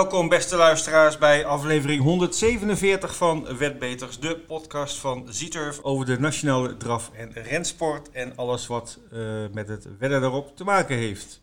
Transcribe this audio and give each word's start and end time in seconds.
welkom 0.00 0.28
beste 0.28 0.56
luisteraars 0.56 1.18
bij 1.18 1.44
aflevering 1.44 2.02
147 2.02 3.16
van 3.16 3.56
Wetbeters, 3.58 4.18
de 4.18 4.36
podcast 4.38 4.98
van 4.98 5.26
Zieturf 5.28 5.82
over 5.82 6.06
de 6.06 6.20
nationale 6.20 6.76
draf- 6.76 7.10
en 7.14 7.32
rensport 7.32 8.10
en 8.10 8.36
alles 8.36 8.66
wat 8.66 8.98
uh, 9.12 9.20
met 9.52 9.68
het 9.68 9.86
wedden 9.98 10.20
daarop 10.20 10.56
te 10.56 10.64
maken 10.64 10.96
heeft. 10.96 11.42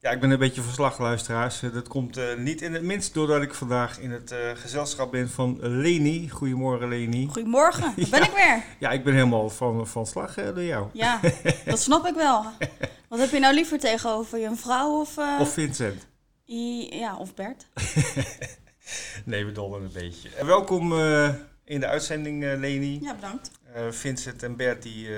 Ja, 0.00 0.10
ik 0.10 0.20
ben 0.20 0.30
een 0.30 0.38
beetje 0.38 0.62
verslag, 0.62 0.98
luisteraars. 0.98 1.60
Dat 1.60 1.88
komt 1.88 2.18
uh, 2.18 2.24
niet 2.36 2.62
in 2.62 2.74
het 2.74 2.82
minst 2.82 3.14
doordat 3.14 3.42
ik 3.42 3.54
vandaag 3.54 3.98
in 3.98 4.10
het 4.10 4.32
uh, 4.32 4.38
gezelschap 4.54 5.10
ben 5.10 5.30
van 5.30 5.58
Leni. 5.60 6.28
Goedemorgen, 6.28 6.88
Leni. 6.88 7.28
Goedemorgen, 7.32 7.94
daar 7.96 8.10
ben 8.20 8.22
ik 8.22 8.32
weer. 8.34 8.64
Ja, 8.78 8.90
ik 8.90 9.04
ben 9.04 9.14
helemaal 9.14 9.50
van, 9.50 9.86
van 9.86 10.06
slag 10.06 10.34
door 10.34 10.62
jou. 10.62 10.86
Ja, 10.92 11.20
dat 11.64 11.80
snap 11.80 12.06
ik 12.06 12.14
wel. 12.14 12.44
Wat 13.08 13.18
heb 13.18 13.30
je 13.30 13.38
nou 13.38 13.54
liever 13.54 13.78
tegenover 13.78 14.38
je, 14.38 14.46
een 14.46 14.56
vrouw 14.56 15.00
of... 15.00 15.18
Of 15.40 15.52
Vincent. 15.52 16.06
Ja, 16.48 17.16
of 17.16 17.34
Bert. 17.34 17.66
nee, 19.24 19.44
we 19.44 19.52
dollen 19.52 19.82
een 19.82 19.92
beetje. 19.92 20.44
Welkom 20.44 20.92
uh, 20.92 21.34
in 21.64 21.80
de 21.80 21.86
uitzending, 21.86 22.42
uh, 22.42 22.58
Leni. 22.58 22.98
Ja, 23.02 23.14
bedankt. 23.14 23.50
Uh, 23.76 23.90
Vincent 23.90 24.42
en 24.42 24.56
Bert 24.56 24.82
die, 24.82 25.08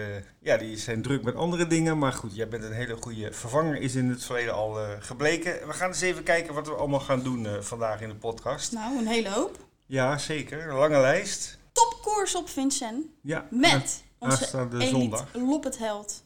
ja, 0.40 0.56
die 0.56 0.76
zijn 0.76 1.02
druk 1.02 1.22
met 1.22 1.34
andere 1.34 1.66
dingen. 1.66 1.98
Maar 1.98 2.12
goed, 2.12 2.34
jij 2.34 2.48
bent 2.48 2.64
een 2.64 2.72
hele 2.72 2.96
goede 2.96 3.32
vervanger, 3.32 3.76
is 3.76 3.94
in 3.94 4.08
het 4.08 4.24
verleden 4.24 4.54
al 4.54 4.76
gebleken. 5.00 5.66
We 5.66 5.72
gaan 5.72 5.88
eens 5.88 6.00
even 6.00 6.22
kijken 6.22 6.54
wat 6.54 6.66
we 6.66 6.74
allemaal 6.74 7.00
gaan 7.00 7.22
doen 7.22 7.46
vandaag 7.60 8.00
in 8.00 8.08
de 8.08 8.14
podcast. 8.14 8.72
Nou, 8.72 8.98
een 8.98 9.06
hele 9.06 9.30
hoop. 9.30 9.58
Ja, 9.86 10.18
zeker. 10.18 10.68
Een 10.68 10.76
lange 10.76 11.00
lijst. 11.00 11.58
Topkoers 11.72 12.34
op 12.34 12.48
Vincent. 12.48 13.06
Ja. 13.22 13.46
Met 13.50 14.02
onze 14.18 14.68
elite 14.70 14.86
zondag. 14.86 15.28
Loppetheld. 15.34 16.24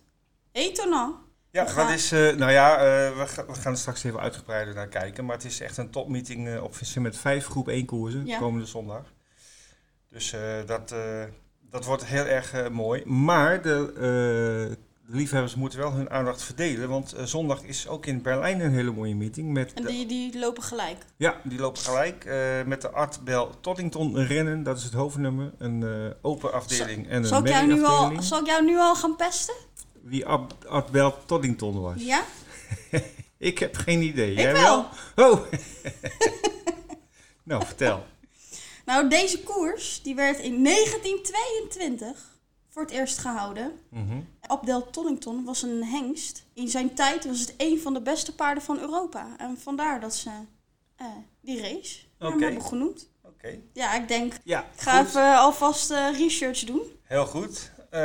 Etonal. 0.53 1.24
Ja, 1.55 1.75
wat 1.75 1.91
is, 1.91 2.13
uh, 2.13 2.35
nou 2.37 2.53
ja, 2.53 2.77
uh, 2.77 3.17
we, 3.19 3.27
ga, 3.27 3.47
we, 3.47 3.55
gaan 3.55 3.73
er 3.73 3.79
straks 3.79 4.05
even 4.05 4.21
uitgebreider 4.21 4.75
naar 4.75 4.89
kijken. 4.89 5.25
Maar 5.25 5.37
het 5.37 5.45
is 5.45 5.61
echt 5.61 5.77
een 5.77 5.91
topmeeting 5.91 6.49
uh, 6.49 6.63
op 6.63 6.77
Vincent 6.77 7.05
met 7.05 7.17
vijf 7.17 7.47
groep 7.47 7.69
1 7.69 7.87
koersen 7.87 8.27
ja. 8.27 8.39
komende 8.39 8.67
zondag. 8.67 9.13
Dus 10.11 10.35
dat, 10.67 10.95
dat 11.71 11.85
wordt 11.85 12.05
heel 12.05 12.25
erg 12.25 12.71
mooi. 12.71 13.05
Maar 13.05 13.63
de, 13.63 13.93
de, 13.95 14.79
liefhebbers 15.07 15.55
moeten 15.55 15.79
wel 15.79 15.93
hun 15.93 16.11
aandacht 16.11 16.43
verdelen. 16.43 16.89
Want 16.89 17.15
zondag 17.25 17.63
is 17.63 17.89
ook 17.89 18.07
in 18.07 18.23
Berlijn 18.23 18.61
een 18.61 18.73
hele 18.73 18.93
mooie 18.93 19.15
meeting. 19.15 19.53
Met 19.53 19.73
en 19.73 19.85
die, 19.85 20.07
die 20.07 20.39
lopen 20.39 20.63
gelijk? 20.63 21.05
Ja, 21.17 21.41
die 21.43 21.59
lopen 21.59 21.83
gelijk. 21.83 22.25
met 22.67 22.81
de 22.81 22.91
Art 22.91 23.25
Bell 23.25 23.47
Toddington 23.61 24.19
rennen, 24.25 24.63
dat 24.63 24.77
is 24.79 24.85
het 24.85 24.93
hoofdnummer. 24.93 25.53
Een 25.59 26.15
open 26.23 26.53
afdeling 26.53 27.05
zal, 27.05 27.13
en 27.13 27.23
een 27.23 27.29
zal 27.29 27.41
ik, 27.41 27.49
jou 27.49 27.67
nu 27.67 27.85
al, 27.85 28.23
zal 28.23 28.41
ik 28.41 28.47
jou 28.47 28.65
nu 28.65 28.79
al 28.79 28.95
gaan 28.95 29.17
pesten? 29.17 29.55
Wie 30.05 30.27
Art 30.69 30.91
Bell 30.91 31.13
Toddington 31.27 31.81
was. 31.81 32.03
Ja? 32.03 32.25
ik 33.39 33.59
heb 33.59 33.77
geen 33.77 34.03
idee. 34.03 34.33
Ik 34.33 34.39
Jij 34.39 34.53
wel. 34.53 34.87
wel? 35.15 35.31
Oh. 35.31 35.41
nou, 37.43 37.65
vertel. 37.67 38.05
Nou, 38.85 39.09
deze 39.09 39.43
koers 39.43 40.03
die 40.03 40.15
werd 40.15 40.39
in 40.39 40.65
1922 40.65 42.33
voor 42.69 42.83
het 42.83 42.91
eerst 42.91 43.19
gehouden. 43.19 43.79
Mm 43.89 44.09
-hmm. 44.09 44.29
Abdel 44.41 44.91
Toddington 44.91 45.45
was 45.45 45.63
een 45.63 45.85
hengst. 45.85 46.45
In 46.55 46.69
zijn 46.69 46.95
tijd 46.95 47.25
was 47.25 47.41
het 47.41 47.55
een 47.57 47.81
van 47.81 47.95
de 47.95 48.03
beste 48.03 48.35
paarden 48.35 48.63
van 48.63 48.79
Europa. 48.79 49.35
En 49.39 49.59
vandaar 49.59 50.01
dat 50.01 50.15
ze 50.15 50.31
uh, 51.01 51.07
die 51.41 51.61
race 51.61 52.01
okay. 52.19 52.39
hebben 52.39 52.63
genoemd. 52.63 53.09
Oké. 53.23 53.35
Okay. 53.35 53.63
Ja, 53.73 53.95
ik 53.95 54.09
denk, 54.09 54.33
ja, 54.45 54.61
ik 54.75 54.81
ga 54.81 54.99
goed. 54.99 55.09
even 55.09 55.39
alvast 55.39 55.91
uh, 55.91 56.19
research 56.19 56.65
doen. 56.65 56.83
Heel 57.03 57.27
goed. 57.27 57.73
Uh, 57.95 58.01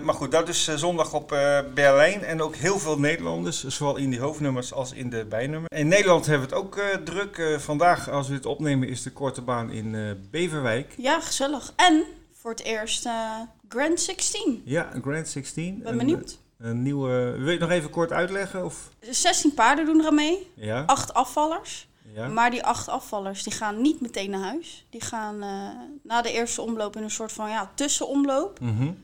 maar 0.00 0.14
goed, 0.14 0.30
dat 0.30 0.48
is 0.48 0.68
uh, 0.68 0.74
zondag 0.74 1.14
op 1.14 1.32
uh, 1.32 1.58
Berlijn. 1.74 2.24
En 2.24 2.42
ook 2.42 2.56
heel 2.56 2.78
veel 2.78 2.98
Nederlanders, 2.98 3.66
zowel 3.66 3.96
in 3.96 4.10
die 4.10 4.20
hoofdnummers 4.20 4.72
als 4.72 4.92
in 4.92 5.10
de 5.10 5.24
bijnummers. 5.24 5.78
In 5.78 5.88
Nederland 5.88 6.26
hebben 6.26 6.48
we 6.48 6.54
het 6.54 6.64
ook 6.64 6.80
druk. 7.04 7.60
vandaag, 7.60 8.10
als 8.10 8.28
we 8.28 8.34
het 8.34 8.46
opnemen, 8.46 8.88
is 8.88 9.02
de 9.02 9.10
korte 9.10 9.42
baan 9.42 9.70
in 9.70 10.18
Beverwijk. 10.30 10.94
Ja, 10.96 11.20
gezellig. 11.20 11.72
En 11.76 12.04
voor 12.32 12.50
het 12.50 12.62
eerst 12.62 13.08
Grand 13.68 14.00
16. 14.00 14.62
Ja, 14.64 14.90
Grand 15.02 15.28
16. 15.28 15.80
Ben 15.82 15.98
benieuwd. 15.98 16.38
Een, 16.58 16.68
een 16.68 16.82
nieuwe. 16.82 17.34
Wil 17.36 17.44
je 17.44 17.50
het 17.50 17.60
nog 17.60 17.70
even 17.70 17.90
kort 17.90 18.12
uitleggen? 18.12 18.64
Of? 18.64 18.88
16 19.00 19.54
paarden 19.54 19.84
doen 19.84 20.04
er 20.04 20.14
mee. 20.14 20.50
Ja. 20.54 20.82
8 20.86 21.14
afvallers. 21.14 21.88
Ja. 22.14 22.28
Maar 22.28 22.50
die 22.50 22.64
acht 22.64 22.88
afvallers 22.88 23.42
die 23.42 23.52
gaan 23.52 23.80
niet 23.80 24.00
meteen 24.00 24.30
naar 24.30 24.40
huis. 24.40 24.86
Die 24.90 25.00
gaan 25.00 25.38
na 26.02 26.22
de 26.22 26.32
eerste 26.32 26.62
omloop 26.62 26.96
in 26.96 27.02
een 27.02 27.10
soort 27.10 27.32
van 27.32 27.50
ja, 27.50 27.70
tussenomloop. 27.74 28.60
Mm 28.60 28.76
-hmm. 28.76 28.96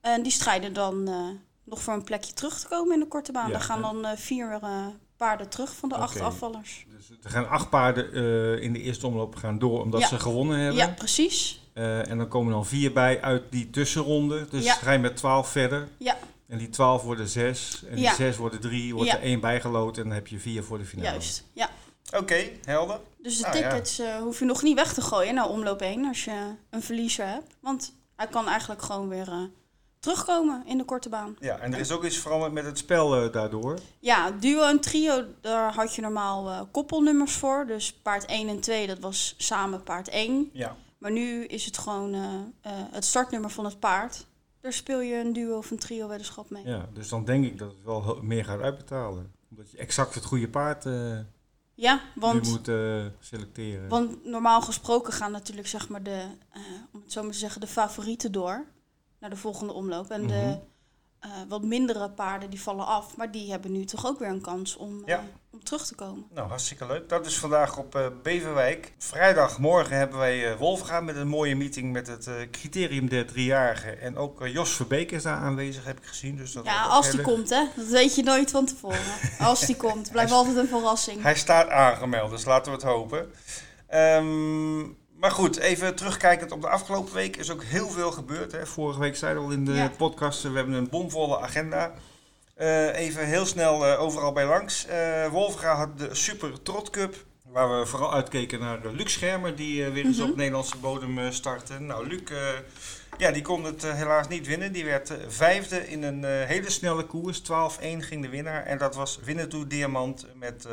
En 0.00 0.22
die 0.22 0.32
strijden 0.32 0.72
dan 0.72 1.08
uh, 1.08 1.28
nog 1.64 1.80
voor 1.82 1.94
een 1.94 2.04
plekje 2.04 2.32
terug 2.32 2.60
te 2.60 2.68
komen 2.68 2.94
in 2.94 3.00
de 3.00 3.06
korte 3.06 3.32
baan. 3.32 3.46
Ja, 3.46 3.52
Daar 3.52 3.60
gaan 3.60 3.82
dan 3.82 4.04
uh, 4.04 4.10
vier 4.16 4.58
uh, 4.62 4.86
paarden 5.16 5.48
terug 5.48 5.74
van 5.76 5.88
de 5.88 5.94
acht 5.94 6.20
afvallers. 6.20 6.86
Dus 6.88 7.10
er 7.22 7.30
gaan 7.30 7.48
acht 7.48 7.70
paarden 7.70 8.12
in 8.62 8.72
de 8.72 8.80
eerste 8.80 9.06
omloop 9.06 9.34
gaan 9.36 9.58
door 9.58 9.82
omdat 9.82 10.00
Ja. 10.00 10.06
ze 10.08 10.18
gewonnen 10.18 10.58
hebben. 10.58 10.76
Ja, 10.76 10.88
precies. 10.88 11.60
Eh, 11.72 12.08
en 12.10 12.18
dan 12.18 12.28
komen 12.28 12.52
dan 12.52 12.66
vier 12.66 12.92
bij 12.92 13.20
uit 13.22 13.42
die 13.50 13.70
tussenronde. 13.70 14.46
Dus 14.50 14.64
Ja. 14.64 14.74
ga 14.74 14.92
je 14.92 14.98
met 14.98 15.16
twaalf 15.16 15.48
verder. 15.48 15.88
Ja. 15.96 16.16
En 16.48 16.58
die 16.58 16.68
twaalf 16.68 17.02
worden 17.02 17.28
zes. 17.28 17.82
En 17.88 17.94
die 17.94 18.04
Ja. 18.04 18.14
zes 18.14 18.36
worden 18.36 18.60
drie. 18.60 18.94
Wordt 18.94 19.10
Ja. 19.10 19.16
er 19.16 19.22
één 19.22 19.40
bijgeloot. 19.40 19.96
En 19.96 20.02
dan 20.02 20.12
heb 20.12 20.26
je 20.26 20.38
vier 20.38 20.64
voor 20.64 20.78
de 20.78 20.84
finale. 20.84 21.10
Juist. 21.10 21.44
Ja. 21.52 21.70
Oké, 22.16 22.48
helder. 22.64 23.00
Dus 23.22 23.38
de 23.38 23.46
Ah, 23.46 23.54
ja. 23.54 23.68
tickets 23.68 23.98
eh, 23.98 24.16
hoef 24.16 24.38
je 24.38 24.44
nog 24.44 24.62
niet 24.62 24.74
weg 24.74 24.92
te 24.94 25.00
gooien 25.00 25.34
naar 25.34 25.48
omloop 25.48 25.80
1 25.80 26.04
als 26.08 26.24
je 26.24 26.54
een 26.70 26.82
verliezer 26.82 27.26
hebt. 27.26 27.54
Want 27.60 27.94
hij 28.16 28.26
kan 28.26 28.48
eigenlijk 28.48 28.82
gewoon 28.82 29.08
weer 29.08 29.28
eh, 29.28 29.42
terugkomen 30.00 30.62
in 30.66 30.78
de 30.78 30.84
korte 30.84 31.08
baan. 31.08 31.36
Ja, 31.40 31.58
en 31.58 31.72
er 31.72 31.80
is 31.80 31.90
ook 31.92 32.04
iets 32.04 32.16
veranderd 32.18 32.52
met 32.52 32.64
het 32.64 32.78
spel 32.78 33.22
eh, 33.24 33.32
daardoor. 33.32 33.78
Ja, 33.98 34.30
duo 34.30 34.62
en 34.62 34.80
trio, 34.80 35.24
daar 35.40 35.74
had 35.74 35.94
je 35.94 36.02
normaal 36.02 36.48
eh, 36.50 36.60
koppelnummers 36.70 37.32
voor. 37.32 37.66
Dus 37.66 37.92
paard 37.92 38.24
1 38.24 38.48
en 38.48 38.60
2, 38.60 38.86
dat 38.86 38.98
was 38.98 39.34
samen 39.38 39.82
paard 39.82 40.08
1. 40.08 40.50
Ja. 40.52 40.76
Maar 40.98 41.10
nu 41.12 41.44
is 41.44 41.64
het 41.64 41.78
gewoon 41.78 42.14
eh, 42.14 42.72
het 42.72 43.04
startnummer 43.04 43.50
van 43.50 43.64
het 43.64 43.78
paard. 43.80 44.26
Daar 44.60 44.72
speel 44.72 45.00
je 45.00 45.14
een 45.16 45.32
duo 45.32 45.56
of 45.56 45.70
een 45.70 45.78
trio 45.78 46.08
weddenschap 46.08 46.50
mee. 46.50 46.66
ja. 46.66 46.88
Dus 46.92 47.08
dan 47.08 47.24
denk 47.24 47.44
ik 47.44 47.58
dat 47.58 47.70
het 47.70 47.84
wel 47.84 48.18
meer 48.22 48.44
gaat 48.44 48.60
uitbetalen. 48.60 49.32
Omdat 49.50 49.70
je 49.70 49.76
exact 49.76 50.14
het 50.14 50.24
goede 50.24 50.48
paard 50.48 50.84
Ja, 51.74 52.00
want, 52.14 52.48
moet 52.48 52.68
eh, 52.68 53.04
selecteren. 53.20 53.88
want 53.88 54.24
normaal 54.24 54.60
gesproken 54.60 55.12
gaan 55.12 55.32
natuurlijk 55.32 55.68
zeg 55.68 55.88
maar 55.88 56.02
de, 56.02 56.24
om 56.92 57.00
het 57.02 57.12
zo 57.12 57.22
maar 57.22 57.32
te 57.32 57.38
zeggen, 57.38 57.60
de 57.60 57.66
favorieten 57.66 58.32
door 58.32 58.64
naar 59.20 59.30
de 59.30 59.36
volgende 59.36 59.72
omloop. 59.72 60.10
En 60.10 60.20
Mhm. 60.20 60.28
de 60.30 60.58
eh, 61.20 61.30
wat 61.48 61.62
mindere 61.62 62.10
paarden 62.10 62.50
die 62.50 62.62
vallen 62.62 62.86
af. 62.86 63.16
Maar 63.16 63.30
die 63.30 63.50
hebben 63.50 63.72
nu 63.72 63.84
toch 63.84 64.06
ook 64.06 64.18
weer 64.18 64.28
een 64.28 64.40
kans 64.40 64.76
om, 64.76 65.02
Ja. 65.06 65.16
eh, 65.18 65.22
om 65.52 65.64
terug 65.64 65.86
te 65.86 65.94
komen. 65.94 66.26
Nou, 66.34 66.48
hartstikke 66.48 66.86
leuk. 66.86 67.08
Dat 67.08 67.26
is 67.26 67.38
vandaag 67.38 67.78
op 67.78 67.94
eh, 67.94 68.06
Beverwijk. 68.22 68.92
Vrijdagmorgen 68.98 69.96
hebben 69.96 70.18
wij 70.18 70.56
Wolfga 70.56 71.00
met 71.00 71.16
een 71.16 71.28
mooie 71.28 71.56
meeting 71.56 71.92
met 71.92 72.06
het 72.06 72.28
criterium 72.50 73.08
der 73.08 73.26
driejarigen. 73.26 74.00
En 74.00 74.16
ook 74.16 74.46
Jos 74.46 74.70
Verbeek 74.70 75.10
is 75.12 75.22
daar 75.22 75.36
aanwezig, 75.36 75.84
heb 75.84 75.98
ik 75.98 76.04
gezien. 76.06 76.36
Dus 76.36 76.52
dat 76.52 76.64
Ja, 76.64 76.84
als 76.84 77.06
die 77.06 77.16
leuk. 77.16 77.24
komt 77.26 77.50
hè. 77.50 77.64
Dat 77.76 77.86
weet 77.86 78.14
je 78.14 78.22
nooit 78.22 78.50
van 78.50 78.66
tevoren. 78.66 79.00
Als 79.38 79.66
die 79.66 79.76
komt. 79.76 80.10
Blijft 80.10 80.32
altijd 80.32 80.56
een 80.56 80.68
verrassing. 80.68 81.22
Hij 81.22 81.34
staat 81.36 81.68
aangemeld, 81.68 82.30
dus 82.30 82.44
laten 82.44 82.72
we 82.72 82.78
het 82.78 82.86
hopen. 82.86 83.32
Ehm, 83.86 84.80
maar 85.20 85.30
goed, 85.30 85.56
even 85.56 85.94
terugkijkend 85.94 86.52
op 86.52 86.60
de 86.60 86.68
afgelopen 86.68 87.14
week 87.14 87.36
is 87.36 87.50
ook 87.50 87.62
heel 87.64 87.88
veel 87.88 88.10
gebeurd. 88.12 88.52
Hè. 88.52 88.66
Vorige 88.66 89.00
week 89.00 89.16
zeiden 89.16 89.42
we 89.42 89.48
al 89.48 89.54
in 89.54 89.64
de 89.64 89.72
Ja. 89.72 89.88
podcast, 89.96 90.44
eh, 90.44 90.50
we 90.50 90.56
hebben 90.56 90.74
een 90.74 90.88
bomvolle 90.88 91.40
agenda. 91.40 91.92
Eh, 92.54 92.98
even 92.98 93.26
heel 93.26 93.46
snel 93.46 93.86
eh, 93.86 94.00
overal 94.00 94.32
bij 94.32 94.46
langs. 94.46 94.86
Eh 94.86 95.26
Wolfga 95.28 95.74
had 95.74 95.98
de 95.98 96.14
Super 96.14 96.62
Trot 96.62 96.90
Cup. 96.90 97.14
Waar 97.42 97.78
we 97.80 97.86
vooral 97.86 98.14
uitkeken 98.14 98.60
naar 98.60 98.84
uh, 98.86 98.92
Luc 98.92 99.12
Schermer, 99.12 99.56
die 99.56 99.84
weer 99.84 100.04
eens 100.04 100.18
Mhm. 100.18 100.30
op 100.30 100.36
Nederlandse 100.36 100.76
bodem 100.76 101.32
startte. 101.32 101.78
Nou, 101.80 102.06
Luc, 102.06 102.20
ja, 103.18 103.30
die 103.30 103.42
kon 103.42 103.64
het 103.64 103.82
helaas 103.82 104.28
niet 104.28 104.46
winnen. 104.46 104.72
Die 104.72 104.84
werd 104.84 105.12
vijfde 105.28 105.88
in 105.88 106.02
een 106.02 106.24
hele 106.24 106.70
snelle 106.70 107.04
koers. 107.06 107.38
12-1 107.40 108.02
ging 108.02 108.22
de 108.22 108.28
winnaar. 108.28 108.62
En 108.64 108.78
dat 108.78 108.94
was 108.94 109.18
Winnetou 109.24 109.66
Diamant 109.66 110.26
met 110.34 110.66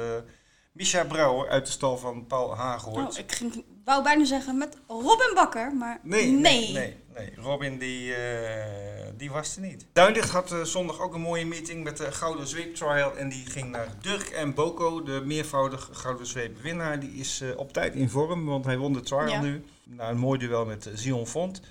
Misha 0.72 1.04
Brouwer 1.04 1.50
uit 1.50 1.66
de 1.66 1.72
stal 1.72 1.98
van 1.98 2.26
Paul 2.28 2.56
Hagehoort. 2.56 3.12
Oh, 3.14 3.20
ik 3.20 3.32
ging, 3.32 3.64
wou 3.88 4.04
bijna 4.04 4.26
zeggen 4.26 4.58
met 4.58 4.78
Robin 4.88 5.32
Bakker, 5.34 5.74
maar 5.74 6.00
Nee, 6.04 6.32
nee, 6.32 6.72
nee, 6.74 6.96
nee. 7.16 7.34
Robin 7.36 7.78
die, 7.78 8.14
eh, 8.16 9.06
die 9.18 9.32
was 9.32 9.56
er 9.56 9.62
niet. 9.62 9.86
Duinlicht 9.94 10.30
had 10.30 10.52
eh, 10.52 10.62
zondag 10.64 11.00
ook 11.02 11.14
een 11.14 11.22
mooie 11.22 11.46
meeting 11.46 11.84
met 11.84 11.98
de 11.98 12.12
Gouden 12.12 12.48
Zweep 12.48 12.76
Trial. 12.76 13.16
En 13.18 13.30
die 13.30 13.46
ging 13.46 13.70
naar 13.70 13.88
Dirk 14.02 14.30
en 14.30 14.54
Boko, 14.54 15.04
de 15.04 15.22
meervoudig 15.26 15.90
Gouden 15.92 16.26
Zweep 16.26 16.62
winnaar. 16.62 17.00
Die 17.00 17.12
is 17.14 17.42
eh, 17.42 17.58
op 17.58 17.74
tijd 17.74 17.96
in 17.96 18.10
vorm, 18.10 18.46
want 18.46 18.66
hij 18.66 18.78
won 18.78 18.94
de 18.94 19.02
trial 19.02 19.28
Ja. 19.28 19.42
nu. 19.42 19.64
Nou, 19.84 20.12
een 20.12 20.18
mooi 20.18 20.40
duel 20.40 20.66
met 20.66 20.90
Zion 20.94 21.28
Font. 21.28 21.62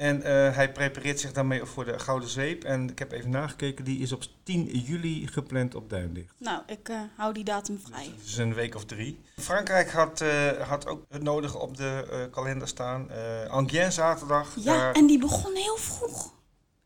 En 0.00 0.22
eh, 0.22 0.54
hij 0.54 0.72
prepareert 0.72 1.20
zich 1.20 1.32
daarmee 1.32 1.64
voor 1.64 1.84
de 1.84 1.98
Gouden 1.98 2.28
Zweep. 2.28 2.64
En 2.64 2.90
ik 2.90 2.98
heb 2.98 3.12
even 3.12 3.30
nagekeken, 3.30 3.84
die 3.84 3.98
is 3.98 4.12
op 4.12 4.22
10 4.42 4.64
juli 4.64 5.26
gepland 5.26 5.74
op 5.74 5.90
Duinlicht. 5.90 6.34
Nou, 6.38 6.62
ik 6.66 6.88
eh, 6.88 7.00
hou 7.16 7.32
die 7.34 7.44
datum 7.44 7.80
vrij. 7.84 8.02
Dus 8.04 8.12
het 8.16 8.26
is 8.26 8.36
een 8.36 8.54
week 8.54 8.74
of 8.74 8.84
drie. 8.84 9.20
Frankrijk 9.36 9.90
had, 9.90 10.20
eh, 10.20 10.50
had 10.68 10.86
ook 10.86 11.04
het 11.08 11.22
nodige 11.22 11.58
op 11.58 11.76
de 11.76 12.28
kalender 12.30 12.68
staan. 12.68 13.08
Angien 13.48 13.92
zaterdag. 13.92 14.54
Ja, 14.56 14.76
daar- 14.76 14.94
en 14.94 15.06
die 15.06 15.18
begon 15.18 15.54
heel 15.54 15.76
vroeg. 15.76 16.32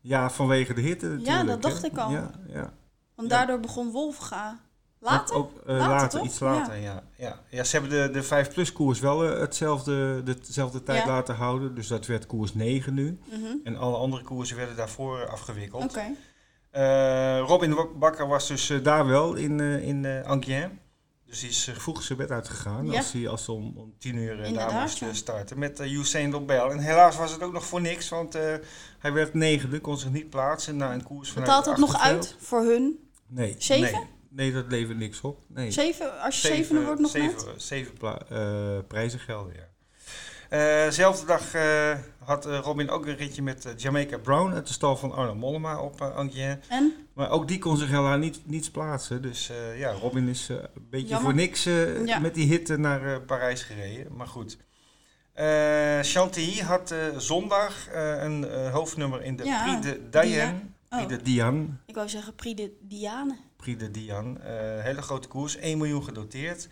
Ja, 0.01 0.29
vanwege 0.29 0.73
de 0.73 0.81
hitte 0.81 1.07
natuurlijk. 1.07 1.47
dat 1.47 1.61
dacht 1.61 1.81
hè? 1.81 1.87
ik 1.87 1.97
al. 1.97 2.11
Ja, 2.11 2.31
ja. 2.47 2.73
Want 3.15 3.29
Ja. 3.29 3.37
daardoor 3.37 3.59
begon 3.59 3.91
Wolfga 3.91 4.59
Later? 5.05 5.35
Ook, 5.35 5.51
eh, 5.65 5.65
Later, 5.77 5.87
later, 5.89 6.09
toch? 6.09 6.27
iets 6.27 6.39
later, 6.39 6.75
ja. 6.75 7.03
Ja. 7.17 7.39
ja. 7.49 7.63
ze 7.63 7.77
hebben 7.79 8.01
de, 8.03 8.09
de 8.13 8.23
5 8.23 8.53
plus 8.53 8.71
koers 8.71 8.99
wel 8.99 9.25
eh, 9.25 9.39
hetzelfde, 9.39 10.23
de, 10.23 10.39
dezelfde 10.39 10.83
tijd 10.83 11.03
Ja. 11.03 11.07
laten 11.07 11.35
houden. 11.35 11.75
Dus 11.75 11.87
dat 11.87 12.05
werd 12.05 12.25
koers 12.25 12.53
9 12.53 12.93
nu. 12.93 13.19
Mhm. 13.29 13.55
En 13.63 13.77
alle 13.77 13.97
andere 13.97 14.23
koersen 14.23 14.57
werden 14.57 14.75
daarvoor 14.75 15.27
afgewikkeld. 15.29 15.83
Oké. 15.83 16.03
Eh, 16.71 17.39
Robin 17.39 17.77
Bakker 17.99 18.27
was 18.27 18.47
dus 18.47 18.73
daar 18.83 19.05
wel 19.07 19.33
in, 19.33 19.59
in 19.59 20.25
Angers. 20.25 20.67
Dus 21.25 21.39
die 21.39 21.49
is 21.49 21.67
uh, 21.67 21.75
vroeg 21.75 22.03
zijn 22.03 22.17
bed 22.17 22.31
uitgegaan 22.31 22.85
Ja. 22.85 22.97
als 22.97 23.11
hij 23.11 23.27
als 23.27 23.49
om, 23.49 23.73
om 23.77 23.93
tien 23.99 24.15
uur 24.15 24.53
daar 24.53 24.73
moest 24.73 25.03
starten 25.11 25.59
met 25.59 25.79
uh, 25.79 25.91
Usain 25.91 26.31
Bolt. 26.31 26.71
En 26.71 26.79
helaas 26.79 27.17
was 27.17 27.31
het 27.31 27.43
ook 27.43 27.53
nog 27.53 27.65
voor 27.65 27.81
niks, 27.81 28.09
want 28.09 28.33
hij 28.99 29.13
werd 29.13 29.33
negende, 29.33 29.79
kon 29.79 29.97
zich 29.97 30.11
niet 30.11 30.29
plaatsen 30.29 30.77
na 30.77 30.93
een 30.93 31.03
koers 31.03 31.29
vanuit 31.29 31.45
Betaalt 31.47 31.65
het 31.65 31.77
nog 31.77 32.01
uit 32.01 32.35
voor 32.39 32.61
hun? 32.61 33.09
Nee. 33.27 33.55
Zeven? 33.57 33.91
Nee, 33.99 34.14
nee, 34.35 34.53
dat 34.53 34.65
levert 34.67 34.97
niks 34.97 35.21
op. 35.21 35.39
Nee. 35.47 35.71
Zeven? 35.71 36.21
Als 36.21 36.41
je 36.41 36.47
zevende 36.47 36.85
wordt 36.85 37.01
nog 37.01 37.11
zeven, 37.11 37.45
net? 37.45 37.63
Zeven 37.63 37.93
eh, 38.29 38.77
prijzen 38.87 39.19
gelden, 39.19 39.53
ja. 39.53 39.73
Eh, 40.49 40.91
zelfde 40.91 41.25
dag 41.25 41.53
eh, 41.53 41.97
had 42.23 42.45
Robin 42.45 42.89
ook 42.89 43.05
een 43.05 43.15
ritje 43.15 43.41
met 43.41 43.73
Jamaica 43.77 44.17
Brown 44.17 44.53
uit 44.53 44.67
de 44.67 44.73
stal 44.73 44.97
van 44.97 45.11
Arno 45.11 45.35
Mollema 45.35 45.79
op 45.81 46.01
uh. 46.01 46.51
En? 46.67 46.93
Maar 47.13 47.29
ook 47.29 47.47
die 47.47 47.59
kon 47.59 47.77
zich 47.77 47.89
helaas 47.89 48.19
niet, 48.19 48.41
niet 48.43 48.71
plaatsen. 48.71 49.21
Dus 49.21 49.49
uh, 49.51 49.79
ja, 49.79 49.91
Robin 49.91 50.27
is 50.27 50.49
uh, 50.49 50.57
een 50.57 50.87
beetje 50.89 51.07
Jammer. 51.07 51.29
voor 51.31 51.39
niks 51.39 51.67
uh, 51.67 52.05
Ja. 52.05 52.19
met 52.19 52.33
die 52.33 52.47
hitte 52.47 52.77
naar 52.77 53.03
uh, 53.05 53.15
Parijs 53.25 53.63
gereden. 53.63 54.15
Maar 54.15 54.27
goed. 54.27 54.57
Uh, 55.39 55.99
Chantilly 56.01 56.59
had 56.59 56.95
zondag 57.17 57.87
een 57.93 58.69
hoofdnummer 58.71 59.23
in 59.23 59.35
de 59.35 59.43
Ja, 59.43 59.63
Prix 59.63 59.81
de 59.81 60.09
Diane. 60.09 60.59
Prix 60.89 61.03
oh. 61.03 61.09
de 61.09 61.21
Diane. 61.21 61.65
Ik 61.85 61.95
wou 61.95 62.09
zeggen 62.09 62.35
Prix 62.35 62.61
de 62.61 62.71
Diane. 62.81 63.37
Prix 63.65 63.79
de 63.79 63.91
Diane. 63.91 64.39
Uh, 64.39 64.83
hele 64.83 65.01
grote 65.01 65.27
koers, 65.27 65.55
1 65.55 65.77
miljoen 65.77 66.03
gedoteerd. 66.03 66.67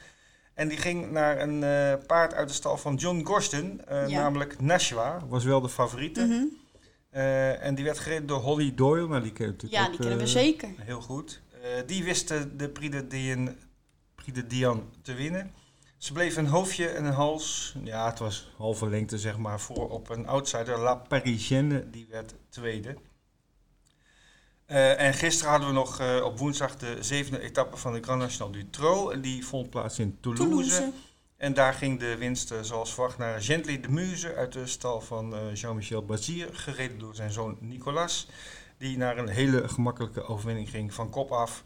En 0.53 0.67
die 0.67 0.77
ging 0.77 1.11
naar 1.11 1.41
een 1.41 1.61
uh, 1.61 2.05
paard 2.07 2.33
uit 2.33 2.47
de 2.47 2.53
stal 2.53 2.77
van 2.77 2.95
John 2.95 3.23
Gorston, 3.23 3.81
uh, 3.91 4.07
Ja. 4.07 4.21
namelijk 4.21 4.61
Nashua. 4.61 5.25
Was 5.27 5.43
wel 5.43 5.61
de 5.61 5.69
favoriete. 5.69 6.25
Mhm. 6.25 6.43
Uh, 7.13 7.63
en 7.63 7.75
die 7.75 7.85
werd 7.85 7.99
gereden 7.99 8.27
door 8.27 8.39
Holly 8.39 8.73
Doyle. 8.75 9.07
Nou, 9.07 9.21
die 9.21 9.31
kennen 9.31 9.55
we 9.55 9.63
natuurlijk 9.63 9.81
Ja, 9.81 9.83
ook, 9.83 9.89
die 9.89 9.99
kennen 9.99 10.17
we 10.25 10.27
zeker. 10.27 10.69
Heel 10.77 11.01
goed. 11.01 11.41
Die 11.85 12.03
wisten 12.03 12.57
de 12.57 12.69
Prix 12.69 12.95
de, 12.95 13.07
Diane, 13.07 13.55
Prix 14.15 14.39
de 14.39 14.47
Diane 14.47 14.81
te 15.01 15.13
winnen. 15.13 15.51
Ze 15.97 16.13
bleef 16.13 16.37
een 16.37 16.47
hoofdje 16.47 16.87
en 16.87 17.05
een 17.05 17.13
hals. 17.13 17.75
Ja, 17.83 18.09
het 18.09 18.19
was 18.19 18.53
halve 18.57 18.89
lengte 18.89 19.17
zeg 19.17 19.37
maar 19.37 19.59
voor 19.59 19.89
op 19.89 20.09
een 20.09 20.27
outsider. 20.27 20.79
La 20.79 20.95
Parisienne, 20.95 21.89
die 21.89 22.07
werd 22.09 22.33
tweede. 22.49 22.95
Uh, 24.67 24.99
en 24.99 25.13
gisteren 25.13 25.51
hadden 25.51 25.69
we 25.69 25.73
nog 25.73 26.01
uh, 26.01 26.23
op 26.25 26.39
woensdag 26.39 26.77
de 26.77 26.97
zevende 26.99 27.39
etappe 27.39 27.77
van 27.77 27.93
de 27.93 28.01
Grand 28.01 28.21
National 28.21 28.51
du 28.51 28.69
Trot. 28.69 29.23
Die 29.23 29.45
vond 29.45 29.69
plaats 29.69 29.99
in 29.99 30.17
Toulouse. 30.21 30.49
Toulouse. 30.49 30.91
En 31.37 31.53
daar 31.53 31.73
ging 31.73 31.99
de 31.99 32.17
winst 32.17 32.51
uh, 32.51 32.57
zoals 32.61 32.93
verwacht 32.93 33.17
naar 33.17 33.41
Gently 33.41 33.79
de 33.79 33.89
Muze 33.89 34.35
uit 34.35 34.53
de 34.53 34.67
stal 34.67 35.01
van 35.01 35.35
Jean-Michel 35.53 36.05
Bazir. 36.05 36.49
Gereden 36.51 36.99
door 36.99 37.15
zijn 37.15 37.31
zoon 37.31 37.57
Nicolas. 37.59 38.27
Die 38.77 38.97
naar 38.97 39.17
een 39.17 39.27
hele 39.27 39.69
gemakkelijke 39.69 40.23
overwinning 40.23 40.69
ging 40.69 40.93
van 40.93 41.09
kop 41.09 41.31
af. 41.31 41.63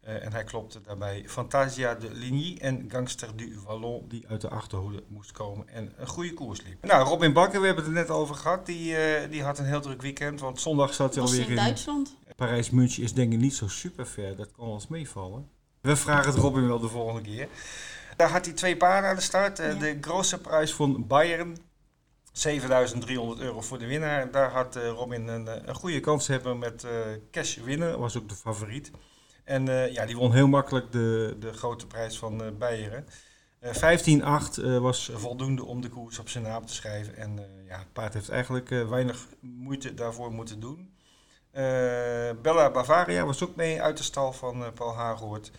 En 0.00 0.32
hij 0.32 0.44
klopte 0.44 0.80
daarbij 0.80 1.24
Fantasia 1.26 1.94
de 1.94 2.10
Ligny 2.12 2.58
en 2.60 2.84
Gangster 2.88 3.36
du 3.36 3.58
Vallon, 3.64 4.04
die 4.08 4.24
uit 4.28 4.40
de 4.40 4.48
achterhoede 4.48 5.02
moest 5.08 5.32
komen 5.32 5.68
en 5.68 5.92
een 5.96 6.06
goede 6.06 6.34
koers 6.34 6.62
liep. 6.62 6.84
Nou, 6.84 7.08
Robin 7.08 7.32
Bakker, 7.32 7.60
we 7.60 7.66
hebben 7.66 7.84
het 7.84 7.94
er 7.94 8.00
net 8.00 8.10
over 8.10 8.34
gehad, 8.34 8.66
die, 8.66 8.96
die 9.28 9.42
had 9.42 9.58
een 9.58 9.64
heel 9.64 9.80
druk 9.80 10.02
weekend, 10.02 10.40
want 10.40 10.60
zondag 10.60 10.94
zat 10.94 11.14
hij 11.14 11.22
Was 11.22 11.32
alweer 11.32 11.48
in 11.48 11.56
Duitsland. 11.56 12.16
Parijs-München 12.36 13.02
is 13.02 13.12
denk 13.12 13.32
ik 13.32 13.38
niet 13.38 13.54
zo 13.54 13.68
super 13.68 14.06
ver, 14.06 14.36
dat 14.36 14.52
kan 14.52 14.64
wel 14.64 14.74
eens 14.74 14.88
meevallen. 14.88 15.50
We 15.80 15.96
vragen 15.96 16.32
het 16.32 16.40
Robin 16.40 16.66
wel 16.66 16.80
de 16.80 16.88
volgende 16.88 17.20
keer. 17.20 17.48
Daar 18.16 18.30
had 18.30 18.44
hij 18.44 18.54
twee 18.54 18.76
paarden 18.76 19.10
aan 19.10 19.16
de 19.16 19.22
start. 19.22 19.58
Ja. 19.58 19.74
De 19.74 19.98
grootste 20.00 20.40
prijs 20.40 20.74
van 20.74 21.06
Bayern, 21.06 21.56
7300 22.32 23.40
euro 23.40 23.60
voor 23.60 23.78
de 23.78 23.86
winnaar. 23.86 24.20
En 24.20 24.30
daar 24.30 24.50
had 24.50 24.76
uh, 24.76 24.88
Robin 24.88 25.28
een, 25.28 25.46
uh, 25.46 25.54
een 25.64 25.74
goede 25.74 26.00
kans 26.00 26.26
hebben 26.26 26.58
met 26.58 26.84
uh, 26.84 26.90
cash 27.30 27.56
winnen, 27.56 27.98
was 27.98 28.16
ook 28.16 28.28
de 28.28 28.34
favoriet. 28.34 28.90
En 29.44 29.68
uh, 29.68 29.92
ja, 29.92 30.06
die 30.06 30.16
won 30.16 30.32
heel 30.32 30.48
makkelijk 30.48 30.92
de, 30.92 31.36
de 31.38 31.52
grote 31.52 31.86
prijs 31.86 32.18
van 32.18 32.44
uh, 32.44 32.50
Beieren. 32.58 33.06
Uh, 33.60 34.80
15-8 34.80 34.80
was 34.80 35.10
voldoende 35.14 35.64
om 35.64 35.80
de 35.80 35.88
koers 35.88 36.18
op 36.18 36.28
zijn 36.28 36.44
naam 36.44 36.66
te 36.66 36.74
schrijven. 36.74 37.16
En 37.16 37.36
ja, 37.68 37.78
het 37.78 37.92
paard 37.92 38.14
heeft 38.14 38.28
eigenlijk 38.28 38.68
weinig 38.68 39.26
moeite 39.40 39.94
daarvoor 39.94 40.32
moeten 40.32 40.60
doen. 40.60 40.91
Uh, 41.56 41.62
Bella 42.42 42.70
Bavaria 42.70 43.24
was 43.24 43.42
ook 43.42 43.56
mee 43.56 43.82
uit 43.82 43.96
de 43.96 44.02
stal 44.02 44.32
van 44.32 44.60
uh, 44.60 44.66
Paul 44.74 44.94
Hagoort. 44.94 45.50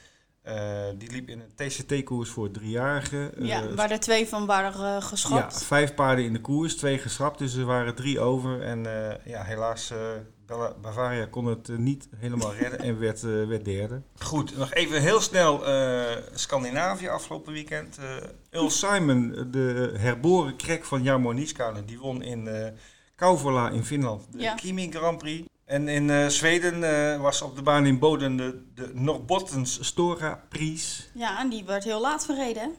Uh, 0.47 0.53
die 0.97 1.11
liep 1.11 1.29
in 1.29 1.39
een 1.39 1.69
TCT-koers 1.69 2.29
voor 2.29 2.51
driejarigen. 2.51 3.31
Ja, 3.39 3.73
waar 3.73 3.91
er 3.91 3.99
twee 3.99 4.27
van 4.27 4.45
waren 4.45 4.73
uh, 4.73 4.81
Ja, 4.81 4.99
geschrapt. 4.99 5.63
vijf 5.63 5.93
paarden 5.93 6.25
in 6.25 6.33
de 6.33 6.41
koers, 6.41 6.75
twee 6.75 6.97
geschrapt, 6.97 7.39
dus 7.39 7.55
er 7.55 7.65
waren 7.65 7.95
drie 7.95 8.19
over. 8.19 8.61
En 8.61 8.85
uh, 8.85 9.25
ja, 9.25 9.43
helaas, 9.43 9.91
uh, 9.91 9.97
Bella 10.45 10.73
Bavaria 10.81 11.25
kon 11.25 11.45
het 11.45 11.69
uh, 11.69 11.77
niet 11.77 12.07
helemaal 12.15 12.53
redden 12.53 12.79
en 12.79 12.99
werd, 12.99 13.23
uh, 13.23 13.47
werd 13.47 13.65
derde. 13.65 14.01
Goed, 14.19 14.57
nog 14.57 14.73
even 14.73 15.01
heel 15.01 15.21
snel 15.21 15.67
uh, 15.69 16.03
Scandinavië 16.33 17.07
afgelopen 17.07 17.53
weekend. 17.53 17.97
Uh, 17.99 18.05
Earl 18.49 18.69
Simon, 18.69 19.47
de 19.51 19.93
herboren 19.97 20.55
krek 20.55 20.83
van 20.85 21.03
Jarmo 21.03 21.31
Niskanen, 21.31 21.85
die 21.85 21.99
won 21.99 22.21
in 22.21 22.45
uh, 22.45 22.67
Kauvola 23.15 23.69
in 23.69 23.83
Finland 23.83 24.23
de 24.31 24.39
Ja. 24.39 24.53
Kimi 24.55 24.91
Grand 24.91 25.17
Prix. 25.17 25.47
En 25.65 25.87
in 25.87 26.09
uh, 26.09 26.27
Zweden 26.27 26.81
uh, 26.81 27.21
was 27.21 27.41
op 27.41 27.55
de 27.55 27.61
baan 27.61 27.85
in 27.85 27.99
Boden 27.99 28.35
de, 28.35 28.63
de 28.73 28.91
Norrbottens 28.93 29.85
Stora 29.85 30.43
Prijs. 30.49 31.09
Ja, 31.13 31.39
en 31.39 31.49
die 31.49 31.63
werd 31.63 31.83
heel 31.83 32.01
laat 32.01 32.25
verreden. 32.25 32.75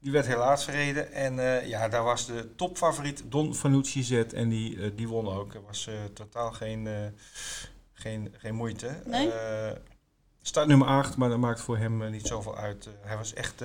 Die 0.00 0.12
werd 0.12 0.26
helaas 0.26 0.64
verreden. 0.64 1.12
En 1.12 1.36
uh, 1.36 1.68
ja, 1.68 1.88
daar 1.88 2.04
was 2.04 2.26
de 2.26 2.54
topfavoriet 2.54 3.22
Don 3.28 3.54
Fanucci 3.54 4.02
zet. 4.02 4.32
En 4.32 4.48
die, 4.48 4.94
die 4.94 5.08
won 5.08 5.28
ook. 5.28 5.54
Er 5.54 5.62
was 5.66 5.88
totaal 6.12 6.52
geen, 6.52 6.88
geen, 7.92 8.34
geen 8.38 8.54
moeite. 8.54 9.00
Nee? 9.04 9.30
start 10.42 10.66
nummer 10.66 10.88
8, 10.88 11.16
maar 11.16 11.28
dat 11.28 11.38
maakt 11.38 11.60
voor 11.60 11.78
hem 11.78 12.10
niet 12.10 12.26
zoveel 12.26 12.56
uit. 12.56 12.88
hij 13.00 13.16
was 13.16 13.34
echt 13.34 13.64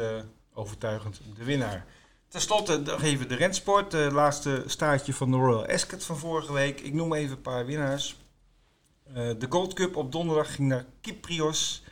overtuigend 0.53 1.21
de 1.37 1.43
winnaar. 1.43 1.85
Ten 2.27 2.41
slotte 2.41 2.77
nog 2.77 3.03
even 3.03 3.27
de 3.27 3.35
rensport. 3.35 3.91
Het 3.91 4.11
laatste 4.11 4.63
staartje 4.65 5.13
van 5.13 5.31
de 5.31 5.37
Royal 5.37 5.65
Ascot 5.65 6.03
van 6.03 6.17
vorige 6.17 6.53
week. 6.53 6.81
Ik 6.81 6.93
noem 6.93 7.13
even 7.13 7.35
een 7.35 7.41
paar 7.41 7.65
winnaars. 7.65 8.15
De 9.13 9.45
Gold 9.49 9.73
Cup 9.73 9.95
op 9.95 10.11
donderdag 10.11 10.55
ging 10.55 10.67
naar 10.67 10.85
Kyprios. 11.01 11.83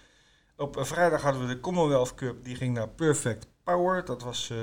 Op 0.58 0.76
vrijdag 0.80 1.22
hadden 1.22 1.42
we 1.48 1.54
de 1.54 1.60
Commonwealth 1.60 2.16
Cup. 2.16 2.44
Die 2.44 2.56
ging 2.56 2.74
naar 2.74 2.88
Perfect 2.88 3.48
Power. 3.64 4.06
Dat 4.06 4.22
was 4.24 4.50
uh, 4.52 4.58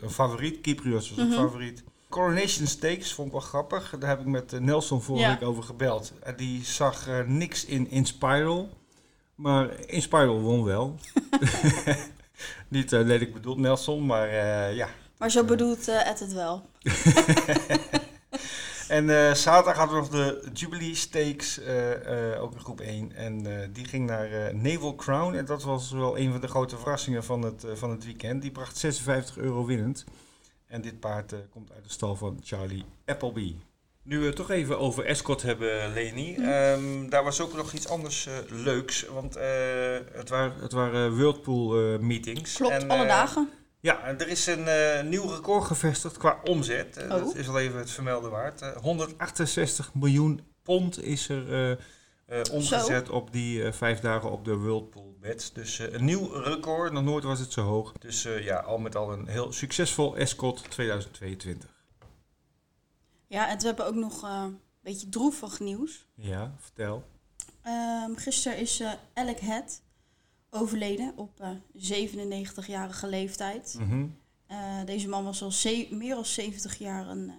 een 0.00 0.10
favoriet. 0.10 0.60
Kyprios 0.60 1.08
was 1.10 1.18
Mhm. 1.18 1.26
een 1.32 1.38
favoriet. 1.38 1.84
Coronation 2.08 2.66
Stakes 2.66 3.12
vond 3.12 3.26
ik 3.26 3.32
wel 3.32 3.42
grappig. 3.42 3.94
Daar 3.98 4.08
heb 4.10 4.20
ik 4.20 4.26
met 4.26 4.60
Nelson 4.60 5.02
vorige 5.02 5.24
Ja. 5.24 5.30
week 5.38 5.48
over 5.48 5.62
gebeld. 5.62 6.12
Uh, 6.26 6.36
die 6.36 6.64
zag 6.64 7.08
uh, 7.08 7.18
niks 7.26 7.64
in 7.64 7.90
Inspiral. 7.90 8.68
Maar 9.34 9.80
Inspiral 9.86 10.40
won 10.40 10.64
wel. 10.64 10.96
Niet 12.68 12.92
uh, 12.92 13.00
lelijk 13.04 13.32
bedoeld 13.32 13.58
Nelson, 13.58 14.06
maar 14.06 14.28
uh, 14.28 14.74
ja. 14.76 14.88
Maar 15.18 15.30
zo 15.30 15.44
bedoelt 15.44 15.88
eh, 15.88 16.08
Ed 16.08 16.18
het 16.20 16.32
wel. 16.32 16.62
En 18.90 19.08
uh, 19.08 19.34
zaterdag 19.34 19.76
hadden 19.76 19.96
we 19.96 20.00
nog 20.00 20.10
de 20.10 20.50
Jubilee 20.52 20.94
Stakes, 20.94 21.58
uh, 21.58 21.90
uh, 22.32 22.42
ook 22.42 22.52
in 22.52 22.60
groep 22.60 22.80
1. 22.80 23.12
En 23.12 23.46
uh, 23.46 23.58
die 23.72 23.84
ging 23.84 24.06
naar 24.06 24.32
uh, 24.32 24.60
Naval 24.62 24.94
Crown. 24.94 25.34
En 25.34 25.44
dat 25.44 25.62
was 25.62 25.90
wel 25.90 26.18
een 26.18 26.30
van 26.30 26.40
de 26.40 26.48
grote 26.48 26.76
verrassingen 26.76 27.24
van 27.24 27.42
het, 27.42 27.64
uh, 27.64 27.70
van 27.74 27.90
het 27.90 28.04
weekend. 28.04 28.42
Die 28.42 28.50
bracht 28.50 28.76
56 28.76 29.36
euro 29.36 29.64
winnend. 29.64 30.04
En 30.66 30.80
dit 30.80 31.00
paard 31.00 31.32
uh, 31.32 31.38
komt 31.50 31.72
uit 31.72 31.84
de 31.84 31.90
stal 31.90 32.16
van 32.16 32.40
Charlie 32.42 32.84
Appleby. 33.06 33.54
Nu 34.02 34.18
we 34.18 34.26
het 34.26 34.36
toch 34.36 34.50
even 34.50 34.78
over 34.78 35.04
Escort 35.04 35.42
hebben, 35.42 35.92
Leni. 35.92 36.36
Mhm. 36.38 36.48
Um, 36.48 37.10
daar 37.10 37.24
was 37.24 37.40
ook 37.40 37.54
nog 37.54 37.72
iets 37.72 37.88
anders 37.88 38.26
uh, 38.26 38.34
leuks. 38.64 39.06
Want 39.06 39.36
uh, 39.36 39.42
het, 40.12 40.28
waren, 40.28 40.52
het 40.60 40.72
waren 40.72 41.16
Whirlpool 41.16 41.92
uh, 41.92 41.98
meetings. 41.98 42.54
Klopt, 42.54 42.82
en, 42.82 42.88
alle 42.88 43.02
uh, 43.02 43.08
dagen. 43.08 43.48
Ja, 43.80 44.02
en 44.02 44.18
er 44.20 44.28
is 44.28 44.46
een 44.46 44.66
uh, 44.66 45.02
nieuw 45.02 45.28
record 45.28 45.64
gevestigd 45.64 46.16
qua 46.16 46.40
omzet. 46.44 46.98
Uh, 46.98 47.04
Oh. 47.04 47.10
Dat 47.10 47.34
is 47.34 47.46
wel 47.46 47.58
even 47.58 47.78
het 47.78 47.90
vermelden 47.90 48.30
waard. 48.30 48.62
Uh, 48.62 48.76
168 48.76 49.94
miljoen 49.94 50.40
pond 50.62 51.02
is 51.02 51.28
er 51.28 51.70
uh, 51.70 51.76
uh, 52.28 52.40
omgezet 52.52 53.08
op 53.08 53.32
die 53.32 53.62
uh, 53.62 53.72
vijf 53.72 54.00
dagen 54.00 54.30
op 54.30 54.44
de 54.44 54.56
Whirlpool 54.56 55.16
bets. 55.20 55.52
Dus 55.52 55.78
uh, 55.78 55.92
een 55.92 56.04
nieuw 56.04 56.26
record. 56.32 56.92
Nog 56.92 57.04
nooit 57.04 57.24
was 57.24 57.38
het 57.40 57.52
zo 57.52 57.62
hoog. 57.62 57.92
Dus 57.92 58.26
uh, 58.26 58.44
ja, 58.44 58.56
al 58.58 58.78
met 58.78 58.96
al 58.96 59.12
een 59.12 59.28
heel 59.28 59.52
succesvol 59.52 60.16
Escort 60.16 60.70
2022. 60.70 61.70
Ja, 63.26 63.48
en 63.48 63.58
we 63.58 63.66
hebben 63.66 63.86
ook 63.86 63.94
nog 63.94 64.24
eh, 64.24 64.42
een 64.46 64.60
beetje 64.82 65.08
droevig 65.08 65.60
nieuws. 65.60 66.06
Ja, 66.14 66.54
vertel. 66.58 67.04
Ehm 67.62 68.14
gisteren 68.14 68.58
is 68.58 68.80
eh 68.80 68.92
Alec 69.14 69.38
Head 69.40 69.82
overleden 70.50 71.12
op 71.16 71.40
eh 71.40 71.50
97-jarige 71.76 73.06
leeftijd. 73.06 73.76
Mhm. 73.78 74.06
Eh, 74.46 74.84
deze 74.84 75.08
man 75.08 75.24
was 75.24 75.42
al 75.42 75.52
meer 75.90 76.14
dan 76.14 76.24
70 76.24 76.78
jaar 76.78 77.08
een, 77.08 77.28
eh, 77.28 77.34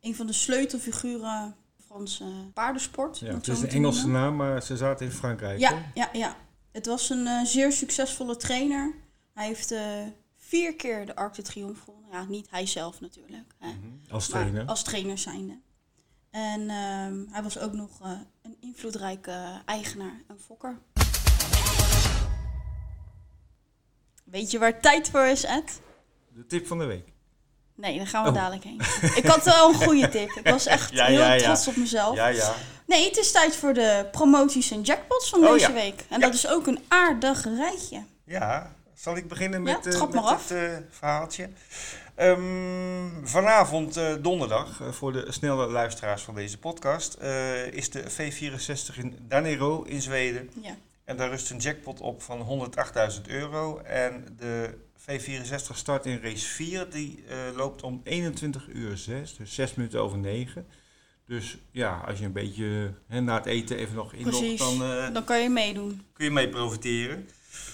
een 0.00 0.14
van 0.14 0.26
de 0.26 0.32
sleutelfiguren 0.32 1.54
van 1.76 1.84
Franse 1.86 2.24
paardensport. 2.54 3.18
Ja, 3.18 3.34
het 3.34 3.48
is 3.48 3.60
een 3.60 3.68
Engelse 3.68 4.00
noemen. 4.02 4.20
naam, 4.20 4.36
maar 4.36 4.62
ze 4.62 4.76
zaten 4.76 5.06
in 5.06 5.12
Frankrijk. 5.12 5.58
Ja, 5.58 5.74
hè? 5.74 5.82
ja, 5.94 6.08
ja. 6.12 6.36
Het 6.72 6.86
was 6.86 7.10
een 7.10 7.46
zeer 7.46 7.72
succesvolle 7.72 8.36
trainer. 8.36 8.94
Hij 9.34 9.46
heeft 9.46 9.74
vier 10.36 10.74
keer 10.74 11.06
de 11.06 11.16
Arc 11.16 11.34
de 11.34 11.42
Triomphe 11.42 11.80
gewonnen. 11.80 12.10
Ja, 12.12 12.24
niet 12.24 12.50
hij 12.50 12.66
zelf 12.66 13.00
natuurlijk. 13.00 13.54
Hè. 13.58 13.68
Mhm. 13.68 13.76
Als 14.10 14.28
trainer. 14.28 14.66
als 14.66 14.82
trainer 14.82 15.18
zijnde. 15.18 15.58
En 16.30 16.60
ehm, 16.60 17.24
hij 17.30 17.42
was 17.42 17.58
ook 17.58 17.72
nog 17.72 18.00
een 18.42 18.56
invloedrijke 18.60 19.62
eigenaar, 19.64 20.22
een 20.26 20.38
fokker. 20.38 20.78
Weet 24.34 24.50
je 24.50 24.58
waar 24.58 24.80
tijd 24.80 25.10
voor 25.10 25.24
is, 25.26 25.44
Ed? 25.44 25.80
De 26.28 26.46
tip 26.46 26.66
van 26.66 26.78
de 26.78 26.84
week. 26.84 27.08
Nee, 27.74 27.96
daar 27.96 28.06
gaan 28.06 28.22
we 28.22 28.28
Oh. 28.28 28.34
dadelijk 28.34 28.64
heen. 28.64 28.80
Ik 29.22 29.24
had 29.26 29.44
wel 29.44 29.68
een 29.68 29.74
goede 29.74 30.08
tip. 30.08 30.30
Ik 30.30 30.48
was 30.48 30.66
echt 30.66 30.92
Ja, 30.92 31.06
heel 31.06 31.18
ja, 31.18 31.32
ja. 31.32 31.42
trots 31.42 31.68
op 31.68 31.76
mezelf. 31.76 32.16
Ja, 32.16 32.26
ja. 32.26 32.54
Nee, 32.86 33.04
het 33.04 33.16
is 33.16 33.32
tijd 33.32 33.56
voor 33.56 33.72
de 33.74 34.08
promoties 34.12 34.70
en 34.70 34.80
jackpots 34.82 35.28
van 35.30 35.44
Oh, 35.44 35.52
deze 35.52 35.66
ja. 35.68 35.72
week. 35.72 36.04
En 36.08 36.20
Ja. 36.20 36.26
dat 36.26 36.34
is 36.34 36.48
ook 36.48 36.66
een 36.66 36.78
aardig 36.88 37.44
rijtje. 37.44 38.02
Ja, 38.24 38.74
zal 38.94 39.16
ik 39.16 39.28
beginnen 39.28 39.62
met, 39.62 39.86
eh, 39.86 39.92
trap 39.92 40.12
met 40.12 40.22
maar 40.22 40.32
af. 40.32 40.48
het 40.48 40.58
eh, 40.58 40.72
verhaaltje? 40.90 41.48
Ehm, 42.14 43.10
vanavond, 43.22 43.96
eh, 43.96 44.14
donderdag, 44.20 44.80
eh, 44.80 44.88
voor 44.92 45.12
de 45.12 45.26
snelle 45.32 45.66
luisteraars 45.66 46.22
van 46.22 46.34
deze 46.34 46.58
podcast, 46.58 47.14
eh, 47.14 47.66
is 47.66 47.90
de 47.90 48.10
V64 48.10 48.96
in 48.98 49.18
Danero 49.28 49.82
in 49.82 50.02
Zweden. 50.02 50.50
Ja. 50.62 50.76
En 51.04 51.16
daar 51.16 51.28
rust 51.30 51.50
een 51.50 51.58
jackpot 51.58 52.00
op 52.00 52.22
van 52.22 52.68
108.000 53.16 53.22
euro. 53.26 53.78
En 53.78 54.26
de 54.36 54.74
V64 55.00 55.74
start 55.74 56.06
in 56.06 56.20
race 56.22 56.46
4, 56.46 56.90
die 56.90 57.24
eh, 57.28 57.36
loopt 57.56 57.82
om 57.82 58.00
21 58.04 58.68
uur 58.68 58.96
6, 58.96 59.36
dus 59.36 59.54
6 59.54 59.74
minuten 59.74 60.00
over 60.00 60.18
9. 60.18 60.66
Dus 61.26 61.58
ja, 61.70 62.02
als 62.06 62.18
je 62.18 62.24
een 62.24 62.32
beetje 62.32 62.94
hè, 63.06 63.20
na 63.20 63.34
het 63.34 63.46
eten 63.46 63.76
even 63.76 63.94
nog 63.94 64.12
inlogt, 64.12 64.58
dan 64.58 64.82
eh, 64.82 65.12
Dan 65.12 65.24
kan 65.24 65.40
je 65.42 65.48
meedoen. 65.48 66.02
kun 66.12 66.24
je 66.24 66.30
mee 66.30 66.48
profiteren. 66.48 67.28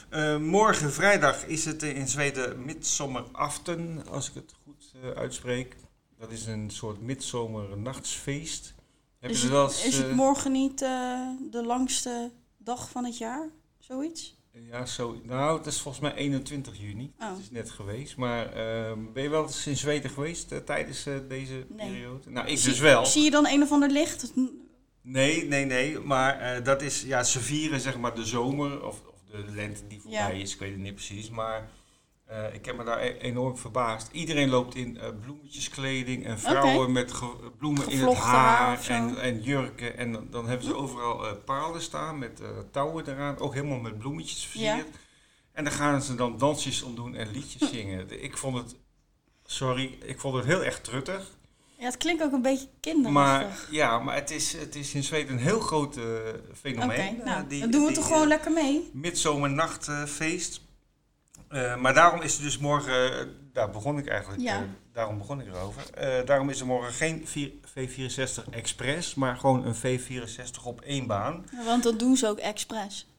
Eh, 0.09 0.37
morgen 0.37 0.93
vrijdag 0.93 1.47
is 1.47 1.65
het 1.65 1.83
in 1.83 2.09
Zweden 2.09 2.65
Midsommeraften, 2.65 4.05
als 4.09 4.29
ik 4.29 4.35
het 4.35 4.55
goed 4.65 4.93
uitspreek. 5.17 5.77
Dat 6.19 6.31
is 6.31 6.47
een 6.47 6.71
soort 6.71 7.01
midzomernachtsfeest. 7.01 8.75
Heb 9.21 9.31
Is 9.31 9.37
je 9.37 9.43
het, 9.43 9.53
wel 9.53 9.65
eens, 9.65 9.85
is 9.85 9.97
het 9.99 10.13
morgen 10.13 10.53
niet 10.53 10.79
de 10.79 11.63
langste 11.65 12.31
dag 12.65 12.91
van 12.91 13.05
het 13.05 13.19
jaar? 13.19 13.49
Zoiets? 13.79 14.39
Ja, 14.71 14.87
zo, 14.87 15.21
nou, 15.23 15.57
het 15.59 15.67
is 15.67 15.81
volgens 15.81 16.03
mij 16.03 16.15
21 16.15 16.81
juni. 16.81 17.13
Oh. 17.21 17.29
Het 17.31 17.39
is 17.39 17.51
net 17.51 17.71
geweest. 17.71 18.17
Maar 18.17 18.53
ehm, 18.53 18.99
ben 19.13 19.23
je 19.23 19.29
wel 19.29 19.43
eens 19.43 19.67
in 19.67 19.77
Zweden 19.77 20.11
geweest 20.11 20.53
eh, 20.53 20.59
tijdens 20.59 21.07
eh, 21.07 21.15
deze 21.29 21.67
Nee. 21.69 21.91
periode? 21.91 22.31
Nou, 22.31 22.49
ik 22.49 22.59
Zie- 22.59 22.69
dus 22.71 22.79
wel. 22.79 23.07
Zie 23.07 23.23
je 23.23 23.31
dan 23.31 23.47
een 23.47 23.63
of 23.63 23.73
ander 23.73 23.91
licht? 23.91 24.33
Nee, 25.03 25.45
nee, 25.45 25.65
nee. 25.65 25.99
Maar 25.99 26.39
eh, 26.41 26.65
dat 26.65 26.83
is, 26.83 27.03
ja, 27.03 27.23
ze 27.23 27.41
vieren 27.41 27.81
zeg 27.81 27.99
maar 27.99 28.15
de 28.15 28.25
zomer 28.25 28.85
of, 28.87 29.03
of 29.07 29.21
de 29.31 29.45
lente 29.55 29.87
die 29.87 30.01
voorbij 30.01 30.37
Ja. 30.37 30.43
is. 30.43 30.53
Ik 30.53 30.59
weet 30.61 30.71
het 30.73 30.81
niet 30.81 30.95
precies. 30.95 31.31
Maar 31.31 31.69
eh, 32.31 32.55
ik 32.55 32.65
heb 32.65 32.77
me 32.77 32.85
daar 32.85 33.01
e- 33.03 33.17
enorm 33.19 33.57
verbaasd. 33.59 34.09
Iedereen 34.13 34.49
loopt 34.49 34.75
in 34.75 34.99
eh, 34.99 35.09
bloemetjeskleding 35.25 36.25
en 36.27 36.39
vrouwen 36.39 36.93
met 36.93 37.13
ge- 37.13 37.51
bloemen 37.59 37.89
in 37.89 37.99
het 38.01 38.15
haar 38.17 38.89
en, 38.89 39.19
en 39.21 39.43
jurken. 39.43 39.97
En 39.99 40.13
dan, 40.13 40.27
dan 40.31 40.49
hebben 40.49 40.67
ze 40.67 40.75
overal 40.75 41.27
eh 41.27 41.33
palen 41.45 41.83
staan 41.83 42.19
met 42.19 42.41
touwen 42.73 43.09
eraan. 43.09 43.39
Ook 43.39 43.55
helemaal 43.55 43.79
met 43.79 43.99
bloemetjes 43.99 44.45
versierd. 44.47 44.87
En 45.53 45.65
dan 45.65 45.73
gaan 45.73 46.03
ze 46.03 46.15
dan 46.15 46.39
dansjes 46.39 46.83
omdoen 46.83 47.15
en 47.15 47.31
liedjes 47.31 47.71
zingen. 47.75 48.23
Ik 48.23 48.37
vond 48.37 48.57
het, 48.57 48.77
sorry, 49.45 49.99
ik 50.05 50.21
vond 50.21 50.35
het 50.37 50.45
heel 50.45 50.65
erg 50.65 50.81
truttig. 50.81 51.39
Ja, 51.79 51.87
het 51.87 51.97
klinkt 51.97 52.23
ook 52.23 52.33
een 52.33 52.43
beetje 52.43 52.69
kinderachtig. 52.81 53.13
Maar 53.13 53.67
ja, 53.71 53.99
maar 53.99 54.15
het 54.15 54.31
is, 54.31 54.53
het 54.53 54.75
is 54.75 54.95
in 54.95 55.03
Zweden 55.03 55.33
een 55.33 55.39
heel 55.43 55.61
groot 55.61 55.97
eh, 55.97 56.05
Oké, 56.05 56.41
fenomeen. 56.61 57.21
nou, 57.25 57.47
die- 57.47 57.61
dan 57.61 57.71
doen 57.71 57.81
we 57.81 57.87
die, 57.87 57.97
toch 57.97 58.07
gewoon 58.07 58.29
lekker 58.29 58.51
mee. 58.53 58.91
Midzomernachtfeest. 58.93 60.61
Eh, 61.51 61.77
maar 61.77 61.95
daarom 61.95 62.21
is 62.23 62.37
er 62.37 62.43
dus 62.43 62.59
morgen, 62.59 63.19
eh, 63.21 63.27
daar 63.53 63.71
begon 63.71 63.99
ik 63.99 64.07
eigenlijk, 64.09 64.43
Ja. 64.43 64.55
eh, 64.57 64.63
daarom 64.93 65.19
begon 65.19 65.41
ik 65.41 65.47
erover. 65.47 65.83
Daarom 66.25 66.51
is 66.51 66.61
er 66.61 66.67
morgen 66.67 66.93
geen 66.93 67.27
vier- 67.27 67.53
V64 67.75 68.51
Express, 68.51 69.15
maar 69.15 69.37
gewoon 69.37 69.67
een 69.67 69.75
V64 69.75 70.65
op 70.65 70.81
één 70.81 71.07
baan. 71.07 71.45
Want 71.65 71.83
dat 71.83 71.99
doen 71.99 72.17
ze 72.17 72.27
ook 72.27 72.39
expres. 72.39 73.07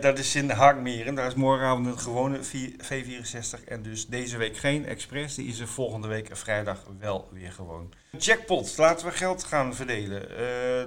Dat 0.00 0.18
is 0.18 0.34
in 0.34 0.50
Haagmeren. 0.50 1.14
Daar 1.14 1.26
is 1.26 1.34
morgenavond 1.34 1.86
een 1.86 1.98
gewone 1.98 2.44
V- 2.44 2.70
V64 2.82 3.64
en 3.64 3.82
dus 3.82 4.06
deze 4.06 4.36
week 4.36 4.56
geen 4.56 4.86
Express. 4.86 5.34
Die 5.36 5.46
is 5.48 5.58
er 5.58 5.68
volgende 5.68 6.08
week 6.08 6.28
vrijdag 6.36 6.84
wel 6.98 7.28
weer 7.32 7.52
gewoon. 7.52 7.92
Jackpot, 8.18 8.76
laten 8.76 9.06
we 9.06 9.12
geld 9.12 9.44
gaan 9.44 9.74
verdelen. 9.74 10.20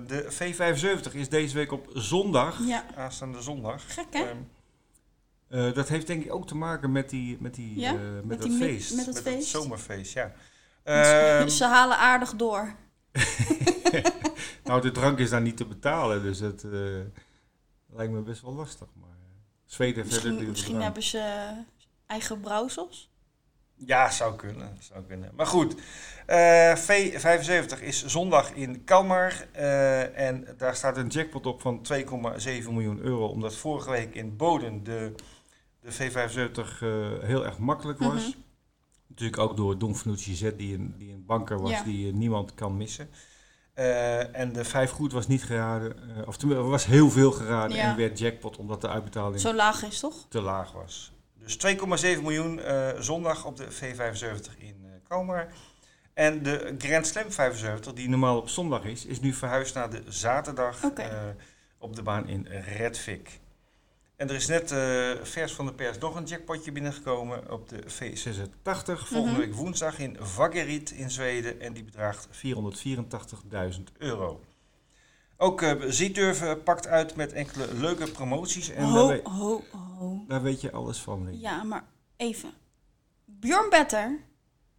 De 0.08 0.26
V75 0.30 1.14
is 1.16 1.30
deze 1.30 1.56
week 1.56 1.72
op 1.72 1.90
zondag, 1.94 2.60
Ja, 2.68 2.86
aanstaande 2.96 3.42
zondag. 3.42 3.84
gek 3.94 4.06
hè? 4.12 4.20
Ehm, 4.20 4.38
eh, 5.52 5.74
dat 5.74 5.88
heeft 5.90 6.08
denk 6.08 6.24
ik 6.24 6.34
ook 6.34 6.48
te 6.48 6.56
maken 6.56 6.92
met, 6.92 7.10
die, 7.10 7.38
met, 7.40 7.54
die, 7.56 7.80
Ja? 7.80 7.94
eh, 7.94 8.00
met, 8.00 8.26
Met 8.26 8.38
dat 8.38 8.48
die 8.48 8.58
feest. 8.58 8.96
met 8.96 9.06
dat 9.06 9.22
feest? 9.22 9.48
zomerfeest, 9.50 10.14
ja. 10.14 10.32
Ehm, 10.84 11.48
ze 11.60 11.66
halen 11.66 11.98
aardig 11.98 12.36
door. 12.36 12.76
nou, 14.64 14.82
de 14.82 14.92
drank 14.92 15.20
is 15.20 15.30
daar 15.30 15.42
niet 15.42 15.58
te 15.58 15.66
betalen, 15.66 16.22
dus 16.24 16.40
het 16.40 16.64
eh, 16.64 16.72
lijkt 17.90 18.14
me 18.14 18.22
best 18.22 18.42
wel 18.42 18.54
lastig. 18.54 18.88
Maar 19.00 19.10
eh, 19.10 19.16
Zweden 19.66 19.96
heeft 20.04 20.14
verder 20.14 20.30
Misschien, 20.32 20.50
misschien 20.50 20.70
drank. 20.72 20.84
hebben 20.86 21.04
ze 21.04 21.50
eigen 22.08 22.40
brouwsels. 22.40 23.10
Ja, 23.86 24.10
zou 24.12 24.36
kunnen, 24.36 24.78
zou 24.80 25.04
kunnen. 25.08 25.32
Maar 25.36 25.46
goed, 25.46 25.76
eh, 26.26 26.76
V75 26.76 27.82
is 27.82 28.06
zondag 28.06 28.52
in 28.54 28.84
Kalmar. 28.84 29.48
eh, 29.52 30.18
en 30.28 30.48
daar 30.58 30.76
staat 30.76 30.98
een 30.98 31.08
jackpot 31.08 31.46
op 31.46 31.62
van 31.62 31.82
2,7 31.82 32.74
miljoen 32.74 33.00
euro. 33.00 33.26
Omdat 33.28 33.56
vorige 33.56 33.90
week 33.90 34.16
in 34.16 34.36
Boden 34.38 34.84
de, 34.84 35.14
de 35.82 35.92
V75 35.94 36.82
eh, 36.82 37.28
heel 37.28 37.46
erg 37.46 37.58
makkelijk 37.58 38.00
was. 38.00 38.28
Mhm. 38.28 38.38
Natuurlijk 39.08 39.42
ook 39.42 39.58
door 39.58 39.78
Don 39.78 39.96
Fanucci 39.96 40.36
Z, 40.36 40.52
die 40.58 40.76
een, 40.76 40.96
die 40.98 41.14
een 41.14 41.26
banker 41.26 41.62
was 41.62 41.72
Ja. 41.72 41.84
die 41.84 42.08
eh, 42.08 42.14
niemand 42.14 42.54
kan 42.54 42.78
missen. 42.78 43.10
Eh, 43.74 44.36
en 44.38 44.54
de 44.54 44.64
vijf 44.64 44.92
goed 44.92 45.12
was 45.12 45.28
niet 45.28 45.44
geraden. 45.44 46.18
eh, 46.18 46.28
of 46.28 46.42
er 46.42 46.70
was 46.70 46.86
heel 46.86 47.10
veel 47.10 47.32
geraden 47.32 47.78
Ja. 47.78 47.90
en 47.92 47.98
werd 47.98 48.20
jackpot 48.20 48.58
omdat 48.58 48.82
de 48.82 48.88
uitbetaling 48.90 49.40
Zo 49.40 49.54
laag 49.54 49.84
is 49.84 50.00
toch? 50.00 50.26
te 50.30 50.42
laag 50.42 50.72
was. 50.72 51.12
Dus 51.40 51.56
2,7 51.58 52.22
miljoen 52.22 52.60
zondag 53.00 53.46
op 53.46 53.58
de 53.58 53.68
V75 53.72 54.58
in 54.58 54.86
Kalmar. 55.08 55.48
En 56.14 56.44
de 56.44 56.76
Grand 56.78 57.08
Slam 57.08 57.32
75, 57.32 57.94
die 57.94 58.10
normaal 58.10 58.38
op 58.38 58.50
zondag 58.50 58.84
is, 58.84 59.06
is 59.06 59.20
nu 59.20 59.34
verhuisd 59.34 59.76
naar 59.76 59.90
de 59.90 60.04
zaterdag 60.08 60.80
op 61.78 61.96
de 61.96 62.02
baan 62.04 62.28
in 62.28 62.48
Redvik. 62.78 63.40
En 64.22 64.30
er 64.30 64.36
is 64.36 64.48
net 64.48 64.72
eh, 64.72 65.12
vers 65.24 65.54
van 65.54 65.66
de 65.66 65.74
pers 65.74 65.98
nog 65.98 66.16
een 66.16 66.24
jackpotje 66.24 66.72
binnengekomen 66.72 67.52
op 67.52 67.70
de 67.70 67.84
V86. 67.88 69.08
Volgende 69.08 69.32
Mhm. 69.32 69.40
week 69.40 69.54
woensdag 69.54 70.00
in 70.00 70.18
Vaggeryd 70.20 70.92
in 70.92 71.12
Zweden. 71.12 71.62
En 71.62 71.74
die 71.74 71.84
bedraagt 71.84 72.28
484.000 72.32 73.84
euro. 73.98 74.40
Ook 75.38 75.62
uh, 75.62 75.72
Zieturf 75.88 76.64
pakt 76.64 76.88
uit 76.88 77.16
met 77.16 77.34
enkele 77.34 77.74
leuke 77.74 78.12
promoties. 78.12 78.70
En 78.70 78.94
daar 78.94 79.20
Ho, 79.24 79.64
ho. 79.98 80.24
daar 80.28 80.42
weet 80.42 80.62
je 80.62 80.72
alles 80.72 80.98
van. 81.00 81.40
Ja, 81.40 81.64
maar 81.64 81.84
even. 82.18 82.50
Bjorn 83.26 83.70
Better 83.70 84.20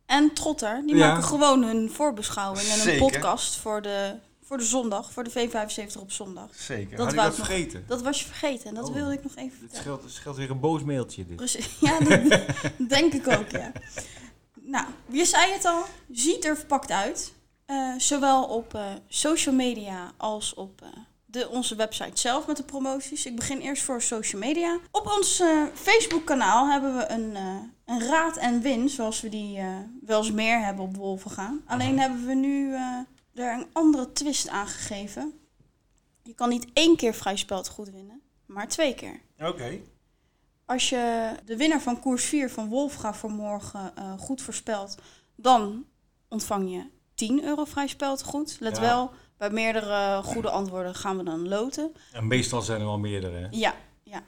en 0.07 0.35
Trotter, 0.35 0.83
die 0.87 0.97
Ja. 0.97 1.07
maken 1.09 1.25
gewoon 1.25 1.63
hun 1.63 1.91
voorbeschouwing 1.91 2.69
en 2.69 2.89
een 2.93 2.99
podcast 2.99 3.57
voor 3.57 3.83
de, 3.83 4.15
voor 4.53 4.61
de 4.61 4.67
zondag, 4.67 5.13
voor 5.13 5.25
de 5.25 5.31
V75 5.31 6.01
op 6.01 6.13
zondag. 6.13 6.49
Zeker. 6.55 6.91
Dat 6.97 6.99
Had 6.99 7.09
ik 7.09 7.15
wou 7.19 7.29
dat 7.29 7.39
nog- 7.39 7.47
vergeten? 7.47 7.85
Dat 7.87 8.03
was 8.03 8.21
je 8.21 8.27
vergeten 8.27 8.69
en 8.69 8.75
dat 8.75 8.89
Oh. 8.89 8.95
wilde 8.95 9.13
ik 9.13 9.23
nog 9.23 9.37
even 9.37 9.51
Dit 9.61 9.71
vertellen. 9.71 9.83
scheelt, 9.99 10.13
scheelt 10.13 10.37
weer 10.37 10.51
een 10.51 10.61
boos 10.61 10.83
mailtje. 10.83 11.27
Dit. 11.27 11.37
Precies. 11.37 11.69
Ja, 11.81 11.99
dat 11.99 12.21
denk 12.89 13.13
ik 13.13 13.29
ook, 13.29 13.51
ja. 13.51 13.73
Nou, 14.61 14.87
je 15.11 15.25
zei 15.25 15.53
het 15.53 15.65
al, 15.65 15.85
Zieturf 16.11 16.67
pakt 16.67 16.91
uit. 16.91 17.33
Eh, 17.67 17.93
zowel 17.99 18.45
op 18.45 18.75
eh, 18.75 18.85
social 19.09 19.55
media 19.55 20.13
als 20.17 20.55
op 20.55 20.83
eh, 20.83 20.89
de, 21.27 21.49
onze 21.49 21.75
website 21.77 22.21
zelf 22.21 22.47
met 22.47 22.57
de 22.57 22.63
promoties. 22.65 23.27
Ik 23.27 23.37
begin 23.37 23.59
eerst 23.61 23.83
voor 23.83 24.03
social 24.03 24.41
media. 24.41 24.79
Op 24.91 25.07
ons 25.19 25.41
eh, 25.41 25.63
Facebook 25.75 26.25
kanaal 26.27 26.69
hebben 26.71 26.97
we 26.97 27.09
een, 27.11 27.37
eh, 27.37 27.57
een 27.85 28.01
raad 28.07 28.37
en 28.37 28.61
win, 28.61 28.89
zoals 28.89 29.21
we 29.21 29.29
die 29.29 29.59
eh, 29.59 29.67
wel 30.07 30.19
eens 30.19 30.33
meer 30.33 30.65
hebben 30.65 30.85
op 30.85 30.97
Wolven 30.97 31.31
gaan. 31.31 31.63
Alleen 31.67 31.99
hebben 31.99 32.27
we 32.27 32.35
nu 32.35 32.75
eh, 32.75 32.99
er 33.35 33.53
een 33.53 33.67
andere 33.73 34.13
twist 34.13 34.49
aangegeven. 34.49 35.33
Je 36.23 36.35
kan 36.35 36.49
niet 36.49 36.67
één 36.73 36.97
keer 36.97 37.15
vrij 37.15 37.37
spel 37.37 37.65
goed 37.65 37.91
winnen, 37.91 38.21
maar 38.47 38.69
twee 38.69 38.95
keer. 38.95 39.21
Oké. 39.39 39.79
Als 40.65 40.89
je 40.89 41.35
de 41.45 41.57
winnaar 41.57 41.81
van 41.81 42.01
koers 42.01 42.25
4 42.25 42.51
van 42.51 42.69
Wolfga 42.69 43.15
voor 43.15 43.31
morgen 43.31 43.97
eh, 43.97 44.19
goed 44.19 44.43
voorspelt, 44.43 44.95
dan 45.37 45.85
ontvang 46.29 46.71
je 46.71 46.87
10 47.15 47.45
euro 47.45 47.65
vrij 47.65 47.87
speltegoed. 47.87 48.57
Let 48.61 48.77
Ja. 48.77 48.83
wel, 48.83 49.11
bij 49.37 49.51
meerdere 49.51 50.23
goede 50.23 50.51
antwoorden 50.51 50.95
gaan 50.95 51.17
we 51.17 51.23
dan 51.23 51.49
loten. 51.49 51.93
En 52.13 52.27
meestal 52.27 52.63
zijn 52.63 52.81
er 52.81 52.87
wel 52.87 52.99
meerdere. 52.99 53.37
Hè? 53.39 53.47
Ja, 53.51 53.75
ja. 54.03 54.23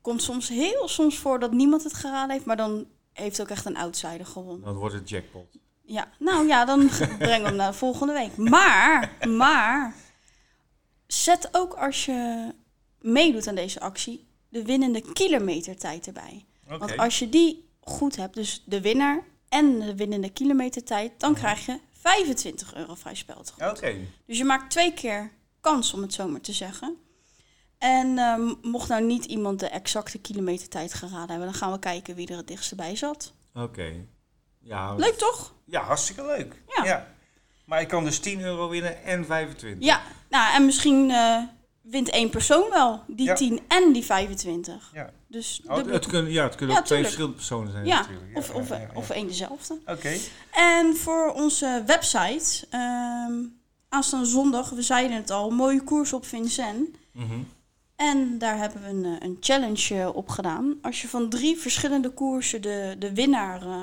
Komt 0.00 0.22
soms 0.22 0.48
heel 0.48 0.88
soms 0.88 1.18
voor 1.18 1.38
dat 1.40 1.52
niemand 1.52 1.84
het 1.84 1.94
geraden 1.94 2.30
heeft, 2.30 2.44
maar 2.46 2.56
dan 2.56 2.86
heeft 3.12 3.40
ook 3.40 3.48
echt 3.48 3.64
een 3.66 3.76
outsider 3.76 4.26
gewonnen. 4.26 4.64
Dan 4.64 4.74
wordt 4.76 4.94
het 4.94 5.08
jackpot. 5.08 5.56
Ja, 5.90 6.08
nou 6.18 6.46
ja, 6.46 6.64
dan 6.64 6.88
brengen 7.18 7.42
we 7.42 7.46
hem 7.46 7.56
naar 7.56 7.74
volgende 7.74 8.12
week. 8.12 8.36
Maar, 8.36 9.16
maar, 9.28 9.94
zet 11.06 11.48
ook 11.52 11.74
als 11.74 12.04
je 12.04 12.50
meedoet 13.00 13.46
aan 13.46 13.54
deze 13.54 13.80
actie, 13.80 14.28
de 14.48 14.64
winnende 14.64 15.12
kilometertijd 15.12 16.06
erbij. 16.06 16.44
Want 16.66 16.96
als 16.96 17.18
je 17.18 17.28
die 17.28 17.68
goed 17.80 18.16
hebt, 18.16 18.34
dus 18.34 18.62
de 18.66 18.80
winnaar 18.80 19.24
en 19.48 19.80
de 19.80 19.96
winnende 19.96 20.30
kilometertijd, 20.30 21.12
dan 21.20 21.34
krijg 21.34 21.66
je 21.66 21.78
25 21.92 22.74
euro 22.74 22.94
vrij 22.94 23.14
speltegoed. 23.14 23.70
Oké. 23.70 23.96
Dus 24.26 24.38
je 24.38 24.44
maakt 24.44 24.70
twee 24.70 24.94
keer 24.94 25.32
kans, 25.60 25.92
om 25.94 26.02
het 26.02 26.14
zo 26.14 26.28
maar 26.28 26.40
te 26.40 26.52
zeggen. 26.52 26.96
En 27.78 28.18
ehm, 28.18 28.54
mocht 28.62 28.88
nou 28.88 29.02
niet 29.02 29.24
iemand 29.24 29.60
de 29.60 29.68
exacte 29.68 30.18
kilometertijd 30.18 30.94
geraden 30.94 31.28
hebben, 31.28 31.46
dan 31.46 31.54
gaan 31.54 31.72
we 31.72 31.78
kijken 31.78 32.14
wie 32.14 32.28
er 32.28 32.36
het 32.36 32.48
dichtst 32.48 32.76
bij 32.76 32.96
zat. 32.96 33.32
Oké. 33.54 34.06
Ja, 34.60 34.94
Leuk 34.94 35.14
toch? 35.14 35.52
ja, 35.64 35.82
hartstikke 35.82 36.26
leuk. 36.26 36.62
Ja. 36.84 37.06
Maar 37.64 37.80
ik 37.80 37.88
kan 37.88 38.04
dus 38.04 38.18
10 38.18 38.40
euro 38.40 38.68
winnen 38.68 39.04
en 39.04 39.26
25. 39.26 39.86
Ja, 39.86 40.02
nou 40.28 40.54
en 40.54 40.64
misschien 40.64 41.10
eh, 41.10 41.42
wint 41.82 42.08
één 42.08 42.30
persoon 42.30 42.70
wel 42.70 43.02
die 43.06 43.26
Ja. 43.26 43.34
10 43.34 43.60
en 43.68 43.92
die 43.92 44.04
25. 44.04 44.90
Ja. 44.94 45.10
Dus 45.26 45.62
Oh, 45.66 45.76
het, 45.76 46.06
kunnen, 46.06 46.32
ja, 46.32 46.42
het 46.42 46.54
kunnen 46.54 46.76
ook 46.76 46.84
twee 46.84 47.02
verschillende 47.02 47.36
personen 47.36 47.72
zijn 47.72 47.86
ja, 47.86 47.98
natuurlijk. 47.98 48.36
of, 48.36 48.50
of, 48.50 48.70
of 48.94 49.10
één 49.10 49.26
dezelfde. 49.26 49.78
Oké. 49.86 50.16
En 50.50 50.96
voor 50.96 51.32
onze 51.32 51.82
website, 51.86 52.66
ehm 52.70 53.58
aanstaande 53.90 54.26
zondag, 54.26 54.70
we 54.70 54.82
zeiden 54.82 55.16
het 55.16 55.30
al, 55.30 55.50
mooie 55.50 55.82
koers 55.82 56.12
op 56.12 56.26
Vincent. 56.26 56.88
Mhm. 57.12 57.38
En 57.96 58.38
daar 58.38 58.56
hebben 58.58 58.82
we 58.82 58.88
een, 58.88 59.04
eh, 59.04 59.28
een 59.28 59.36
challenge 59.40 59.94
eh, 59.94 60.16
op 60.16 60.28
gedaan. 60.28 60.78
Als 60.82 61.02
je 61.02 61.08
van 61.08 61.28
drie 61.28 61.56
verschillende 61.56 62.10
koersen 62.10 62.62
de, 62.62 62.96
de 62.98 63.14
winnaar 63.14 63.62
eh, 63.62 63.80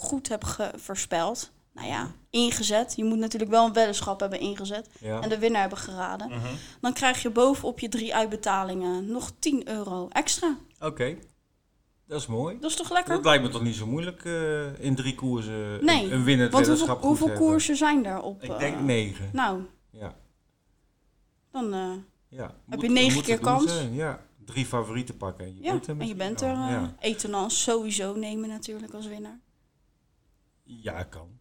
goed 0.00 0.28
hebt 0.28 0.44
ge- 0.46 0.72
voorspeld, 0.76 1.50
nou 1.72 1.88
ja, 1.88 2.10
ingezet. 2.30 2.94
Je 2.96 3.04
moet 3.04 3.18
natuurlijk 3.18 3.50
wel 3.50 3.66
een 3.66 3.72
weddenschap 3.72 4.20
hebben 4.20 4.40
ingezet 4.40 4.88
Ja. 5.00 5.20
en 5.20 5.28
de 5.28 5.38
winnaar 5.38 5.60
hebben 5.60 5.78
geraden. 5.78 6.28
Mhm. 6.28 6.46
Dan 6.80 6.92
krijg 6.92 7.22
je 7.22 7.30
bovenop 7.30 7.78
je 7.80 7.88
drie 7.88 8.14
uitbetalingen 8.14 9.06
nog 9.10 9.32
10 9.38 9.68
euro 9.68 10.08
extra. 10.08 10.56
Oké. 10.80 11.16
Dat 12.06 12.20
is 12.20 12.26
mooi. 12.26 12.58
Dat 12.60 12.70
is 12.70 12.76
toch 12.76 12.90
lekker? 12.92 13.14
Dat 13.14 13.24
lijkt 13.24 13.42
me 13.42 13.48
toch 13.48 13.62
niet 13.62 13.74
zo 13.76 13.86
moeilijk 13.86 14.24
eh, 14.24 14.80
in 14.84 14.94
drie 14.94 15.14
koersen 15.14 15.84
Nee, 15.84 16.04
een, 16.04 16.12
een 16.12 16.24
winnend 16.24 16.52
Want 16.52 16.66
hoeveel, 16.66 16.96
hoeveel 16.96 17.32
koersen 17.32 17.76
zijn 17.76 18.06
er 18.06 18.20
op? 18.20 18.42
Ik 18.42 18.50
eh, 18.50 18.58
denk 18.58 18.80
negen. 18.80 19.30
Nou, 19.32 19.62
Ja. 19.90 20.14
dan 21.52 21.72
eh, 21.74 21.90
ja. 22.28 22.54
Heb 22.68 22.80
je 22.82 22.88
negen 22.90 23.22
keer 23.22 23.38
kans? 23.38 23.72
zijn, 23.76 23.94
Ja. 23.94 24.26
Drie 24.44 24.66
favorieten 24.66 25.16
pakken 25.16 25.44
en 25.46 25.54
je 25.56 25.62
ja, 25.62 25.70
bent 25.72 25.86
er 25.86 25.98
en 26.00 26.06
je 26.06 26.14
bent 26.14 26.40
er. 26.40 26.50
eh 26.50 26.70
ja. 26.70 26.94
sowieso 27.50 28.14
nemen 28.14 28.48
natuurlijk 28.48 28.94
als 28.94 29.06
winnaar. 29.06 29.38
Ja, 30.68 31.02
kan. 31.02 31.36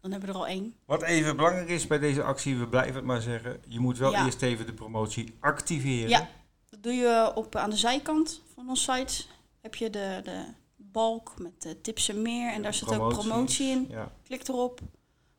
Dan 0.00 0.10
hebben 0.10 0.28
we 0.28 0.34
er 0.34 0.40
al 0.40 0.46
één. 0.48 0.74
Wat 0.84 1.02
even 1.02 1.36
belangrijk 1.36 1.68
is 1.68 1.86
bij 1.86 1.98
deze 1.98 2.22
actie, 2.22 2.56
we 2.58 2.68
blijven 2.68 2.94
het 2.94 3.04
maar 3.04 3.20
zeggen. 3.20 3.60
Je 3.66 3.80
moet 3.80 3.98
wel 3.98 4.10
Ja. 4.10 4.24
eerst 4.24 4.42
even 4.42 4.66
de 4.66 4.72
promotie 4.72 5.34
activeren. 5.40 6.08
Ja, 6.08 6.28
dat 6.70 6.82
doe 6.82 6.92
je 6.92 7.32
op, 7.34 7.56
aan 7.56 7.70
de 7.70 7.76
zijkant 7.76 8.42
van 8.54 8.68
onze 8.68 8.92
site. 8.92 9.24
Heb 9.60 9.74
je 9.74 9.90
de, 9.90 10.20
de 10.24 10.44
balk 10.76 11.38
met 11.38 11.62
de 11.62 11.80
tips 11.80 12.08
en 12.08 12.22
meer. 12.22 12.52
En 12.52 12.62
daar 12.62 12.74
zit 12.74 12.88
ook 12.92 13.08
promotie 13.12 13.68
in. 13.68 13.86
Ja. 13.88 14.12
Klik 14.22 14.48
erop. 14.48 14.80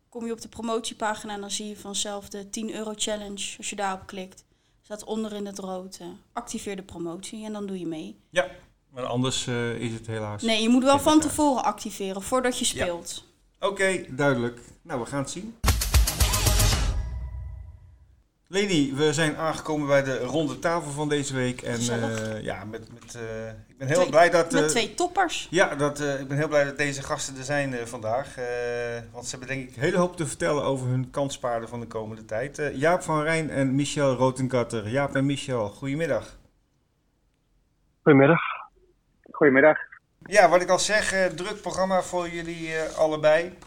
Kom 0.09 0.25
je 0.25 0.31
op 0.31 0.41
de 0.41 0.47
promotiepagina 0.49 1.33
en 1.33 1.41
dan 1.41 1.51
zie 1.51 1.67
je 1.67 1.77
vanzelf 1.77 2.29
de 2.29 2.49
10 2.49 2.73
euro 2.73 2.93
challenge. 2.95 3.57
Als 3.57 3.69
je 3.69 3.75
daarop 3.75 4.07
klikt, 4.07 4.43
staat 4.81 5.03
onder 5.03 5.33
in 5.33 5.45
het 5.45 5.59
rood. 5.59 5.97
eh, 6.01 6.07
activeer 6.33 6.75
de 6.75 6.83
promotie 6.83 7.45
en 7.45 7.53
dan 7.53 7.65
doe 7.65 7.79
je 7.79 7.87
mee. 7.87 8.19
ja. 8.29 8.47
Maar 8.93 9.03
anders 9.05 9.47
eh, 9.47 9.75
is 9.75 9.93
het 9.93 10.07
helaas. 10.07 10.41
Nee, 10.41 10.61
je 10.61 10.69
moet 10.69 10.83
wel 10.83 10.99
van 10.99 11.19
tevoren 11.19 11.63
activeren 11.63 12.21
voordat 12.21 12.59
je 12.59 12.65
Ja. 12.77 12.83
speelt. 12.83 13.25
Oké, 13.59 14.05
duidelijk. 14.09 14.59
Nou, 14.81 14.99
we 14.99 15.05
gaan 15.05 15.19
het 15.19 15.29
zien. 15.29 15.55
Leni, 18.47 18.93
we 18.93 19.13
zijn 19.13 19.37
aangekomen 19.37 19.87
bij 19.87 20.03
de 20.03 20.19
ronde 20.19 20.59
tafel 20.59 20.91
van 20.91 21.09
deze 21.09 21.33
week. 21.35 21.61
En 21.61 21.79
eh, 21.79 22.41
ja, 22.43 22.63
met, 22.65 22.93
met, 22.93 23.15
eh, 23.15 23.47
ik 23.67 23.77
ben 23.77 23.87
heel 23.87 23.95
Twee- 23.95 24.09
blij 24.09 24.29
dat... 24.29 24.51
Met 24.51 24.69
twee 24.69 24.93
toppers. 24.93 25.47
Ja, 25.49 25.75
dat, 25.75 25.99
eh, 25.99 26.19
ik 26.19 26.27
ben 26.27 26.37
heel 26.37 26.47
blij 26.47 26.63
dat 26.63 26.77
deze 26.77 27.03
gasten 27.03 27.37
er 27.37 27.43
zijn 27.43 27.87
vandaag. 27.87 28.37
eh, 28.37 28.45
want 29.11 29.25
ze 29.25 29.29
hebben 29.37 29.47
denk 29.55 29.69
ik 29.69 29.75
een 29.75 29.81
hele 29.81 29.97
hoop 29.97 30.15
te 30.17 30.27
vertellen 30.27 30.63
over 30.63 30.87
hun 30.87 31.09
kanspaarden 31.09 31.69
van 31.69 31.79
de 31.79 31.87
komende 31.87 32.25
tijd. 32.25 32.59
Eh, 32.59 32.75
Jaap 32.75 33.01
van 33.01 33.21
Rijn 33.23 33.49
en 33.49 33.75
Michel 33.75 34.13
Rotenkatter. 34.15 34.89
Jaap 34.89 35.15
en 35.15 35.25
Michel, 35.25 35.69
goedemiddag. 35.69 36.37
Goedemiddag. 38.03 38.50
Goedemiddag. 39.41 39.77
Ja, 40.25 40.49
wat 40.49 40.61
ik 40.61 40.69
al 40.69 40.79
zeg, 40.79 41.13
eh, 41.13 41.25
druk 41.25 41.61
programma 41.61 42.01
voor 42.01 42.29
jullie 42.29 42.75
eh, 42.75 42.97
allebei. 42.97 43.57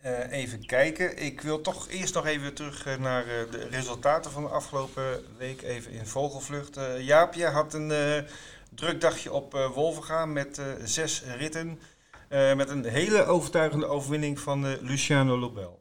Eh, 0.00 0.32
even 0.32 0.66
kijken. 0.66 1.24
Ik 1.24 1.40
wil 1.40 1.60
toch 1.60 1.88
eerst 1.88 2.14
nog 2.14 2.26
even 2.26 2.54
terug 2.54 2.98
naar 2.98 3.22
eh, 3.22 3.50
de 3.50 3.68
resultaten 3.70 4.30
van 4.30 4.42
de 4.42 4.48
afgelopen 4.48 5.04
week. 5.38 5.62
Even 5.62 5.92
in 5.92 6.06
vogelvlucht. 6.06 6.76
Eh, 6.76 7.06
Jaap, 7.06 7.34
jij 7.34 7.50
had 7.50 7.74
een 7.74 7.90
eh, 7.90 8.22
druk 8.70 9.00
dagje 9.00 9.32
op 9.32 9.54
eh 9.54 9.66
Wolvenga 9.66 10.26
met 10.26 10.58
eh, 10.58 10.66
zes 10.84 11.24
ritten. 11.36 11.80
Eh, 12.28 12.54
met 12.54 12.70
een 12.70 12.84
hele 12.84 13.24
overtuigende 13.24 13.86
overwinning 13.86 14.38
van 14.38 14.66
eh, 14.66 14.72
Luciano 14.80 15.38
Lobel. 15.38 15.80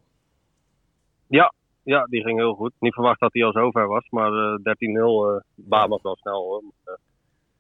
Ja, 1.84 2.06
die 2.06 2.24
ging 2.24 2.38
heel 2.38 2.54
goed. 2.54 2.74
Niet 2.80 2.94
verwacht 2.94 3.20
dat 3.20 3.34
hij 3.34 3.44
al 3.44 3.52
zo 3.52 3.72
ver 3.72 3.88
was, 3.88 4.10
maar 4.10 4.32
eh 4.32 4.58
13-0 4.58 4.64
eh 4.64 5.42
baan 5.56 5.90
was 5.90 6.02
wel 6.02 6.16
snel 6.16 6.42
hoor. 6.42 6.64
Maar, 6.64 6.98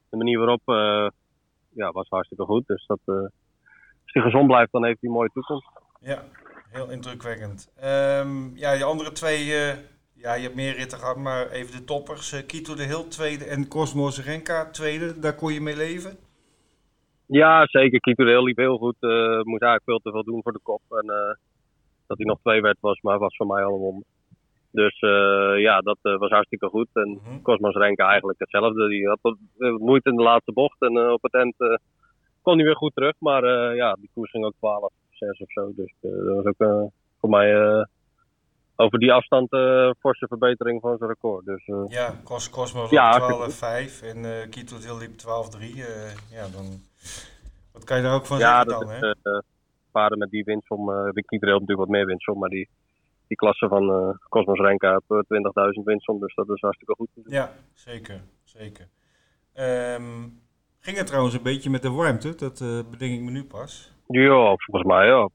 de 0.10 0.18
manier 0.18 0.38
waarop 0.40 0.62
eh, 0.66 1.08
ja, 1.74 1.92
was 1.92 2.10
hartstikke 2.10 2.44
goed. 2.44 2.68
Dus 2.68 2.86
dat, 2.86 3.00
eh, 3.06 3.16
als 3.16 4.14
hij 4.14 4.22
gezond 4.24 4.48
blijft, 4.48 4.72
dan 4.72 4.86
heeft 4.86 5.02
hij 5.02 5.10
een 5.10 5.16
mooie 5.16 5.30
toekomst. 5.34 5.70
Ja, 6.00 6.24
heel 6.70 6.90
indrukwekkend. 6.90 7.74
Ehm, 7.76 8.56
ja, 8.56 8.72
je 8.72 8.84
andere 8.84 9.12
twee, 9.12 9.54
eh, 9.54 9.78
ja, 10.14 10.34
je 10.34 10.44
hebt 10.44 10.56
meer 10.56 10.76
ritten 10.76 10.98
gehad, 10.98 11.18
maar 11.18 11.50
even 11.50 11.80
de 11.80 11.84
toppers. 11.84 12.32
Eh, 12.32 12.46
Kito 12.46 12.76
de 12.76 12.84
Hill 12.84 13.04
tweede 13.04 13.46
en 13.46 13.68
Cosmos 13.68 14.26
Renka 14.26 14.70
tweede. 14.70 15.20
Daar 15.20 15.36
kon 15.36 15.54
je 15.54 15.62
mee 15.62 15.76
leven. 15.76 16.18
Ja, 17.26 17.66
zeker. 17.66 18.00
Kito 18.00 18.24
de 18.24 18.30
Heel 18.30 18.44
liep 18.44 18.58
heel 18.58 18.78
goed. 18.78 19.02
moest 19.02 19.62
eigenlijk 19.62 19.84
veel 19.84 20.00
te 20.00 20.12
veel 20.12 20.24
doen 20.24 20.42
voor 20.44 20.54
de 20.54 20.60
kop. 20.64 20.82
En 20.90 21.06
dat 22.08 22.18
hij 22.18 22.26
nog 22.26 22.40
twee 22.40 22.62
werd 22.62 22.78
was, 22.80 23.02
maar 23.02 23.20
was 23.20 23.36
voor 23.36 23.48
mij 23.48 23.64
al 23.64 23.74
een 23.74 23.80
wonder. 23.80 24.06
Dus 24.72 25.00
eh, 25.00 25.60
ja, 25.62 25.80
dat 25.80 25.98
eh, 26.02 26.18
was 26.18 26.30
hartstikke 26.30 26.68
goed. 26.68 26.88
En 26.94 27.10
Mhm. 27.24 27.42
Cosmos 27.42 27.76
Renke 27.76 28.04
eigenlijk 28.04 28.40
hetzelfde. 28.40 28.88
Die 28.88 29.08
had 29.08 29.20
wat 29.22 29.38
eh, 29.58 29.76
moeite 29.76 30.10
in 30.10 30.16
de 30.16 30.24
laatste 30.24 30.52
bocht. 30.54 30.82
En 30.82 31.12
op 31.12 31.22
het 31.22 31.34
eind 31.34 31.56
kwam 32.42 32.56
hij 32.56 32.66
weer 32.66 32.76
goed 32.76 32.96
terug. 32.96 33.14
Maar 33.20 33.76
ja, 33.76 33.94
die 33.94 34.10
koers 34.14 34.32
ging 34.32 34.46
ook 34.46 34.54
12, 34.58 34.94
6 35.10 35.40
of 35.40 35.52
zo. 35.52 35.72
Dus 35.76 35.94
dat 36.02 36.36
was 36.36 36.46
ook 36.46 36.90
voor 37.20 37.30
mij 37.30 37.86
over 38.76 39.00
die 39.00 39.14
afstand 39.14 39.52
eh 39.52 39.90
forse 40.00 40.28
verbetering 40.28 40.82
van 40.82 40.98
zijn 40.98 41.10
record. 41.10 41.46
Dus 41.46 41.64
Ja, 41.88 42.14
Cos 42.24 42.50
Cosmos 42.50 42.90
Ja, 42.90 43.16
op 43.16 43.22
hartstikke 43.22 43.52
12-5 43.52 44.02
en 44.16 44.26
eh 44.26 44.50
Kito 44.50 44.98
liep 45.00 45.18
12-3. 45.18 45.82
Eh, 45.82 46.12
ja, 46.32 46.48
dan... 46.56 46.66
Wat 47.74 47.84
kan 47.84 47.98
je 47.98 48.04
daar 48.04 48.16
ook 48.16 48.26
van 48.26 48.38
ja, 48.40 48.64
zeggen 48.64 48.86
dan, 48.88 48.92
is 48.92 49.16
hè? 49.24 49.42
paarden 49.92 50.18
met 50.18 50.30
die 50.30 50.44
winstsom. 50.44 50.90
eh 50.92 51.10
Rick 51.14 51.26
Kietreel 51.26 51.60
natuurlijk 51.60 51.80
wat 51.88 51.98
meer 51.98 52.06
winstsom. 52.06 52.40
Maar 52.40 52.50
die, 52.50 52.70
die 53.32 53.40
klasse 53.40 53.68
van 53.68 53.90
eh 53.90 54.10
Cosmos 54.30 54.60
heeft 54.60 55.04
eh, 55.08 55.74
20.000 55.78 55.84
winstsom. 55.84 56.20
Dus 56.20 56.36
dat 56.36 56.50
is 56.50 56.62
hartstikke 56.62 56.96
goed. 56.96 57.10
Ja, 57.26 57.52
zeker, 57.74 58.22
zeker. 58.44 58.88
Ehm, 59.54 60.28
ging 60.80 60.98
het 60.98 61.08
trouwens 61.08 61.36
een 61.36 61.44
beetje 61.44 61.70
met 61.70 61.82
de 61.82 61.90
warmte? 61.90 62.36
Dat 62.36 62.62
eh, 62.62 62.80
bedenk 62.90 63.14
ik 63.14 63.22
me 63.22 63.32
nu 63.32 63.44
pas. 63.44 63.92
Ja, 64.08 64.56
volgens 64.56 64.84
mij 64.84 65.06
ja. 65.06 65.30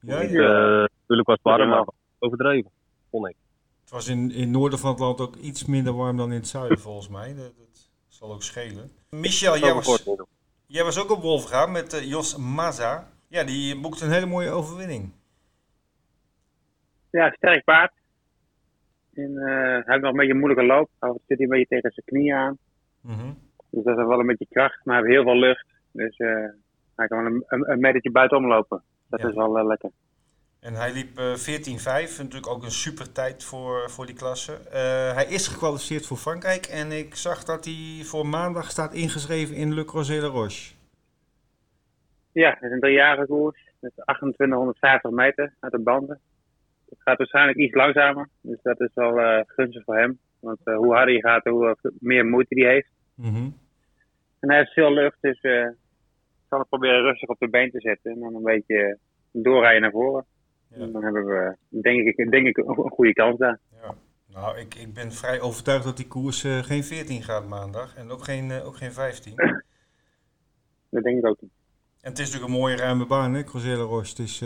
Ja, 0.00 0.20
eh, 0.20 0.30
natuurlijk 0.30 1.28
was 1.28 1.38
het 1.42 1.42
warm, 1.42 1.68
maar 1.68 1.88
overdreven. 2.18 2.70
Vond 3.10 3.28
ik. 3.28 3.36
Het 3.80 3.90
was 3.90 4.08
in, 4.08 4.30
in 4.30 4.40
het 4.40 4.50
noorden 4.50 4.78
van 4.78 4.90
het 4.90 4.98
land 4.98 5.20
ook 5.20 5.36
iets 5.36 5.64
minder 5.64 5.92
warm 5.92 6.16
dan 6.16 6.28
in 6.28 6.38
het 6.38 6.48
zuiden, 6.48 6.78
volgens 6.88 7.08
mij. 7.08 7.34
Dat, 7.34 7.56
dat 7.56 7.88
zal 8.08 8.32
ook 8.32 8.42
schelen. 8.42 8.90
Michel, 9.10 9.58
jij 9.58 9.74
was, 9.74 10.04
jij 10.66 10.84
was 10.84 10.98
ook 10.98 11.10
op 11.10 11.22
Wolfga 11.22 11.66
met 11.66 11.92
eh, 11.92 12.08
Jos 12.08 12.36
Maza. 12.36 13.08
Ja, 13.28 13.44
die 13.44 13.80
boekte 13.80 14.04
een 14.04 14.12
hele 14.12 14.26
mooie 14.26 14.50
overwinning. 14.50 15.12
Ja, 17.10 17.30
sterk 17.30 17.64
paard. 17.64 17.92
En, 19.14 19.38
eh, 19.38 19.44
hij 19.54 19.82
heeft 19.84 20.00
nog 20.00 20.10
een 20.10 20.16
beetje 20.16 20.32
een 20.32 20.38
moeilijke 20.38 20.64
loop. 20.66 20.90
Hij 20.98 21.10
zit 21.10 21.20
hij 21.26 21.38
een 21.38 21.48
beetje 21.48 21.66
tegen 21.66 21.90
zijn 21.92 22.06
knieën 22.06 22.36
aan. 22.36 22.58
Mhm. 23.00 23.32
Dus 23.70 23.84
dat 23.84 23.98
is 23.98 24.04
wel 24.04 24.20
een 24.20 24.26
beetje 24.26 24.46
kracht, 24.50 24.84
maar 24.84 24.94
hij 24.98 25.04
heeft 25.04 25.14
heel 25.16 25.32
veel 25.32 25.40
lucht. 25.40 25.66
Dus 25.92 26.16
eh, 26.16 26.44
hij 26.96 27.06
kan 27.06 27.22
wel 27.22 27.32
een, 27.32 27.44
een, 27.46 27.70
een 27.70 27.80
metertje 27.80 28.10
buitenom 28.10 28.46
lopen. 28.46 28.82
Dat 29.08 29.20
Ja. 29.20 29.28
is 29.28 29.34
wel 29.34 29.58
eh, 29.58 29.66
lekker. 29.66 29.90
En 30.60 30.74
hij 30.74 30.92
liep 30.92 31.18
eh 31.18 31.34
14-5, 31.34 32.18
natuurlijk 32.18 32.46
ook 32.48 32.62
een 32.62 32.70
super 32.70 33.12
tijd 33.12 33.44
voor, 33.44 33.90
voor 33.90 34.06
die 34.06 34.14
klasse. 34.14 34.58
Hij 35.14 35.24
is 35.28 35.48
gekwalificeerd 35.48 36.06
voor 36.06 36.16
Frankrijk 36.16 36.66
en 36.66 36.92
ik 36.92 37.14
zag 37.14 37.44
dat 37.44 37.64
hij 37.64 38.00
voor 38.04 38.26
maandag 38.26 38.70
staat 38.70 38.94
ingeschreven 38.94 39.54
in 39.54 39.74
Le 39.74 39.84
Creuset 39.84 40.20
de 40.20 40.26
Roche. 40.26 40.74
Ja, 42.32 42.50
het 42.50 42.62
is 42.62 42.70
een 42.70 42.80
driejarige 42.80 43.26
koers. 43.26 43.68
Met 43.80 43.92
2850 43.94 45.10
meter 45.10 45.54
uit 45.60 45.72
de 45.72 45.78
banden. 45.78 46.20
Het 46.90 47.02
gaat 47.02 47.18
waarschijnlijk 47.18 47.58
iets 47.58 47.74
langzamer. 47.74 48.28
Dus 48.40 48.58
dat 48.62 48.80
is 48.80 48.90
wel 48.94 49.18
eh, 49.20 49.40
gunstig 49.46 49.84
voor 49.84 49.96
hem. 49.98 50.18
Want 50.40 50.58
eh, 50.64 50.76
hoe 50.76 50.94
harder 50.94 51.14
hij 51.20 51.32
gaat, 51.32 51.44
hoe 51.44 51.76
eh, 51.82 51.90
meer 51.98 52.26
moeite 52.26 52.60
hij 52.62 52.72
heeft. 52.72 52.90
Mhm. 53.14 53.50
En 54.40 54.48
hij 54.48 54.58
heeft 54.58 54.72
veel 54.72 54.92
lucht, 54.92 55.16
dus 55.20 55.40
ik 55.42 55.74
zal 56.48 56.58
het 56.58 56.68
proberen 56.68 57.02
rustig 57.02 57.28
op 57.28 57.38
de 57.38 57.48
been 57.48 57.70
te 57.70 57.80
zetten. 57.80 58.12
En 58.12 58.20
dan 58.20 58.34
een 58.34 58.42
beetje 58.42 58.98
doorrijden 59.32 59.80
naar 59.82 59.90
voren. 59.90 60.24
Ja. 60.68 60.76
En 60.76 60.92
dan 60.92 61.02
hebben 61.04 61.24
we, 61.24 61.56
denk 61.82 62.06
ik, 62.06 62.30
denk 62.30 62.46
ik 62.46 62.56
een 62.56 62.74
go- 62.74 62.84
een 62.84 62.90
goede 62.90 63.12
kans 63.12 63.38
daar. 63.38 63.58
Ja. 63.82 63.94
Nou, 64.26 64.58
ik, 64.58 64.74
ik 64.74 64.94
ben 64.94 65.12
vrij 65.12 65.40
overtuigd 65.40 65.84
dat 65.84 65.96
die 65.96 66.06
koers 66.06 66.42
geen 66.42 66.84
14 66.84 67.22
gaat 67.22 67.48
maandag. 67.48 67.96
En 67.96 68.10
ook 68.10 68.24
geen, 68.24 68.52
ook 68.52 68.76
geen 68.76 68.92
15. 68.92 69.36
En 69.36 69.64
Dat 70.90 71.02
denk 71.02 71.18
ik 71.18 71.26
ook 71.26 71.40
niet. 71.40 71.50
het 72.00 72.18
is 72.18 72.24
natuurlijk 72.24 72.52
een 72.52 72.58
mooie 72.60 72.76
ruime 72.76 73.06
baan, 73.06 73.34
hè, 73.34 73.44
Crozelle. 73.44 73.98
Het 73.98 74.18
is, 74.18 74.38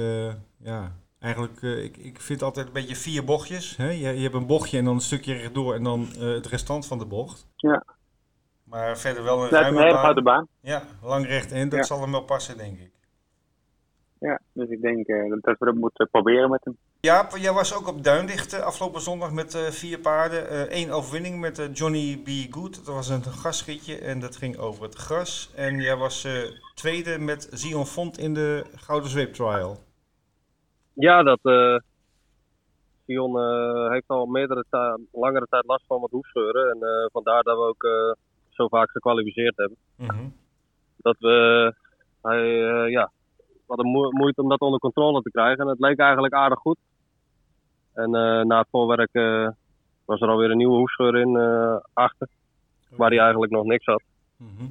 ja, 0.58 0.92
eigenlijk, 1.24 1.62
eh, 1.62 1.84
ik, 1.84 1.96
ik 1.96 2.20
vind 2.20 2.42
altijd 2.42 2.66
een 2.66 2.72
beetje 2.72 2.96
vier 2.96 3.24
bochtjes. 3.24 3.76
Hè? 3.76 3.90
Je, 3.90 3.98
je 3.98 4.22
hebt 4.22 4.34
een 4.34 4.46
bochtje 4.46 4.78
en 4.78 4.84
dan 4.84 4.94
een 4.94 5.00
stukje 5.00 5.34
rechtdoor 5.34 5.74
en 5.74 5.82
dan 5.82 6.08
eh, 6.12 6.20
het 6.20 6.46
restant 6.46 6.86
van 6.86 6.98
de 6.98 7.06
bocht. 7.06 7.46
Ja. 7.56 7.84
Maar 8.64 8.98
verder 8.98 9.22
wel 9.22 9.44
een 9.44 9.50
Dat 9.50 9.60
is 9.60 9.66
een 9.66 9.74
ruime 9.74 10.06
hele 10.08 10.22
baan. 10.22 10.48
Ja, 10.60 10.82
lang 11.02 11.26
recht 11.26 11.52
en 11.52 11.68
dat 11.68 11.78
Ja. 11.78 11.84
zal 11.84 12.00
hem 12.00 12.10
wel 12.10 12.22
passen, 12.24 12.56
denk 12.56 12.78
ik. 12.78 12.92
Ja, 14.18 14.40
dus 14.52 14.68
ik 14.68 14.80
denk 14.80 15.06
eh, 15.06 15.30
dat 15.40 15.58
we 15.58 15.64
dat 15.66 15.74
moeten 15.74 16.08
proberen 16.10 16.50
met 16.50 16.64
hem. 16.64 16.76
Jaap, 17.00 17.36
jij 17.36 17.52
was 17.52 17.74
ook 17.74 17.88
op 17.88 18.04
Duindicht 18.04 18.60
afgelopen 18.60 19.00
zondag 19.00 19.32
met 19.32 19.56
vier 19.70 19.98
paarden. 19.98 20.76
Eén 20.76 20.90
overwinning 20.90 21.40
met 21.40 21.68
Johnny 21.72 22.16
B. 22.24 22.54
Good. 22.54 22.74
Dat 22.74 22.94
was 22.94 23.08
een 23.08 23.24
gasritje 23.24 23.98
en 23.98 24.20
dat 24.20 24.36
ging 24.36 24.56
over 24.56 24.82
het 24.82 24.94
gras. 24.94 25.50
En 25.54 25.80
jij 25.80 25.96
was 25.96 26.28
tweede 26.74 27.18
met 27.18 27.48
Zion 27.52 27.86
Font 27.86 28.18
in 28.18 28.34
de 28.34 28.64
Gouden 28.74 29.10
Zweep 29.10 29.34
Trial. 29.34 29.82
Ja, 30.94 31.22
dat. 31.22 31.38
eh 31.42 31.76
Sion 33.06 33.38
eh, 33.38 33.90
heeft 33.90 34.08
al 34.08 34.26
meerdere 34.26 34.64
ta- 34.70 34.98
langere 35.12 35.46
tijd 35.50 35.64
last 35.66 35.84
van 35.86 36.00
wat 36.00 36.10
hoefscheuren. 36.10 36.70
En 36.70 36.82
eh, 36.88 37.06
vandaar 37.12 37.42
dat 37.42 37.56
we 37.56 37.62
ook 37.62 37.86
zo 38.50 38.68
vaak 38.68 38.90
gekwalificeerd 38.90 39.56
hebben. 39.56 39.76
Mhm. 39.96 40.28
Dat 40.96 41.16
we. 41.18 41.72
Hij, 42.22 42.46
ja, 42.90 43.10
hadden 43.66 43.86
moe- 43.86 44.12
moeite 44.12 44.42
om 44.42 44.48
dat 44.48 44.60
onder 44.60 44.80
controle 44.80 45.22
te 45.22 45.30
krijgen. 45.30 45.64
En 45.64 45.68
het 45.70 45.80
leek 45.80 45.98
eigenlijk 45.98 46.34
aardig 46.34 46.58
goed. 46.58 46.78
En 47.94 48.10
na 48.46 48.58
het 48.58 48.68
voorwerk 48.70 49.12
was 50.04 50.20
er 50.20 50.28
alweer 50.28 50.50
een 50.50 50.56
nieuwe 50.56 50.76
hoefscheur 50.76 51.16
in 51.16 51.36
achter. 51.92 52.28
Waar 52.90 53.10
hij 53.10 53.18
eigenlijk 53.18 53.52
nog 53.52 53.64
niks 53.64 53.84
had. 53.84 54.02
Mhm. 54.36 54.66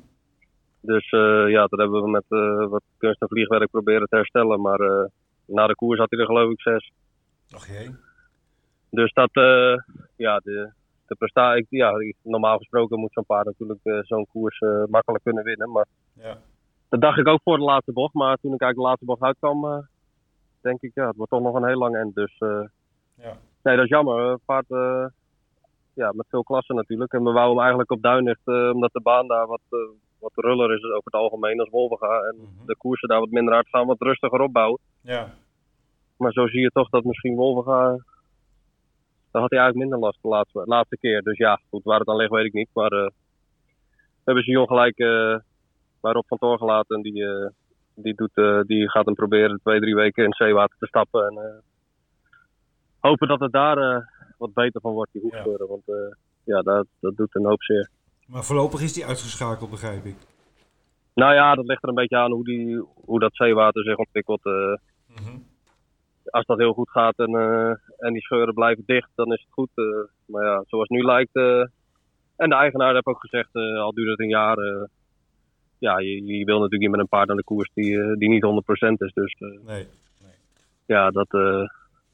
Dus 0.82 1.10
ja, 1.50 1.66
dat 1.68 1.80
hebben 1.80 2.02
we 2.02 2.10
met 2.10 2.26
wat 2.70 2.84
kunst 2.98 3.22
en 3.22 3.28
vliegwerk 3.28 3.70
proberen 3.72 4.08
te 4.08 4.16
herstellen. 4.16 4.62
Maar 4.62 5.10
na 5.46 5.68
de 5.68 5.76
koers 5.76 6.00
had 6.00 6.10
hij 6.10 6.20
er 6.20 6.26
geloof 6.26 6.52
ik 6.52 6.62
zes. 6.62 6.92
Och 7.56 7.68
jee. 7.68 7.96
Dus 8.90 9.14
dat, 9.14 9.30
eh, 9.34 9.76
ja, 10.16 10.40
de, 10.40 10.72
de 11.08 11.16
prestatie. 11.16 11.66
Ja, 11.70 11.92
normaal 12.22 12.58
gesproken 12.58 13.00
moet 13.00 13.14
zo'n 13.14 13.26
paard 13.26 13.46
natuurlijk 13.46 13.80
eh, 13.84 14.00
zo'n 14.02 14.28
koers 14.32 14.60
eh, 14.60 14.84
makkelijk 14.90 15.24
kunnen 15.24 15.44
winnen. 15.44 15.72
Maar 15.72 15.86
Ja. 16.14 16.38
dat 16.90 17.02
dacht 17.02 17.18
ik 17.18 17.28
ook 17.28 17.42
voor 17.44 17.58
de 17.58 17.64
laatste 17.64 17.92
bocht. 17.92 18.14
Maar 18.14 18.38
toen 18.38 18.54
ik 18.54 18.62
eigenlijk 18.62 18.76
de 18.76 18.82
laatste 18.88 19.06
bocht 19.06 19.22
uitkwam, 19.22 19.88
denk 20.62 20.82
ik, 20.82 20.92
ja, 20.94 21.08
het 21.08 21.16
wordt 21.16 21.32
toch 21.32 21.42
nog 21.42 21.56
een 21.56 21.68
heel 21.68 21.78
lang 21.78 21.96
end. 21.96 22.16
Dus 22.16 22.36
Ja. 23.16 23.38
nee, 23.64 23.76
dat 23.76 23.84
is 23.84 23.90
jammer. 23.90 24.38
Paard 24.46 24.66
ja, 25.94 26.12
met 26.12 26.26
veel 26.30 26.44
klasse 26.44 26.74
natuurlijk. 26.74 27.14
En 27.14 27.24
we 27.24 27.32
wouden 27.32 27.50
hem 27.54 27.60
eigenlijk 27.60 27.92
op 27.92 28.02
Duinlicht, 28.02 28.42
eh, 28.44 28.70
omdat 28.74 28.94
de 28.94 29.02
baan 29.02 29.28
daar 29.28 29.48
wat, 29.48 29.62
wat 30.24 30.46
ruller 30.46 30.74
is 30.74 30.84
over 30.84 31.04
het 31.04 31.14
algemeen 31.14 31.60
als 31.60 31.70
Wolvenga. 31.70 32.20
En 32.20 32.36
Mhm. 32.36 32.66
de 32.66 32.76
koersen 32.78 33.08
daar 33.10 33.20
wat 33.20 33.30
minder 33.30 33.54
hard 33.54 33.68
gaan, 33.70 33.88
wat 33.88 34.02
rustiger 34.02 34.42
opbouwen. 34.42 34.80
Ja. 35.02 35.34
Maar 36.18 36.32
zo 36.32 36.48
zie 36.48 36.62
je 36.62 36.70
toch 36.70 36.90
dat 36.90 37.04
misschien 37.04 37.36
Wolvenga. 37.36 37.98
Daar 39.32 39.42
had 39.42 39.52
hij 39.52 39.60
eigenlijk 39.60 39.78
minder 39.90 40.00
last 40.00 40.22
de 40.22 40.28
laatste, 40.28 40.62
laatste 40.66 40.98
keer. 40.98 41.22
Dus 41.22 41.38
ja, 41.38 41.60
goed, 41.70 41.84
waar 41.84 42.00
het 42.00 42.08
aan 42.08 42.16
ligt 42.16 42.32
weet 42.32 42.46
ik 42.46 42.54
niet. 42.54 42.70
Maar 42.74 42.92
eh, 42.92 43.06
we 43.96 44.22
hebben 44.24 44.44
Sion 44.44 44.68
gelijk 44.68 44.98
eh 44.98 45.38
bij 46.02 46.12
Rob 46.12 46.28
van 46.28 46.38
Toor 46.38 46.58
gelaten. 46.58 46.96
En 46.96 47.02
die, 47.02 47.26
eh, 47.26 47.48
die, 47.96 48.14
doet, 48.16 48.68
die 48.68 48.90
gaat 48.90 49.06
hem 49.06 49.14
proberen 49.16 49.60
twee, 49.64 49.80
drie 49.80 49.96
weken 49.96 50.24
in 50.24 50.30
het 50.30 50.38
zeewater 50.38 50.78
te 50.80 50.86
stappen. 50.88 51.28
En 51.28 51.64
hopen 53.00 53.28
dat 53.28 53.40
het 53.40 53.52
daar 53.52 54.08
wat 54.38 54.54
beter 54.54 54.82
van 54.82 54.94
wordt, 54.94 55.12
die 55.12 55.22
hoefscheuren. 55.22 55.68
Want 55.68 55.84
ja, 56.44 56.62
dat, 56.62 56.88
dat 57.00 57.16
doet 57.16 57.36
een 57.36 57.46
hoop 57.46 57.64
zeer. 57.64 57.90
Maar 58.34 58.44
voorlopig 58.44 58.82
is 58.82 58.94
die 58.94 59.06
uitgeschakeld, 59.06 59.70
begrijp 59.70 60.06
ik. 60.06 60.16
Nou 61.14 61.34
ja, 61.34 61.56
dat 61.56 61.66
ligt 61.66 61.84
er 61.84 61.90
een 61.90 61.96
beetje 61.96 62.18
aan 62.18 62.32
hoe, 62.32 62.44
die, 62.44 62.84
hoe 63.06 63.20
dat 63.20 63.36
zeewater 63.36 63.84
zich 63.84 63.98
ontwikkelt. 63.98 64.46
eh. 64.46 64.76
Mhm. 65.08 65.38
als 66.26 66.46
dat 66.46 66.58
heel 66.58 66.74
goed 66.74 66.90
gaat 66.90 67.18
en, 67.18 67.36
eh, 67.36 67.70
en 67.98 68.14
die 68.14 68.22
scheuren 68.22 68.54
blijven 68.54 68.84
dicht, 68.86 69.10
dan 69.16 69.34
is 69.34 69.42
het 69.42 69.54
goed. 69.54 69.70
eh. 69.76 69.86
maar 70.26 70.46
ja, 70.46 70.64
zoals 70.68 70.88
het 70.90 70.98
nu 70.98 71.04
lijkt. 71.06 71.36
en 72.36 72.50
de 72.50 72.56
eigenaar 72.56 72.94
heeft 72.94 73.06
ook 73.06 73.20
gezegd, 73.20 73.56
al 73.56 73.94
duurt 73.94 74.10
het 74.10 74.20
een 74.20 74.30
jaar. 74.30 74.58
ja, 75.78 76.00
je, 76.00 76.26
je 76.26 76.46
wil 76.46 76.56
natuurlijk 76.60 76.82
niet 76.82 76.92
met 76.92 77.00
een 77.00 77.08
paard 77.08 77.30
aan 77.30 77.36
de 77.38 77.44
koers 77.44 77.70
die, 77.74 78.18
die 78.18 78.30
niet 78.30 78.44
100% 78.44 78.94
is. 78.98 79.14
Dus 79.14 79.34
eh, 79.40 79.66
Nee. 79.66 79.88
ja, 80.86 81.10
dat. 81.12 81.28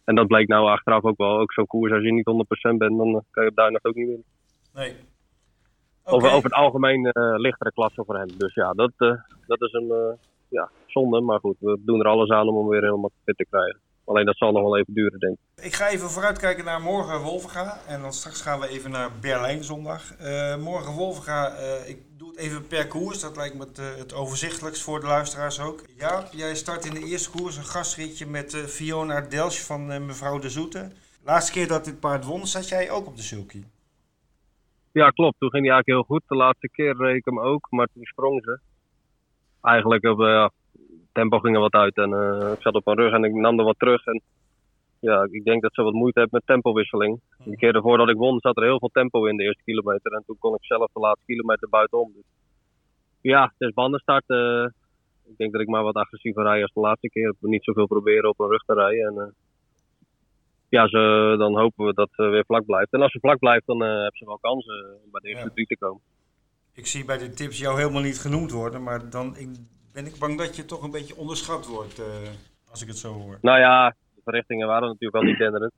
en 0.03 0.15
dat 0.15 0.27
bleek 0.27 0.47
nou 0.47 0.67
achteraf 0.67 1.03
ook 1.03 1.17
wel. 1.17 1.39
Ook 1.39 1.53
zo'n 1.53 1.67
koers, 1.67 1.91
als 1.91 2.03
je 2.03 2.13
niet 2.13 2.25
100% 2.73 2.77
bent, 2.77 2.97
dan 2.97 3.23
kan 3.31 3.43
je 3.43 3.49
op 3.49 3.55
Duinlicht 3.55 3.85
ook 3.85 3.95
niet 3.95 4.07
winnen. 4.07 4.25
Nee. 4.73 4.95
Over, 6.09 6.31
over 6.31 6.49
het 6.49 6.59
algemeen 6.59 7.05
eh, 7.05 7.33
lichtere 7.35 7.71
klasse 7.71 8.03
voor 8.05 8.17
hem. 8.17 8.37
Dus 8.37 8.53
ja, 8.53 8.73
dat, 8.73 8.91
eh, 8.97 9.13
dat 9.47 9.61
is 9.61 9.73
een 9.73 9.91
eh, 9.91 10.13
ja, 10.47 10.69
zonde. 10.85 11.21
Maar 11.21 11.39
goed, 11.39 11.55
we 11.59 11.81
doen 11.85 11.99
er 11.99 12.07
alles 12.07 12.29
aan 12.29 12.47
om 12.47 12.57
hem 12.57 12.67
weer 12.67 12.81
helemaal 12.81 13.11
fit 13.25 13.37
te 13.37 13.45
krijgen. 13.49 13.79
Alleen 14.05 14.25
dat 14.25 14.37
zal 14.37 14.51
nog 14.51 14.61
wel 14.61 14.77
even 14.77 14.93
duren, 14.93 15.19
denk 15.19 15.33
ik. 15.33 15.63
Ik 15.63 15.73
ga 15.73 15.89
even 15.89 16.09
vooruitkijken 16.09 16.65
naar 16.65 16.81
morgen 16.81 17.21
Wolvenga. 17.21 17.77
En 17.87 18.01
dan 18.01 18.13
straks 18.13 18.41
gaan 18.41 18.59
we 18.59 18.67
even 18.67 18.91
naar 18.91 19.09
Berlijn 19.21 19.63
zondag. 19.63 20.13
Morgen 20.59 20.93
Wolvenga, 20.93 21.53
ik 21.85 21.97
doe 22.17 22.29
het 22.29 22.37
even 22.37 22.67
per 22.67 22.87
koers. 22.87 23.21
Dat 23.21 23.35
lijkt 23.35 23.55
me 23.55 23.65
het, 23.65 23.97
het 23.97 24.13
overzichtelijkst 24.13 24.81
voor 24.81 24.99
de 24.99 25.05
luisteraars 25.05 25.59
ook. 25.59 25.83
Ja, 25.97 26.23
jij 26.31 26.55
start 26.55 26.85
in 26.85 26.93
de 26.93 27.05
eerste 27.05 27.29
koers 27.29 27.57
een 27.57 27.63
gastritje 27.63 28.25
met 28.25 28.55
Fiona 28.55 29.21
Delsch 29.21 29.65
van 29.65 30.05
mevrouw 30.05 30.39
De 30.39 30.49
Zoete. 30.49 30.91
Laatste 31.23 31.51
keer 31.51 31.67
dat 31.67 31.85
dit 31.85 31.99
paard 31.99 32.25
won, 32.25 32.47
zat 32.47 32.69
jij 32.69 32.91
ook 32.91 33.07
op 33.07 33.15
de 33.15 33.21
sulky. 33.21 33.63
Ja, 34.91 35.09
klopt. 35.09 35.39
Toen 35.39 35.49
ging 35.49 35.65
hij 35.65 35.73
eigenlijk 35.73 35.87
heel 35.87 36.15
goed. 36.15 36.27
De 36.27 36.35
laatste 36.35 36.69
keer 36.69 36.97
reed 36.97 37.15
ik 37.15 37.25
hem 37.25 37.39
ook, 37.39 37.67
maar 37.69 37.87
toen 37.93 38.03
sprong 38.03 38.43
ze. 38.43 38.59
Eigenlijk 39.61 40.05
op 40.05 40.21
eh, 40.21 40.47
tempo 41.11 41.39
ging 41.39 41.55
er 41.55 41.61
wat 41.61 41.73
uit 41.73 41.95
en 41.97 42.13
eh, 42.13 42.51
ik 42.51 42.61
zat 42.61 42.73
op 42.73 42.85
mijn 42.85 42.97
rug 42.97 43.13
en 43.13 43.23
ik 43.23 43.33
nam 43.33 43.59
er 43.59 43.65
wat 43.65 43.79
terug. 43.79 44.05
En 44.05 44.21
ja, 44.99 45.27
ik 45.31 45.43
denk 45.43 45.61
dat 45.61 45.73
ze 45.73 45.81
wat 45.81 45.93
moeite 45.93 46.19
heeft 46.19 46.31
met 46.31 46.45
tempowisseling. 46.45 47.19
De 47.43 47.55
keer 47.55 47.75
ervoor 47.75 47.97
dat 47.97 48.09
ik 48.09 48.15
won 48.17 48.39
zat 48.39 48.57
er 48.57 48.63
heel 48.63 48.79
veel 48.79 48.89
tempo 48.93 49.25
in 49.25 49.37
de 49.37 49.43
eerste 49.43 49.63
kilometer 49.63 50.11
en 50.11 50.23
toen 50.25 50.37
kon 50.39 50.53
ik 50.55 50.65
zelf 50.65 50.91
de 50.93 50.99
laatste 50.99 51.25
kilometer 51.25 51.69
buitenom. 51.69 52.11
Dus 52.15 52.25
ja, 53.21 53.43
het 53.57 53.67
is 53.67 53.73
bandenstart. 53.73 54.23
eh, 54.27 54.65
ik 55.25 55.37
denk 55.37 55.51
dat 55.51 55.61
ik 55.61 55.67
maar 55.67 55.83
wat 55.83 55.95
agressiever 55.95 56.43
rij 56.43 56.61
als 56.61 56.73
de 56.73 56.79
laatste 56.79 57.09
keer. 57.09 57.35
Niet 57.39 57.63
zoveel 57.63 57.87
proberen 57.87 58.29
op 58.29 58.37
mijn 58.37 58.49
rug 58.49 58.63
te 58.63 58.73
rijden. 58.73 59.05
En, 59.07 59.21
eh, 59.23 59.27
ja, 60.69 60.87
ze, 60.87 61.35
dan 61.37 61.57
hopen 61.57 61.85
we 61.85 61.93
dat 61.93 62.09
ze 62.11 62.23
weer 62.23 62.45
vlak 62.45 62.65
blijft. 62.65 62.93
En 62.93 63.01
als 63.01 63.11
ze 63.11 63.19
vlak 63.19 63.39
blijft, 63.39 63.65
dan 63.65 63.83
eh 63.83 63.87
hebben 63.89 64.17
ze 64.17 64.25
wel 64.25 64.37
kansen 64.41 64.97
om 65.03 65.11
bij 65.11 65.21
de 65.21 65.27
eerste 65.27 65.45
Ja. 65.45 65.51
drie 65.53 65.65
te 65.67 65.77
komen. 65.77 66.01
Ik 66.73 66.85
zie 66.87 67.05
bij 67.05 67.17
de 67.17 67.29
tips 67.29 67.59
jou 67.59 67.77
helemaal 67.79 68.01
niet 68.01 68.19
genoemd 68.19 68.51
worden, 68.51 68.83
maar 68.83 69.09
dan 69.09 69.35
ik, 69.37 69.49
ben 69.93 70.05
ik 70.05 70.19
bang 70.19 70.37
dat 70.37 70.55
je 70.55 70.65
toch 70.65 70.83
een 70.83 70.91
beetje 70.91 71.15
onderschat 71.15 71.67
wordt, 71.67 71.99
eh, 71.99 72.05
als 72.71 72.81
ik 72.81 72.87
het 72.87 72.97
zo 72.97 73.13
hoor. 73.13 73.37
Nou 73.41 73.59
ja, 73.59 73.89
de 74.15 74.21
verrichtingen 74.23 74.67
waren 74.67 74.87
natuurlijk 74.87 75.13
wel 75.13 75.23
niet 75.23 75.37
denderend. 75.37 75.71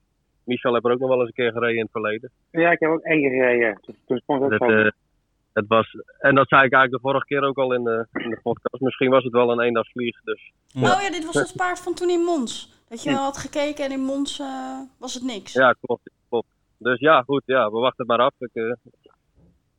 Michel 0.43 0.73
heeft 0.73 0.85
er 0.85 0.91
ook 0.91 0.99
nog 0.99 1.09
wel 1.09 1.19
eens 1.19 1.27
een 1.27 1.33
keer 1.33 1.51
gereden 1.51 1.75
in 1.75 1.81
het 1.81 1.91
verleden. 1.91 2.31
Ja, 2.51 2.71
ik 2.71 2.79
heb 2.79 2.89
ook 2.91 3.01
één 3.03 3.19
keer 3.21 3.29
gereden. 3.29 3.79
Toen, 3.81 4.21
het 4.43 4.61
ook 4.61 4.69
eh, 4.69 5.63
was, 5.67 5.95
en 6.19 6.35
dat 6.35 6.47
zei 6.47 6.65
ik 6.65 6.73
eigenlijk 6.73 6.91
de 6.91 7.09
vorige 7.09 7.25
keer 7.25 7.43
ook 7.43 7.57
al 7.57 7.73
in 7.73 7.83
de, 7.83 8.07
in 8.13 8.29
de 8.29 8.39
podcast. 8.43 8.79
Misschien 8.83 9.09
was 9.09 9.23
het 9.23 9.33
wel 9.33 9.51
een 9.51 9.59
eendagsvlieg. 9.59 10.21
Dus 10.23 10.51
Ja. 10.67 10.95
Oh 10.95 11.01
ja, 11.01 11.09
dit 11.09 11.25
was 11.25 11.35
het 11.35 11.53
paard 11.55 11.79
van 11.79 11.93
toen 11.93 12.09
in 12.09 12.19
Mons. 12.19 12.80
Dat 12.91 13.03
je 13.03 13.11
had 13.11 13.37
gekeken 13.37 13.85
en 13.85 13.91
in 13.91 13.99
Mons 13.99 14.39
eh, 14.39 14.79
was 14.97 15.13
het 15.13 15.23
niks. 15.23 15.53
ja, 15.53 15.75
klopt. 15.81 16.09
klopt. 16.29 16.47
Dus 16.77 16.99
ja, 16.99 17.21
goed. 17.21 17.43
Ja, 17.45 17.69
we 17.71 17.79
wachten 17.79 18.05
het 18.05 18.17
maar 18.17 18.25
af. 18.25 18.33
Ik, 18.37 18.49
eh, 18.53 18.63
het 18.63 18.83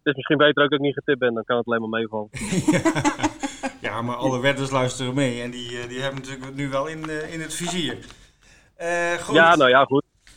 is 0.03 0.15
misschien 0.15 0.37
beter 0.37 0.63
ook 0.63 0.71
dat 0.71 0.79
ik 0.79 0.85
niet 0.85 0.95
getipt 0.95 1.19
ben. 1.19 1.35
Dan 1.35 1.45
kan 1.45 1.57
het 1.57 1.67
alleen 1.67 1.81
maar 1.81 2.01
meevallen. 2.01 2.31
Ja, 3.81 4.03
maar 4.03 4.17
alle 4.17 4.41
wedders 4.41 4.71
luisteren 4.71 5.15
mee 5.15 5.43
en 5.43 5.51
die, 5.51 5.81
eh, 5.81 5.89
die 5.89 6.01
hebben 6.01 6.21
natuurlijk 6.21 6.55
nu 6.55 6.69
wel 6.69 6.87
in, 6.87 7.09
eh, 7.09 7.33
in 7.33 7.41
het 7.41 7.55
vizier. 7.55 8.07
Eh, 8.75 9.13
goed. 9.13 9.35
Ja, 9.35 9.57
nou 9.57 9.71
ja, 9.71 9.85
goed. 9.85 10.05
Ik 10.25 10.33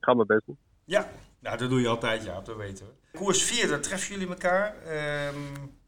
ga 0.00 0.14
mijn 0.14 0.26
best 0.26 0.46
doen. 0.46 0.58
Ja, 0.84 1.10
nou, 1.40 1.58
dat 1.58 1.70
doe 1.70 1.80
je 1.80 1.88
altijd, 1.88 2.24
ja, 2.24 2.40
dat 2.40 2.56
weten 2.56 2.86
we. 2.86 3.18
Koers 3.18 3.42
4, 3.42 3.68
daar 3.68 3.80
treffen 3.80 4.12
jullie 4.12 4.28
elkaar. 4.28 4.76
Ehm, 4.82 5.34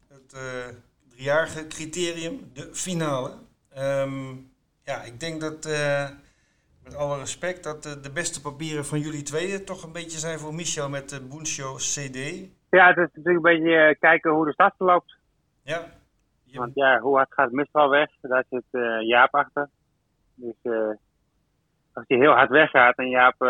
het 0.07 0.33
eh, 0.33 0.67
driejarige 1.09 1.67
criterium, 1.67 2.49
de 2.53 2.69
finale. 2.71 3.37
Ehm, 3.69 4.35
ja, 4.89 5.01
ik 5.11 5.19
denk 5.19 5.41
dat, 5.41 5.65
eh, 5.65 6.09
met 6.83 6.95
alle 6.95 7.17
respect, 7.17 7.63
dat 7.63 7.85
eh, 7.85 7.91
de 8.01 8.11
beste 8.11 8.41
papieren 8.41 8.85
van 8.85 8.99
jullie 8.99 9.21
tweeën 9.23 9.65
toch 9.65 9.83
een 9.83 9.91
beetje 9.91 10.19
zijn 10.19 10.39
voor 10.39 10.53
Michel 10.53 10.89
met 10.89 11.09
de 11.09 11.21
Boenshow 11.21 11.75
CD. 11.77 12.17
Ja, 12.69 12.87
het 12.87 12.97
is 12.97 13.09
natuurlijk 13.13 13.45
een 13.45 13.53
beetje 13.53 13.75
eh, 13.75 13.99
kijken 13.99 14.31
hoe 14.31 14.45
de 14.45 14.51
stad 14.51 14.73
verloopt. 14.77 15.17
Ja, 15.63 15.85
je- 16.43 16.57
Want 16.59 16.71
ja, 16.75 16.99
hoe 16.99 17.15
hard 17.15 17.33
gaat 17.33 17.51
Mistral 17.51 17.89
weg? 17.89 18.09
Daar 18.21 18.45
zit 18.49 18.63
Jaap 19.07 19.33
achter. 19.35 19.69
Dus 20.35 20.55
als 21.93 22.05
hij 22.07 22.17
heel 22.17 22.31
hard 22.33 22.49
weggaat 22.49 22.97
en 22.97 23.09
Jaap... 23.09 23.41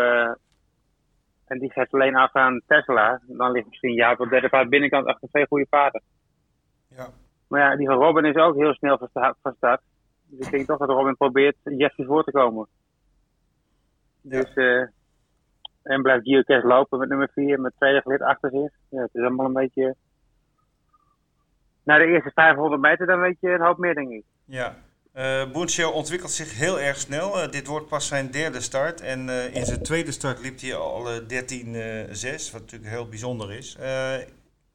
en 1.46 1.58
die 1.58 1.72
geeft 1.72 1.92
alleen 1.94 2.16
af 2.16 2.32
aan 2.34 2.60
Tesla, 2.66 3.20
dan 3.26 3.50
ligt 3.50 3.66
misschien 3.68 3.92
Jaap 3.94 4.20
op 4.20 4.28
derde 4.28 4.48
paard 4.48 4.68
binnenkant 4.68 5.06
achter 5.06 5.28
twee 5.28 5.46
goede 5.46 5.66
paarden. 5.70 6.02
ja. 6.88 7.08
Maar 7.48 7.60
ja, 7.60 7.76
die 7.76 7.86
van 7.86 7.96
Robin 7.96 8.24
is 8.24 8.36
ook 8.36 8.54
heel 8.56 8.74
snel 8.74 8.98
van 9.42 9.54
start. 9.56 9.80
Dus 10.30 10.46
ik 10.46 10.52
denk 10.52 10.66
toch 10.66 10.78
dat 10.78 10.88
Robin 10.88 11.16
probeert 11.16 11.56
Jeffy 11.62 12.04
voor 12.04 12.24
te 12.24 12.30
komen. 12.30 12.66
Dus 14.20 14.54
eh, 14.54 14.82
En 15.82 16.02
blijft 16.02 16.24
Geocache 16.24 16.66
lopen 16.66 16.98
met 16.98 17.08
nummer 17.08 17.30
4 17.34 17.60
met 17.60 17.72
tweede 17.76 18.00
gelid 18.00 18.22
achter 18.22 18.50
zich. 18.50 18.72
Ja, 18.88 19.02
het 19.02 19.14
is 19.14 19.22
allemaal 19.22 19.46
een 19.46 19.52
beetje... 19.52 19.94
Na 21.82 21.98
de 21.98 22.04
eerste 22.04 22.30
500 22.34 22.80
meter 22.82 23.06
dan 23.06 23.20
weet 23.20 23.36
je 23.40 23.48
een 23.48 23.60
hoop 23.60 23.78
meer, 23.78 23.94
denk 23.94 24.10
ik. 24.10 24.24
Ja. 24.44 24.76
Uh, 25.14 25.94
ontwikkelt 25.94 26.30
zich 26.30 26.58
heel 26.58 26.80
erg 26.80 26.96
snel. 26.96 27.42
Uh, 27.42 27.50
dit 27.50 27.66
wordt 27.66 27.88
pas 27.88 28.06
zijn 28.06 28.30
derde 28.30 28.60
start. 28.60 29.00
En 29.00 29.28
uh, 29.28 29.54
in 29.54 29.64
zijn 29.64 29.82
tweede 29.82 30.12
start 30.12 30.40
liep 30.40 30.60
hij 30.60 30.74
al 30.74 31.04
13-6, 31.04 31.26
wat 32.52 32.60
natuurlijk 32.60 32.90
heel 32.90 33.08
bijzonder 33.08 33.52
is. 33.52 33.78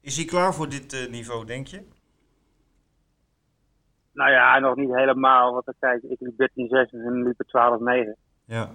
is 0.01 0.15
hij 0.15 0.25
klaar 0.25 0.53
voor 0.53 0.69
dit 0.69 1.07
niveau, 1.09 1.45
denk 1.45 1.67
je? 1.67 1.81
Nou 4.15 4.32
ja, 4.32 4.60
nog 4.60 4.75
niet 4.75 4.95
helemaal. 4.95 5.54
Want 5.54 5.78
kijk, 5.80 6.04
ik 6.04 6.19
liep 6.19 6.49
13-6 6.89 6.91
en 6.91 7.23
liepen 7.23 7.45
12-9. 8.15 8.19
Ja. 8.45 8.69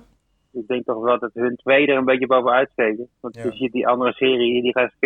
Ik 0.53 0.66
denk 0.66 0.85
toch 0.85 1.03
wel 1.03 1.18
dat 1.18 1.31
hun 1.35 1.57
tweede 1.57 1.92
er 1.92 1.98
een 1.98 2.05
beetje 2.05 2.26
bovenuit 2.26 2.70
steken. 2.70 3.09
Want 3.20 3.35
ja. 3.35 3.44
je 3.44 3.53
ziet 3.53 3.72
die 3.72 3.88
andere 3.88 4.12
serie, 4.12 4.62
die 4.62 4.72
gaat 4.72 4.92
14-5. 4.92 4.98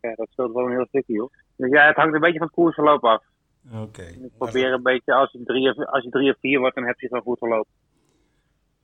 Ja, 0.00 0.14
dat 0.14 0.28
scheelt 0.30 0.50
gewoon 0.50 0.66
een 0.66 0.76
heel 0.76 0.86
stukje 0.86 1.22
op. 1.22 1.32
Dus 1.56 1.70
ja, 1.70 1.86
het 1.86 1.96
hangt 1.96 2.14
een 2.14 2.20
beetje 2.20 2.38
van 2.38 2.46
het 2.46 2.56
koersverloop 2.56 3.04
af. 3.04 3.22
Oké. 3.72 3.82
Okay. 3.82 4.06
Ik 4.06 4.38
probeer 4.38 4.72
een 4.72 4.82
beetje, 4.82 5.14
als 5.14 5.32
je, 5.32 5.42
drie 5.44 5.70
of, 5.70 5.86
als 5.86 6.04
je 6.04 6.10
drie 6.10 6.30
of 6.30 6.36
vier 6.40 6.58
wordt, 6.58 6.74
dan 6.74 6.84
heb 6.84 7.00
je 7.00 7.08
wel 7.10 7.20
goed 7.20 7.38
gelopen. 7.38 7.72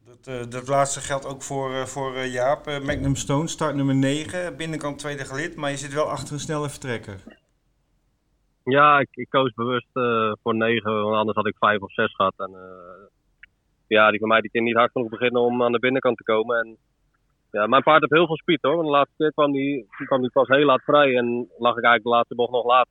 Dat, 0.05 0.35
uh, 0.35 0.51
dat 0.51 0.69
laatste 0.69 1.01
geldt 1.01 1.27
ook 1.27 1.43
voor, 1.43 1.71
uh, 1.71 1.83
voor 1.83 2.15
uh, 2.15 2.33
Jaap. 2.33 2.67
Magnum 2.67 3.15
Stone, 3.15 3.49
start 3.49 3.75
nummer 3.75 3.95
9, 3.95 4.57
binnenkant 4.57 4.99
tweede 4.99 5.25
gelid, 5.25 5.57
maar 5.57 5.71
je 5.71 5.77
zit 5.77 5.95
wel 5.95 6.11
achter 6.11 6.33
een 6.33 6.41
snelle 6.41 6.71
vertrekker. 6.71 7.23
Ja, 8.65 8.99
ik, 8.99 9.09
ik 9.11 9.29
koos 9.29 9.55
bewust 9.55 9.89
voor 10.43 10.55
9, 10.55 11.03
want 11.03 11.17
anders 11.17 11.37
had 11.37 11.47
ik 11.47 11.57
5 11.59 11.81
of 11.81 11.93
6 11.93 12.15
gehad. 12.15 12.35
En, 12.37 12.51
ja, 13.87 14.11
die 14.11 14.21
van 14.21 14.29
mij 14.29 14.41
die 14.41 14.51
kon 14.51 14.63
niet 14.63 14.77
hard 14.77 14.93
genoeg 14.93 15.09
beginnen 15.09 15.43
om 15.43 15.63
aan 15.63 15.73
de 15.73 15.79
binnenkant 15.79 16.17
te 16.17 16.25
komen. 16.25 16.59
En, 16.59 16.77
ja, 17.51 17.67
mijn 17.67 17.83
paard 17.83 18.01
heeft 18.01 18.13
heel 18.13 18.27
veel 18.27 18.37
speed 18.37 18.63
hoor. 18.63 18.75
Want 18.75 18.87
de 18.87 18.93
laatste 18.93 19.15
keer 19.17 19.33
kwam 19.33 19.53
die, 19.53 19.87
kwam 20.07 20.21
die 20.21 20.31
pas 20.31 20.49
heel 20.49 20.65
laat 20.65 20.83
vrij 20.83 21.17
en 21.17 21.49
lag 21.59 21.77
ik 21.77 21.85
eigenlijk 21.85 22.03
de 22.03 22.11
laatste 22.11 22.35
bocht 22.35 22.53
nog 22.53 22.65
laat. 22.65 22.89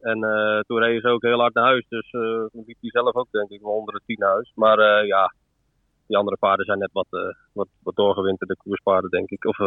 En 0.00 0.18
uh, 0.18 0.60
toen 0.60 0.78
reed 0.78 1.00
ze 1.00 1.08
ook 1.08 1.22
heel 1.22 1.40
hard 1.40 1.54
naar 1.54 1.64
huis. 1.64 1.86
Dus 1.88 2.10
toen 2.10 2.64
liep 2.66 2.76
hij 2.80 2.90
zelf 2.90 3.14
ook 3.14 3.30
denk 3.30 3.50
ik 3.50 3.60
wel 3.60 3.72
onder 3.72 3.94
de 3.94 4.00
tien 4.06 4.18
naar 4.18 4.30
huis. 4.30 4.52
Maar 4.54 5.06
ja, 5.06 5.34
die 6.06 6.16
andere 6.16 6.36
paarden 6.36 6.66
zijn 6.66 6.78
net 6.78 6.92
wat, 6.92 7.06
wat, 7.52 7.68
wat 7.82 7.96
doorgewinterde 7.96 8.56
koerspaarden 8.56 9.10
denk 9.10 9.30
ik. 9.30 9.44
Of 9.44 9.58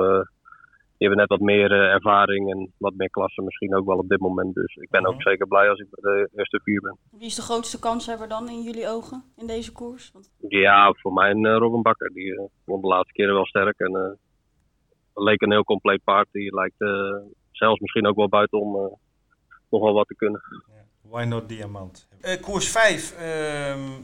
die 1.04 1.12
hebben 1.12 1.28
net 1.28 1.40
wat 1.40 1.48
meer 1.48 1.72
ervaring 1.72 2.52
en 2.52 2.74
wat 2.78 2.94
meer 2.96 3.10
klasse 3.10 3.42
misschien 3.42 3.76
ook 3.76 3.86
wel 3.86 3.98
op 3.98 4.10
dit 4.10 4.20
moment. 4.20 4.54
Dus 4.54 4.76
ik 4.76 4.90
ben 4.90 5.06
ook 5.06 5.22
zeker 5.22 5.48
blij 5.48 5.70
als 5.70 5.80
ik 5.80 5.88
bij 5.90 6.14
de 6.14 6.30
eerste 6.36 6.60
vier 6.64 6.82
ben. 6.82 6.98
Wie 7.12 7.26
is 7.26 7.36
de 7.36 7.42
grootste 7.42 7.80
kanshebber 7.80 8.28
dan 8.28 8.50
in 8.50 8.62
jullie 8.62 8.88
ogen 8.88 9.24
in 9.38 9.48
deze 9.48 9.72
koers? 9.72 10.12
Want... 10.12 10.32
Ja, 10.48 10.94
voor 10.94 11.14
mij 11.14 11.34
Robin 11.34 11.82
Bakker. 11.82 12.10
Die 12.14 12.50
won 12.66 12.82
de 12.82 12.88
laatste 12.88 13.14
keren 13.14 13.34
wel 13.34 13.46
sterk. 13.46 13.80
En 13.80 14.20
leek 15.14 15.42
een 15.42 15.52
heel 15.52 15.64
compleet 15.64 16.04
paard. 16.04 16.28
Die 16.32 16.56
lijkt 16.56 16.78
zelfs 17.52 17.80
misschien 17.80 18.08
ook 18.08 18.16
wel 18.16 18.30
buitenom 18.30 18.98
nog 19.70 19.82
wel 19.82 19.94
wat 19.94 20.08
te 20.08 20.16
kunnen. 20.16 20.42
Why 21.14 21.26
not 21.26 21.50
diamant? 21.50 22.08
Uh, 22.22 22.42
koers 22.42 22.72
5 22.72 23.14
uh, 23.14 23.20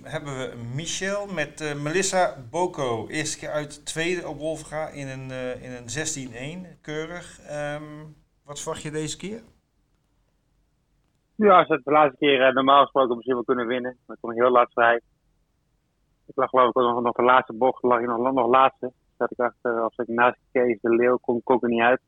hebben 0.04 0.38
we 0.38 0.56
Michel 0.76 1.28
met 1.28 1.62
uh, 1.62 1.74
Melissa 1.74 2.36
Boko. 2.50 3.08
Eerste 3.08 3.40
keer 3.40 3.50
uit 3.50 3.86
tweede 3.86 4.28
op 4.28 4.38
Wolfga 4.38 4.88
in 4.88 5.08
een, 5.08 5.30
uh, 5.30 5.64
in 5.64 5.72
een 5.72 6.68
16-1. 6.76 6.82
Keurig. 6.82 7.40
Um, 7.52 8.16
wat 8.46 8.62
verwacht 8.62 8.82
je 8.82 8.92
deze 8.92 9.18
keer? 9.18 9.42
Ja, 11.36 11.66
ze 11.66 11.74
het 11.74 11.84
de 11.84 11.92
laatste 11.92 12.18
keer 12.18 12.54
normaal 12.54 12.82
gesproken 12.82 13.16
misschien 13.16 13.36
wel 13.36 13.44
kunnen 13.44 13.68
winnen. 13.68 13.98
Maar 14.06 14.16
ik 14.16 14.22
kom 14.22 14.32
heel 14.32 14.52
laat 14.52 14.72
vrij. 14.72 15.02
Ik 16.26 16.36
lag 16.36 16.50
geloof 16.50 16.68
ik 16.68 16.76
nog, 16.76 17.02
nog 17.02 17.16
de 17.16 17.24
laatste 17.24 17.54
bocht, 17.54 17.84
lag 17.84 18.00
ik 18.00 18.08
nog, 18.08 18.34
nog 18.34 18.48
laatste. 18.48 18.92
Zat 19.18 19.32
ik 19.32 19.40
achter, 19.40 19.80
als 19.82 19.98
ik 19.98 20.08
naast 20.08 20.38
Kees 20.52 20.82
de 20.82 20.96
Leeuw 20.96 21.18
kon, 21.18 21.44
kon 21.44 21.56
ik 21.56 21.64
er 21.64 21.70
niet 21.70 21.82
uit 21.82 22.02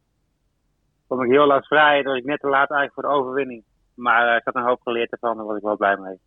kwam 1.08 1.24
ik 1.24 1.32
heel 1.32 1.48
laat 1.48 1.68
vrij. 1.68 1.96
Dat 1.96 2.12
was 2.12 2.22
ik 2.22 2.26
net 2.26 2.40
te 2.40 2.48
laat 2.48 2.70
eigenlijk 2.70 2.94
voor 2.94 3.04
de 3.04 3.20
overwinning. 3.20 3.64
Maar 3.94 4.30
uh, 4.30 4.36
ik 4.36 4.44
had 4.44 4.56
een 4.56 4.68
hoop 4.68 4.82
geleerd 4.82 5.12
ervan, 5.12 5.38
daar 5.38 5.46
was 5.46 5.58
ik 5.58 5.64
wel 5.64 5.78
blij 5.78 5.98
mee. 5.98 6.20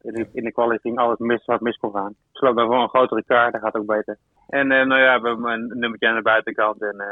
In 0.00 0.12
de, 0.12 0.28
in 0.32 0.44
de 0.44 0.52
qualifying 0.52 0.98
alles 0.98 1.18
mis 1.18 1.44
wat 1.44 1.60
mis 1.60 1.76
kon 1.76 1.92
gaan. 1.92 2.10
Ik 2.10 2.16
sloot 2.32 2.54
voor 2.54 2.82
een 2.82 2.88
grotere 2.88 3.24
kaart, 3.24 3.52
dat 3.52 3.62
gaat 3.62 3.74
ook 3.74 3.86
beter. 3.86 4.18
En 4.48 4.70
uh, 4.70 4.86
nou 4.86 5.00
ja, 5.00 5.20
we 5.20 5.28
hebben 5.28 5.52
een 5.52 5.78
nummertje 5.78 6.08
aan 6.08 6.16
de 6.16 6.22
buitenkant. 6.22 6.82
En 6.82 6.94
uh, 6.96 7.06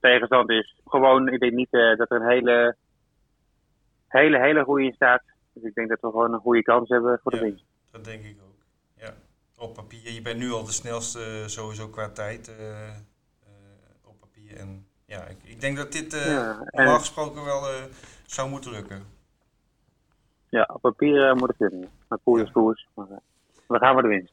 tegenstand 0.00 0.50
is 0.50 0.80
gewoon, 0.84 1.28
ik 1.28 1.40
denk 1.40 1.52
niet 1.52 1.70
dat 1.70 2.10
er 2.10 2.20
een 2.20 2.28
hele, 2.28 2.76
hele, 4.08 4.38
hele 4.38 4.64
goede 4.64 4.84
in 4.84 4.92
staat. 4.92 5.22
Dus 5.52 5.62
ik 5.62 5.74
denk 5.74 5.88
dat 5.88 6.00
we 6.00 6.10
gewoon 6.10 6.32
een 6.32 6.40
goede 6.40 6.62
kans 6.62 6.88
hebben 6.88 7.20
voor 7.22 7.30
de 7.30 7.36
ja, 7.36 7.42
winst. 7.42 7.64
Dat 7.90 8.04
denk 8.04 8.24
ik 8.24 8.36
ook. 8.42 8.64
Ja, 8.96 9.14
op 9.58 9.74
papier. 9.74 10.12
Je 10.12 10.22
bent 10.22 10.38
nu 10.38 10.50
al 10.50 10.64
de 10.64 10.72
snelste 10.72 11.42
sowieso 11.46 11.88
qua 11.88 12.08
tijd 12.08 12.56
op 14.04 14.20
papier. 14.20 14.56
En 14.56 14.86
ja, 15.06 15.24
ik, 15.24 15.36
ik 15.42 15.60
denk 15.60 15.76
dat 15.76 15.92
dit 15.92 16.14
uh, 16.14 16.26
ja, 16.26 16.68
normaal 16.70 16.98
gesproken 16.98 17.44
wel 17.44 17.70
uh, 17.70 17.82
zou 18.26 18.48
moeten 18.48 18.70
lukken. 18.70 19.04
Ja, 20.48 20.70
op 20.72 20.80
papier 20.80 21.28
uh, 21.28 21.34
moet 21.34 21.48
het 21.48 21.56
kunnen. 21.56 21.90
Maar 22.08 22.18
koers 22.24 22.42
is 22.42 22.52
koers. 22.52 22.88
Maar 22.94 23.06
we 23.66 23.78
gaan 23.78 23.92
voor 23.92 24.02
de 24.02 24.08
winst. 24.08 24.32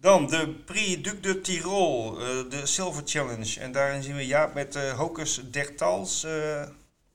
Dan 0.00 0.26
de 0.26 0.48
Prix 0.64 1.02
Duc 1.02 1.20
de 1.20 1.40
Tirol, 1.40 2.14
de 2.48 2.60
Silver 2.66 3.02
Challenge. 3.06 3.60
En 3.60 3.72
daarin 3.72 4.02
zien 4.02 4.16
we 4.16 4.26
Jaap 4.26 4.54
met 4.54 4.92
Hocus 4.92 5.50
Dertals. 5.50 6.22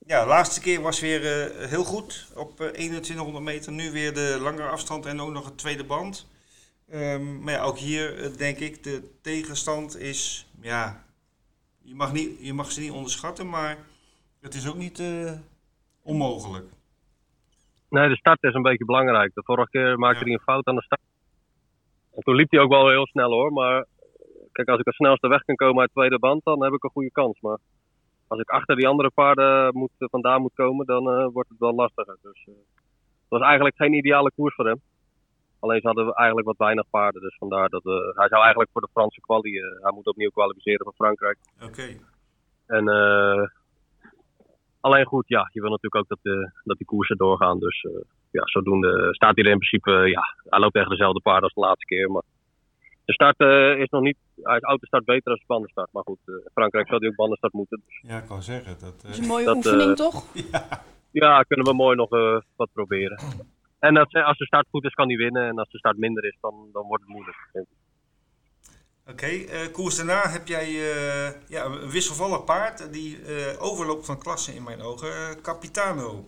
ja, 0.05 0.21
de 0.21 0.27
laatste 0.27 0.61
keer 0.61 0.81
was 0.81 0.99
weer 0.99 1.51
heel 1.67 1.83
goed 1.83 2.27
op 2.35 2.55
2100 2.57 3.43
meter. 3.43 3.71
Nu 3.71 3.91
weer 3.91 4.13
de 4.13 4.37
langere 4.41 4.67
afstand 4.67 5.05
en 5.05 5.21
ook 5.21 5.31
nog 5.31 5.45
een 5.45 5.55
tweede 5.55 5.83
band. 5.83 6.27
Um, 6.93 7.43
maar 7.43 7.53
ja, 7.53 7.61
ook 7.61 7.77
hier 7.77 8.37
denk 8.37 8.57
ik, 8.57 8.83
de 8.83 9.09
tegenstand 9.21 9.97
is 9.97 10.49
ja, 10.61 11.02
je 11.83 11.95
mag, 11.95 12.13
niet, 12.13 12.45
je 12.45 12.53
mag 12.53 12.71
ze 12.71 12.79
niet 12.79 12.91
onderschatten, 12.91 13.49
maar 13.49 13.77
het 14.41 14.53
is 14.53 14.69
ook 14.69 14.75
niet 14.75 14.99
uh, 14.99 15.31
onmogelijk. 16.01 16.65
Nee, 17.89 18.09
de 18.09 18.15
start 18.15 18.43
is 18.43 18.53
een 18.53 18.61
beetje 18.61 18.85
belangrijk. 18.85 19.33
De 19.33 19.43
vorige 19.43 19.69
keer 19.69 19.99
maakte 19.99 20.23
hij 20.23 20.33
een 20.33 20.39
fout 20.39 20.67
aan 20.67 20.75
de 20.75 20.81
start. 20.83 21.01
En 22.15 22.21
toen 22.21 22.35
liep 22.35 22.51
hij 22.51 22.59
ook 22.59 22.69
wel 22.69 22.89
heel 22.89 23.07
snel 23.07 23.31
hoor. 23.31 23.51
Maar 23.51 23.85
kijk, 24.51 24.67
als 24.67 24.79
ik 24.79 24.85
het 24.85 24.95
snelste 24.95 25.27
weg 25.27 25.43
kan 25.43 25.55
komen 25.55 25.79
uit 25.79 25.89
de 25.93 25.99
tweede 25.99 26.19
band, 26.19 26.43
dan 26.43 26.63
heb 26.63 26.73
ik 26.73 26.83
een 26.83 26.89
goede 26.89 27.11
kans. 27.11 27.39
Maar 27.41 27.57
als 28.27 28.39
ik 28.39 28.49
achter 28.49 28.75
die 28.75 28.87
andere 28.87 29.09
paarden 29.09 29.77
moet, 29.77 29.91
vandaan 29.97 30.41
moet 30.41 30.53
komen, 30.53 30.85
dan 30.85 31.19
uh, 31.19 31.27
wordt 31.33 31.49
het 31.49 31.59
wel 31.59 31.73
lastiger. 31.73 32.17
Dus 32.21 32.45
uh, 32.49 32.55
het 32.55 33.29
was 33.29 33.41
eigenlijk 33.41 33.75
geen 33.75 33.93
ideale 33.93 34.31
koers 34.35 34.55
voor 34.55 34.67
hem. 34.67 34.81
Alleen 35.63 35.81
ze 35.81 35.87
hadden 35.87 36.13
eigenlijk 36.13 36.47
wat 36.47 36.57
weinig 36.57 36.89
paarden. 36.89 37.21
Dus 37.21 37.35
vandaar 37.37 37.69
dat 37.69 37.85
uh, 37.85 37.93
hij 37.93 38.27
zou 38.27 38.41
eigenlijk 38.41 38.71
voor 38.71 38.81
de 38.81 38.93
Franse 38.93 39.21
quali. 39.21 39.53
Uh, 39.57 39.81
hij 39.81 39.91
moet 39.91 40.07
opnieuw 40.07 40.29
kwalificeren 40.29 40.85
voor 40.85 40.93
Frankrijk. 40.93 41.37
Oké. 41.63 41.87
En 42.65 42.87
uh, 42.87 43.47
alleen 44.79 45.05
goed, 45.05 45.27
ja, 45.27 45.49
je 45.51 45.61
wil 45.61 45.69
natuurlijk 45.69 45.95
ook 45.95 46.07
dat, 46.07 46.19
de, 46.21 46.51
dat 46.63 46.77
die 46.77 46.85
koersen 46.85 47.17
doorgaan. 47.17 47.59
Dus 47.59 47.85
ja, 48.31 48.41
zodoende 48.45 49.07
staat 49.15 49.35
hij 49.35 49.43
er 49.43 49.51
in 49.51 49.57
principe. 49.57 49.91
ja, 49.91 50.21
hij 50.49 50.59
loopt 50.59 50.75
echt 50.75 50.89
dezelfde 50.89 51.21
paarden 51.21 51.43
als 51.43 51.53
de 51.53 51.59
laatste 51.59 51.85
keer. 51.85 52.11
Maar 52.11 52.23
de 53.05 53.13
start 53.13 53.39
is 53.79 53.89
nog 53.89 54.01
niet. 54.01 54.17
Hij 54.41 54.55
is 54.55 54.63
autostart 54.63 55.05
beter 55.05 55.23
dan 55.23 55.35
de 55.35 55.43
bandenstart. 55.47 55.89
Maar 55.91 56.03
goed, 56.03 56.19
Frankrijk 56.53 56.87
zou 56.87 56.99
die 56.99 57.09
ook 57.09 57.15
bandenstart 57.15 57.53
moeten. 57.53 57.81
Dus. 57.85 58.11
Ja, 58.11 58.17
ik 58.17 58.27
kan 58.27 58.41
zeggen. 58.41 58.75
Dat, 58.79 59.05
is 59.09 59.17
een 59.17 59.27
mooie 59.27 59.55
oefening, 59.55 59.95
toch? 59.95 60.25
Ja. 60.51 60.81
ja, 61.11 61.41
kunnen 61.41 61.65
we 61.65 61.73
mooi 61.73 61.95
nog 61.95 62.09
wat 62.55 62.69
proberen. 62.73 63.17
En 63.87 63.97
als, 63.97 64.13
als 64.13 64.37
de 64.37 64.45
start 64.45 64.67
goed 64.69 64.85
is, 64.85 64.93
kan 64.93 65.07
hij 65.07 65.17
winnen. 65.17 65.47
En 65.47 65.57
als 65.57 65.69
de 65.69 65.77
start 65.77 65.97
minder 65.97 66.25
is, 66.25 66.37
dan, 66.41 66.69
dan 66.73 66.87
wordt 66.87 67.03
het 67.03 67.11
moeilijk. 67.11 67.37
Oké, 67.53 67.65
okay, 69.11 69.37
uh, 69.37 69.71
koers 69.71 69.95
daarna 69.97 70.21
heb 70.29 70.47
jij 70.47 70.67
uh, 70.69 71.29
ja, 71.47 71.65
een 71.65 71.89
wisselvallig 71.89 72.43
paard 72.43 72.93
die 72.93 73.19
uh, 73.19 73.63
overloopt 73.63 74.05
van 74.05 74.19
klasse 74.19 74.55
in 74.55 74.63
mijn 74.63 74.81
ogen. 74.81 75.41
Capitano. 75.41 76.25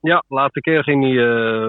Ja, 0.00 0.24
de 0.28 0.34
laatste 0.34 0.60
keer 0.60 0.82
ging 0.82 1.02
hij 1.02 1.16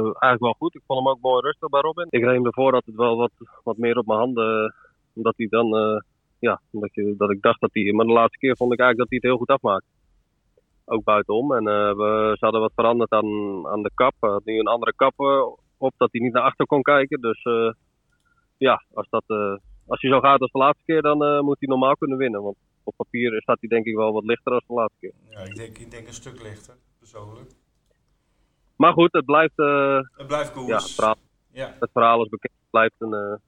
eigenlijk 0.04 0.40
wel 0.40 0.56
goed. 0.60 0.76
Ik 0.76 0.84
vond 0.88 1.00
hem 1.00 1.10
ook 1.14 1.22
mooi 1.22 1.42
rustig 1.42 1.70
bij 1.70 1.82
Robin. 1.82 2.08
Ik 2.10 2.24
reed 2.24 2.36
hem 2.36 2.46
ervoor 2.46 2.72
dat 2.72 2.86
het 2.86 2.96
wel 2.96 3.18
wat, 3.18 3.32
wat 3.64 3.78
meer 3.78 3.98
op 3.98 4.06
mijn 4.06 4.20
handen. 4.20 4.76
omdat 5.14 5.34
hij 5.38 5.48
dan, 5.50 5.68
ja, 6.40 6.62
omdat, 6.72 6.94
je, 6.94 7.16
dat 7.18 7.32
ik 7.32 7.42
dacht 7.42 7.60
dat 7.60 7.74
hij. 7.74 7.94
Maar 7.94 8.06
de 8.06 8.12
laatste 8.12 8.38
keer 8.38 8.58
vond 8.58 8.74
ik 8.74 8.80
eigenlijk 8.80 9.10
dat 9.10 9.10
hij 9.10 9.18
het 9.22 9.40
heel 9.40 9.46
goed 9.46 9.56
afmaakte 9.56 10.01
ook 10.92 11.04
buitenom. 11.04 11.54
En 11.54 11.68
uh, 11.68 11.96
we, 11.96 12.36
ze 12.38 12.46
hadden 12.46 12.62
wat 12.62 12.72
veranderd 12.76 13.12
aan, 13.12 13.68
aan 13.68 13.82
de 13.82 13.92
kap. 13.96 14.14
Uh, 14.22 14.36
nu 14.44 14.60
een 14.60 14.68
andere 14.68 14.94
kap 14.96 15.14
uh, 15.20 15.46
op, 15.78 15.94
dat 15.98 16.12
hij 16.12 16.22
niet 16.22 16.34
naar 16.34 16.44
achter 16.44 16.66
kon 16.66 16.82
kijken. 16.82 17.22
Dus 17.22 17.44
ja, 18.58 18.84
als, 18.94 19.08
dat, 19.10 19.24
als 19.88 20.02
hij 20.02 20.12
zo 20.12 20.20
gaat 20.20 20.40
als 20.40 20.52
de 20.52 20.58
laatste 20.58 20.84
keer, 20.86 21.02
dan 21.02 21.46
moet 21.46 21.60
hij 21.60 21.70
normaal 21.70 21.96
kunnen 21.96 22.18
winnen. 22.18 22.42
Want 22.42 22.56
op 22.84 22.94
papier 22.96 23.42
staat 23.42 23.58
hij 23.60 23.70
denk 23.70 23.86
ik 23.86 23.96
wel 23.96 24.14
wat 24.14 24.24
lichter 24.24 24.54
als 24.54 24.64
de 24.68 24.74
laatste 24.74 25.00
keer. 25.00 25.14
Ja, 25.30 25.40
ik 25.40 25.56
denk, 25.56 25.78
ik 25.78 25.92
denk 25.92 26.08
een 26.08 26.14
stuk 26.14 26.42
lichter, 26.42 26.76
persoonlijk. 27.00 27.52
Maar 28.76 28.94
goed, 28.94 29.12
het 29.12 29.26
blijft... 29.26 29.58
het 30.18 30.28
blijft 30.28 30.52
koers. 30.52 30.68
Ja, 30.68 30.76
het, 30.76 30.92
verhaal, 30.92 31.16
ja. 31.52 31.76
het 31.80 31.90
verhaal 31.92 32.24
is 32.24 32.30
bekend. 32.30 32.54
Het 32.54 32.70
blijft 32.70 32.96
een, 32.98 33.40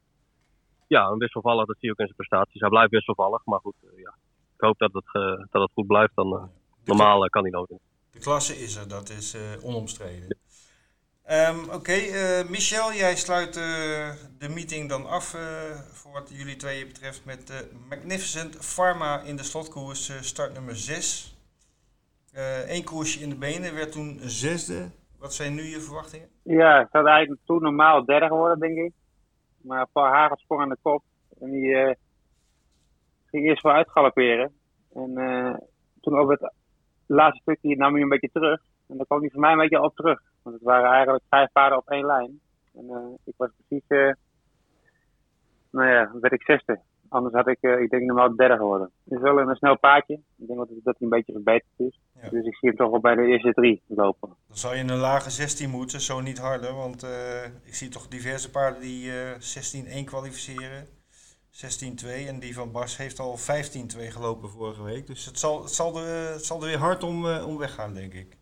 ja, 0.88 1.08
een 1.08 1.18
wisselvallig, 1.18 1.66
dat 1.66 1.78
zie 1.80 1.88
je 1.88 1.92
ook 1.92 2.00
in 2.00 2.06
zijn 2.06 2.18
prestaties. 2.18 2.62
Hij 2.62 2.70
blijft 2.70 2.92
wisselvallig, 2.92 3.46
maar 3.46 3.60
goed, 3.60 3.76
ja. 3.96 4.16
Ik 4.56 4.62
hoop 4.70 4.78
dat 4.78 4.94
het, 4.94 5.12
dat 5.52 5.62
het 5.62 5.72
goed 5.74 5.88
blijft, 5.88 6.16
dan... 6.16 6.50
Normaal 6.86 7.30
kan 7.30 7.42
hij 7.42 7.52
nooit 7.52 7.70
De 8.12 8.20
klasse 8.20 8.58
is 8.58 8.76
er, 8.76 8.88
dat 8.88 9.10
is 9.10 9.36
uh, 9.36 9.42
onomstreden. 9.62 10.38
Ehm, 11.24 11.70
Oké, 11.74 11.92
eh, 11.92 12.50
Michel, 12.50 12.94
jij 12.94 13.16
sluit 13.16 13.58
eh, 13.58 13.64
de 14.38 14.50
meeting 14.50 14.90
dan 14.90 15.06
af 15.06 15.34
eh, 15.34 15.42
voor 15.92 16.12
wat 16.12 16.30
jullie 16.34 16.56
tweeën 16.56 16.88
betreft 16.88 17.26
met 17.26 17.48
de 17.48 17.72
Magnificent 17.90 18.58
Pharma 18.76 19.20
in 19.20 19.36
de 19.36 19.44
slotkoers, 19.44 20.10
eh, 20.10 20.16
start 20.16 20.54
nummer 20.54 20.76
6. 20.76 21.38
Eén 22.68 22.84
koersje 22.84 23.20
in 23.20 23.30
de 23.30 23.36
benen, 23.36 23.76
werd 23.76 23.92
toen 23.92 24.20
zesde. 24.22 24.90
Wat 25.20 25.34
zijn 25.34 25.54
nu 25.54 25.62
je 25.62 25.80
verwachtingen? 25.80 26.30
Ja, 26.42 26.80
het 26.80 26.92
had 26.92 27.06
eigenlijk 27.06 27.42
toen 27.46 27.62
normaal 27.62 28.06
derde 28.06 28.28
geworden, 28.28 28.60
denk 28.60 28.78
ik. 28.78 28.92
Maar 29.62 29.88
Paul 29.92 30.06
Hagen 30.06 30.38
sprong 30.38 30.62
aan 30.62 30.70
de 30.70 30.78
kop. 30.82 31.04
En 31.40 31.52
die 31.52 31.76
eh, 31.76 31.96
ging 33.26 33.46
eerst 33.46 33.62
vooruit 33.62 33.90
galopperen. 33.90 34.54
En 34.94 35.18
eh, 35.18 35.56
toen 36.02 36.20
op 36.20 36.30
het 36.30 36.54
laatste 37.06 37.42
stukje 37.42 37.78
nam 37.78 37.94
hij 37.94 38.02
een 38.02 38.10
beetje 38.10 38.30
terug. 38.34 38.62
En 38.88 38.98
daar 38.98 39.06
kwam 39.06 39.20
hij 39.20 39.30
voor 39.30 39.42
mij 39.42 39.52
een 39.52 39.58
beetje 39.58 39.82
op 39.82 39.96
terug. 39.96 40.22
Want 40.42 40.56
het 40.56 40.66
waren 40.66 40.92
eigenlijk 40.92 41.24
vijf 41.30 41.52
paarden 41.52 41.78
op 41.78 41.90
één 41.90 42.06
lijn. 42.06 42.40
En 42.74 42.90
eh, 42.90 43.14
ik 43.24 43.34
was 43.38 43.50
precies, 43.58 43.88
eh, 43.88 44.14
nou 45.70 45.90
ja, 45.90 46.12
werd 46.22 46.34
ik 46.34 46.44
zesde. 46.44 46.80
Anders 47.10 47.36
had 47.36 47.48
ik, 47.48 47.58
eh, 47.62 47.80
ik 47.80 47.90
denk 47.90 48.04
normaal 48.04 48.36
derde 48.36 48.56
geworden. 48.56 48.92
Het 49.04 49.14
is 49.14 49.22
wel 49.22 49.40
een, 49.40 49.56
snel 49.56 49.80
paardje. 49.80 50.14
Ik 50.14 50.48
denk 50.48 50.60
dat, 50.60 50.68
dat 50.68 50.84
hij 50.84 50.96
een 51.00 51.10
beetje 51.10 51.34
verbeterd 51.34 51.74
is. 51.78 52.00
Ja. 52.22 52.30
Dus 52.30 52.46
ik 52.46 52.56
zie 52.56 52.70
hem 52.70 52.78
toch 52.78 52.90
wel 52.90 53.00
bij 53.00 53.16
de 53.16 53.26
eerste 53.26 53.54
drie 53.54 53.82
lopen. 53.88 54.30
Dan 54.48 54.58
zou 54.58 54.76
je 54.76 54.82
een 54.82 54.96
lage 54.96 55.30
16 55.30 55.70
moeten, 55.70 56.02
zo 56.02 56.22
niet 56.22 56.38
harder. 56.38 56.74
Want 56.74 57.04
ik 57.64 57.74
zie 57.74 57.90
toch 57.90 58.08
diverse 58.08 58.52
paarden 58.52 58.82
die 58.82 59.12
eh 59.12 59.40
16-1 59.40 60.06
kwalificeren. 60.06 60.88
16-2 61.54 62.28
en 62.28 62.40
die 62.40 62.54
van 62.54 62.72
Bas 62.72 62.98
heeft 62.98 63.20
al 63.20 63.38
15-2 63.38 63.42
gelopen 63.98 64.50
vorige 64.50 64.84
week. 64.84 65.08
Dus 65.08 65.26
het 65.26 65.40
zal, 65.40 65.64
het 65.64 65.72
zal, 65.72 65.98
er, 65.98 66.32
het 66.34 66.46
zal 66.46 66.60
er 66.62 66.66
weer 66.68 66.78
hard 66.78 67.04
om, 67.04 67.28
eh, 67.30 67.48
om 67.48 67.58
weggaan, 67.58 67.94
denk 67.94 68.14
ik. 68.14 68.38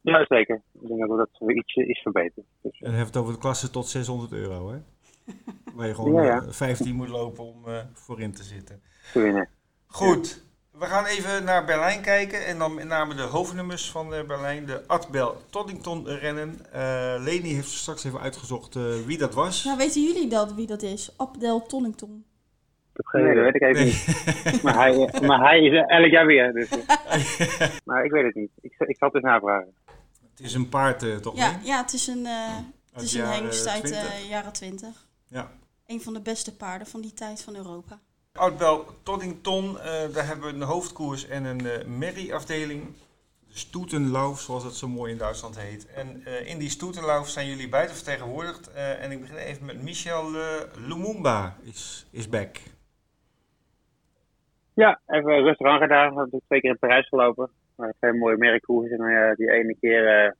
Ja, 0.00 0.24
zeker. 0.28 0.62
Ik 0.80 0.88
denk 0.88 1.00
dat 1.08 1.18
dat 1.18 1.28
weer 1.38 1.56
iets 1.56 1.74
is 1.74 1.98
verbeterd. 2.02 2.46
Dus, 2.62 2.78
En 2.80 2.86
dan 2.86 2.94
heeft 2.94 3.06
het 3.06 3.16
over 3.16 3.32
de 3.32 3.38
klasse 3.38 3.70
tot 3.70 3.86
600 3.88 4.32
euro, 4.32 4.70
hè? 4.72 4.78
Waar 5.74 5.86
je 5.86 5.94
gewoon 5.94 6.12
Ja, 6.14 6.22
ja. 6.24 6.42
eh, 6.42 6.50
15 6.52 6.94
moet 6.94 7.08
lopen 7.08 7.44
om 7.44 7.66
eh, 7.68 7.84
voorin 7.92 8.32
te 8.32 8.42
zitten. 8.42 8.82
te 9.12 9.20
winnen. 9.20 9.48
Goed, 9.86 10.44
we 10.70 10.86
gaan 10.86 11.04
even 11.04 11.44
naar 11.44 11.64
Berlijn 11.64 12.02
kijken. 12.02 12.46
En 12.46 12.58
dan 12.58 12.74
met 12.74 12.84
name 12.84 13.14
de 13.14 13.22
hoofdnummers 13.22 13.90
van 13.90 14.14
eh, 14.14 14.24
Berlijn. 14.24 14.66
De 14.66 14.82
Adbel 14.86 15.36
Toddington 15.50 16.06
rennen. 16.08 16.72
Eh 16.72 17.14
Leni 17.18 17.54
heeft 17.54 17.68
straks 17.68 18.04
even 18.04 18.20
uitgezocht 18.20 18.76
eh, 18.76 18.82
wie 19.06 19.18
dat 19.18 19.34
was. 19.34 19.64
Nou, 19.64 19.76
weten 19.76 20.02
jullie 20.02 20.28
dat 20.28 20.54
wie 20.54 20.66
dat 20.66 20.82
is? 20.82 21.14
Abdel 21.16 21.66
Tonnington. 21.66 22.24
Nee, 23.12 23.34
dat 23.34 23.44
weet 23.44 23.54
ik 23.54 23.62
even 23.62 23.84
niet. 23.84 24.62
Maar 24.62 24.74
hij, 24.74 25.20
maar 25.26 25.40
hij 25.40 25.60
is 25.60 25.84
elk 25.86 26.10
jaar 26.10 26.26
weer. 26.26 26.52
Dus, 26.52 26.68
maar 27.84 28.04
ik 28.04 28.10
weet 28.10 28.24
het 28.24 28.34
niet. 28.34 28.50
Ik, 28.60 28.74
ik 28.78 28.96
zal 28.96 29.08
het 29.08 29.14
eens 29.14 29.24
navragen. 29.24 29.74
Het 30.30 30.40
is 30.40 30.54
een 30.54 30.68
paard, 30.68 31.22
toch? 31.22 31.36
Ja, 31.36 31.60
ja 31.62 31.80
het 31.80 31.92
is 31.92 32.06
een, 32.06 32.26
eh, 32.26 32.56
het 32.92 33.02
is 33.02 33.14
een 33.14 33.26
hengst 33.26 33.68
uit 33.68 33.82
de 33.82 33.88
20. 33.88 34.28
jaren 34.28 34.52
20. 34.52 35.08
Ja. 35.26 35.50
Een 35.86 36.00
van 36.00 36.12
de 36.12 36.20
beste 36.20 36.56
paarden 36.56 36.86
van 36.86 37.00
die 37.00 37.12
tijd 37.12 37.42
van 37.42 37.56
Europa. 37.56 37.98
Oudbel 38.40 38.84
Toddington, 39.02 39.78
eh, 39.78 40.14
daar 40.14 40.26
hebben 40.26 40.46
we 40.46 40.54
een 40.54 40.62
hoofdkoers 40.62 41.28
en 41.28 41.44
een 41.44 41.66
eh 41.66 41.86
merrie-afdeling. 41.86 42.82
De 43.48 43.58
Stoetenlauf, 43.58 44.40
zoals 44.40 44.64
het 44.64 44.74
zo 44.74 44.88
mooi 44.88 45.12
in 45.12 45.18
Duitsland 45.18 45.60
heet. 45.60 45.86
En 45.86 46.22
eh, 46.24 46.48
in 46.48 46.58
die 46.58 46.68
Stoetenlauf 46.68 47.28
zijn 47.28 47.46
jullie 47.46 47.68
beide 47.68 47.92
vertegenwoordigd. 47.92 48.72
Eh, 48.72 49.04
en 49.04 49.10
ik 49.10 49.20
begin 49.20 49.36
even 49.36 49.66
met 49.66 49.82
Michel 49.82 50.34
eh, 50.34 50.86
Lumumba, 50.86 51.56
is, 51.62 52.06
is 52.10 52.28
back. 52.28 52.60
Ja, 54.74 55.00
even 55.06 55.42
rustig 55.42 55.66
aan 55.66 55.80
gedaan. 55.80 56.14
We 56.14 56.20
hebben 56.20 56.42
twee 56.46 56.60
keer 56.60 56.70
in 56.70 56.78
Parijs 56.78 57.08
gelopen. 57.08 57.50
Maar 57.76 57.94
twee 57.98 58.12
mooie 58.12 58.36
merkkoers. 58.36 58.90
En 58.90 59.00
eh, 59.00 59.36
die 59.36 59.50
ene 59.50 59.76
keer 59.80 60.24
eh, 60.24 60.32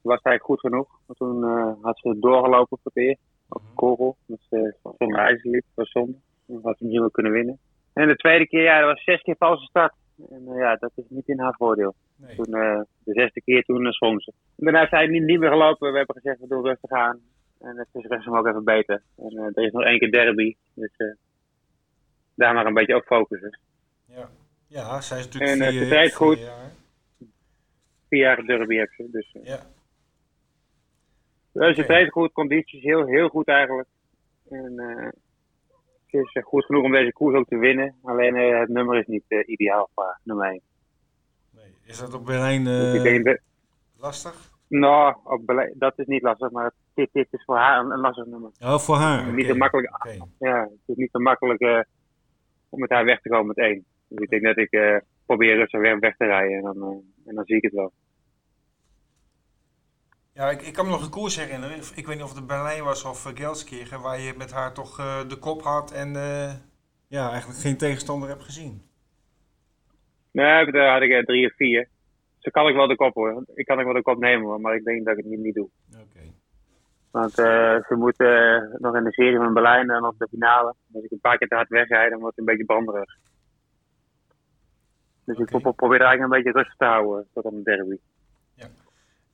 was 0.00 0.20
hij 0.22 0.38
goed 0.38 0.60
genoeg. 0.60 0.88
Want 1.06 1.18
toen 1.18 1.44
eh, 1.44 1.72
had 1.82 1.98
ze 1.98 2.18
doorgelopen 2.18 2.78
voor 2.82 2.92
het 2.94 3.04
eerst. 3.04 3.20
Op 3.48 3.62
de 3.62 3.74
korrel. 3.74 4.16
Dus 4.26 4.46
uh, 4.50 4.72
zonder 4.98 5.18
ijzerliep. 5.18 5.64
Dat 5.64 5.74
was 5.74 5.90
zonde. 5.90 6.16
Had 6.46 6.76
ze 6.78 6.82
misschien 6.84 7.00
wel 7.00 7.10
kunnen 7.10 7.32
winnen. 7.32 7.58
En 7.92 8.08
de 8.08 8.16
tweede 8.16 8.46
keer, 8.46 8.62
ja, 8.62 8.80
dat 8.80 8.88
was 8.88 9.04
zes 9.04 9.22
keer 9.22 9.36
valse 9.38 9.64
start. 9.64 9.94
En 10.30 10.42
eh, 10.48 10.58
ja, 10.58 10.76
dat 10.76 10.92
is 10.94 11.04
niet 11.08 11.28
in 11.28 11.38
haar 11.40 11.54
voordeel. 11.56 11.94
Nee. 12.16 12.36
Toen, 12.36 12.54
eh, 12.54 12.80
de 13.04 13.12
zesde 13.12 13.40
keer 13.42 13.64
toen 13.64 13.84
uh, 13.86 13.90
sprong 13.92 14.22
ze. 14.22 14.32
Daarna 14.56 14.82
is 14.82 14.90
hij 14.90 15.06
niet, 15.06 15.22
niet 15.22 15.38
meer 15.38 15.50
gelopen. 15.50 15.90
We 15.90 15.96
hebben 15.96 16.16
gezegd, 16.16 16.40
we 16.40 16.46
doen 16.46 16.64
rustig 16.64 16.90
aan. 16.90 17.20
En 17.60 17.76
het 17.76 17.88
is 17.92 18.04
rustig 18.04 18.32
ook 18.34 18.46
even 18.46 18.64
beter. 18.64 19.02
En 19.16 19.30
eh, 19.36 19.44
er 19.44 19.64
is 19.64 19.72
nog 19.72 19.82
één 19.84 19.98
keer 19.98 20.10
derby. 20.10 20.54
Dus 20.74 20.92
eh, 20.96 21.06
daar 22.34 22.54
maar 22.54 22.66
een 22.66 22.74
beetje 22.74 22.96
op 22.96 23.04
focussen. 23.04 23.58
Ja, 24.04 24.28
ja 24.66 25.00
zij 25.00 25.18
is 25.18 25.24
natuurlijk 25.24 25.52
En, 25.52 25.60
eh, 25.60 25.68
vier, 25.68 25.80
ze 25.84 25.88
vier 25.88 26.12
goed. 26.12 26.38
jaar. 26.38 26.70
Vier 28.08 28.20
jaar 28.20 28.42
derby 28.44 28.76
heb 28.76 28.90
ze. 28.96 29.08
Dus 29.10 29.32
eh, 29.32 29.44
Ja, 29.44 29.60
dus 31.52 31.74
ze 31.74 31.82
Oké. 31.82 31.84
treedt 31.92 32.12
goed. 32.12 32.32
Condities 32.32 32.82
heel, 32.82 33.06
heel 33.06 33.28
goed 33.28 33.48
eigenlijk. 33.48 33.88
En 34.50 34.78
eh, 34.78 35.08
het 36.06 36.26
is 36.26 36.32
eh, 36.32 36.42
goed 36.42 36.64
genoeg 36.64 36.84
om 36.84 36.92
deze 36.92 37.12
koers 37.12 37.36
ook 37.36 37.48
te 37.48 37.58
winnen. 37.58 37.94
Alleen 38.02 38.36
eh, 38.36 38.58
het 38.58 38.68
nummer 38.68 38.98
is 38.98 39.06
niet 39.06 39.24
eh, 39.28 39.48
ideaal 39.48 39.88
voor 39.94 40.18
nummer 40.22 40.46
1. 40.46 40.60
nee. 41.50 41.74
Is 41.84 41.98
dat 41.98 42.14
op 42.14 42.26
Berlijn 42.26 43.38
lastig? 43.96 44.54
nou, 44.68 45.16
op 45.24 45.70
dat 45.74 45.98
is 45.98 46.06
niet 46.06 46.22
lastig. 46.22 46.50
Maar 46.50 46.72
dit, 46.94 47.08
dit 47.12 47.26
is 47.30 47.44
voor 47.44 47.56
haar 47.56 47.80
een, 47.80 47.90
een 47.90 48.00
lastig 48.00 48.26
nummer. 48.26 48.50
Oh, 48.60 48.78
voor 48.78 48.96
haar. 48.96 49.32
Niet 49.32 49.46
zo 49.46 49.54
makkelijk 49.54 49.90
ja, 50.38 50.60
het 50.60 50.80
is 50.86 50.96
niet 50.96 51.10
zo 51.10 51.18
makkelijk 51.18 51.86
om 52.68 52.80
met 52.80 52.90
haar 52.90 53.04
weg 53.04 53.20
te 53.20 53.28
komen 53.28 53.46
met 53.46 53.58
één. 53.58 53.84
Dus 54.08 54.18
ik 54.18 54.30
denk 54.30 54.42
dat 54.42 54.56
ik 54.56 54.70
eh, 54.70 54.96
probeer 55.26 55.56
rustig 55.56 55.80
weg, 55.80 55.98
weg 55.98 56.16
te 56.16 56.24
rijden 56.24 56.56
en 56.56 56.62
dan, 56.62 57.02
en 57.26 57.34
dan 57.34 57.44
zie 57.44 57.56
ik 57.56 57.62
het 57.62 57.72
wel. 57.72 57.92
Ja, 60.36 60.50
ik, 60.50 60.62
ik 60.62 60.72
kan 60.72 60.84
me 60.84 60.90
nog 60.90 61.04
een 61.04 61.10
koers 61.10 61.36
herinneren. 61.36 61.76
Ik 61.94 62.06
weet 62.06 62.16
niet 62.16 62.24
of 62.24 62.34
het 62.34 62.46
Berlijn 62.46 62.84
was 62.84 63.04
of 63.04 63.26
uh, 63.26 63.32
Gelsenkirchen, 63.34 64.00
waar 64.00 64.20
je 64.20 64.34
met 64.36 64.52
haar 64.52 64.72
toch 64.72 64.98
eh, 64.98 65.28
de 65.28 65.36
kop 65.36 65.62
had 65.62 65.92
en 65.92 66.16
eh, 66.16 66.52
ja, 67.08 67.30
eigenlijk 67.30 67.60
geen 67.60 67.76
tegenstander 67.76 68.28
hebt 68.28 68.42
gezien. 68.42 68.82
Nee, 70.30 70.70
daar 70.70 70.92
had 70.92 71.02
ik 71.02 71.10
eh, 71.10 71.24
drie 71.24 71.46
of 71.46 71.54
vier. 71.54 71.88
Zo 72.38 72.50
kan 72.50 72.68
ik 72.68 72.74
wel 72.74 72.86
de 72.86 72.96
kop 72.96 73.14
hoor. 73.14 73.44
Ik 73.54 73.64
kan 73.64 73.78
ook 73.78 73.84
wel 73.84 73.94
de 73.94 74.02
kop 74.02 74.18
nemen 74.18 74.46
hoor, 74.46 74.60
maar 74.60 74.74
ik 74.74 74.84
denk 74.84 75.04
dat 75.04 75.18
ik 75.18 75.24
het 75.24 75.32
niet, 75.32 75.42
niet 75.42 75.54
doe. 75.54 75.68
Oké. 75.92 76.20
Want 77.10 77.38
eh, 77.38 77.76
ze 77.88 77.94
moeten 77.94 78.54
eh, 78.54 78.80
nog 78.80 78.96
in 78.96 79.04
de 79.04 79.12
serie 79.12 79.36
van 79.36 79.54
Berlijn 79.54 79.90
en 79.90 80.04
op 80.04 80.18
de 80.18 80.28
finale. 80.30 80.74
Als 80.92 81.04
ik 81.04 81.10
een 81.10 81.20
paar 81.20 81.38
keer 81.38 81.48
te 81.48 81.54
hard 81.54 81.68
wegrijd, 81.68 82.10
dan 82.10 82.20
wordt 82.20 82.36
het 82.36 82.46
een 82.46 82.52
beetje 82.52 82.74
branderig. 82.74 83.16
Dus 85.24 85.38
ik 85.38 85.74
probeer 85.76 86.00
eigenlijk 86.00 86.22
een 86.22 86.42
beetje 86.42 86.58
rustig 86.58 86.76
te 86.76 86.84
houden 86.84 87.26
tot 87.32 87.46
aan 87.46 87.54
de 87.54 87.62
derby. 87.62 87.96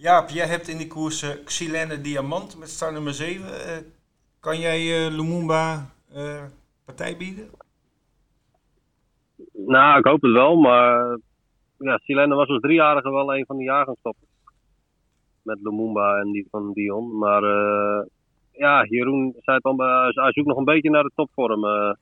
Jaap, 0.02 0.28
jij 0.28 0.46
hebt 0.46 0.68
in 0.68 0.78
die 0.78 0.86
koers 0.86 1.22
eh, 1.22 1.44
Xylene 1.44 2.00
Diamant 2.00 2.58
met 2.58 2.68
start 2.68 2.92
nummer 2.92 3.12
7. 3.12 3.46
Eh, 3.46 3.76
kan 4.40 4.58
jij 4.58 4.78
eh, 4.78 5.14
Lumumba 5.16 5.90
partij 6.84 7.16
bieden? 7.16 7.50
Nou, 9.52 9.98
ik 9.98 10.04
hoop 10.04 10.22
het 10.22 10.32
wel, 10.32 10.56
maar 10.56 11.18
ja, 11.78 11.98
Silene 11.98 12.34
was 12.34 12.48
als 12.48 12.60
driejarige 12.60 13.10
wel 13.10 13.34
een 13.34 13.46
van 13.46 13.56
de 13.56 13.62
jaargangstoppers. 13.62 14.30
Met 15.42 15.58
Lumumba 15.62 16.18
en 16.20 16.30
die 16.32 16.46
van 16.50 16.72
Dion. 16.72 17.18
Maar 17.18 17.42
ja, 18.52 18.84
Jeroen 18.84 19.34
zei 19.40 19.56
het 19.56 19.64
al, 19.64 19.76
hij 20.14 20.32
zoekt 20.32 20.48
nog 20.48 20.58
een 20.58 20.64
beetje 20.64 20.90
naar 20.90 21.02
de 21.02 21.12
topvorm. 21.14 21.64
Hij 21.64 21.96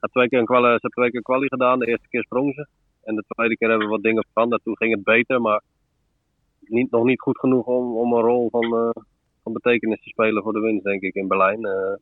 had 0.00 0.12
twee 0.12 0.28
keer 0.28 0.38
een 0.38 0.46
ze 0.46 0.54
hebben 0.54 0.90
twee 0.90 1.08
keer 1.08 1.16
een 1.16 1.22
kwalie 1.22 1.48
gedaan. 1.48 1.78
De 1.78 1.86
eerste 1.86 2.08
keer 2.08 2.22
sprong 2.22 2.54
ze. 2.54 2.66
En 3.04 3.14
de 3.14 3.24
tweede 3.28 3.56
keer 3.56 3.68
hebben 3.68 3.86
we 3.86 3.92
wat 3.92 4.02
dingen 4.02 4.26
veranderd. 4.32 4.62
Toen 4.62 4.76
ging 4.76 4.94
het 4.94 5.04
beter, 5.04 5.40
maar 5.40 5.62
nog 6.68 7.04
niet 7.04 7.20
goed 7.20 7.38
genoeg 7.38 7.66
om, 7.66 7.96
om 7.96 8.12
een 8.12 8.22
rol 8.22 8.50
van, 8.50 8.64
eh, 8.64 9.02
van 9.42 9.52
betekenis 9.52 10.02
te 10.02 10.08
spelen 10.08 10.42
voor 10.42 10.52
de 10.52 10.60
winst, 10.60 10.84
denk 10.84 11.02
ik, 11.02 11.14
in 11.14 11.28
Berlijn. 11.28 11.64
Eh, 11.64 11.96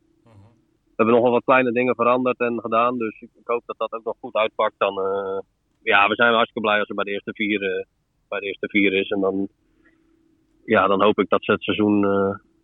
we 0.83 0.99
hebben 0.99 1.15
nog 1.15 1.23
wel 1.23 1.31
wat 1.31 1.43
kleine 1.43 1.71
dingen 1.71 1.95
veranderd 1.95 2.39
en 2.39 2.59
gedaan. 2.59 2.97
Dus 2.97 3.21
ik, 3.21 3.29
ik 3.33 3.47
hoop 3.47 3.63
dat 3.65 3.77
dat 3.77 3.93
ook 3.93 4.03
nog 4.03 4.15
goed 4.19 4.35
uitpakt. 4.35 4.75
Dan, 4.77 4.99
eh, 4.99 5.39
ja, 5.83 6.07
we 6.07 6.15
zijn 6.15 6.33
hartstikke 6.33 6.67
blij 6.67 6.79
als 6.79 6.87
ze 6.87 6.93
bij 6.93 7.03
de 7.03 7.11
eerste 7.11 7.33
vier, 7.33 7.87
bij 8.27 8.39
de 8.39 8.45
eerste 8.45 8.67
vier 8.67 8.93
is. 8.93 9.09
En 9.09 9.19
dan, 9.19 9.47
ja, 10.65 10.87
dan 10.87 11.03
hoop 11.03 11.19
ik 11.19 11.29
dat 11.29 11.43
ze 11.43 11.51
het 11.51 11.63
seizoen 11.63 12.01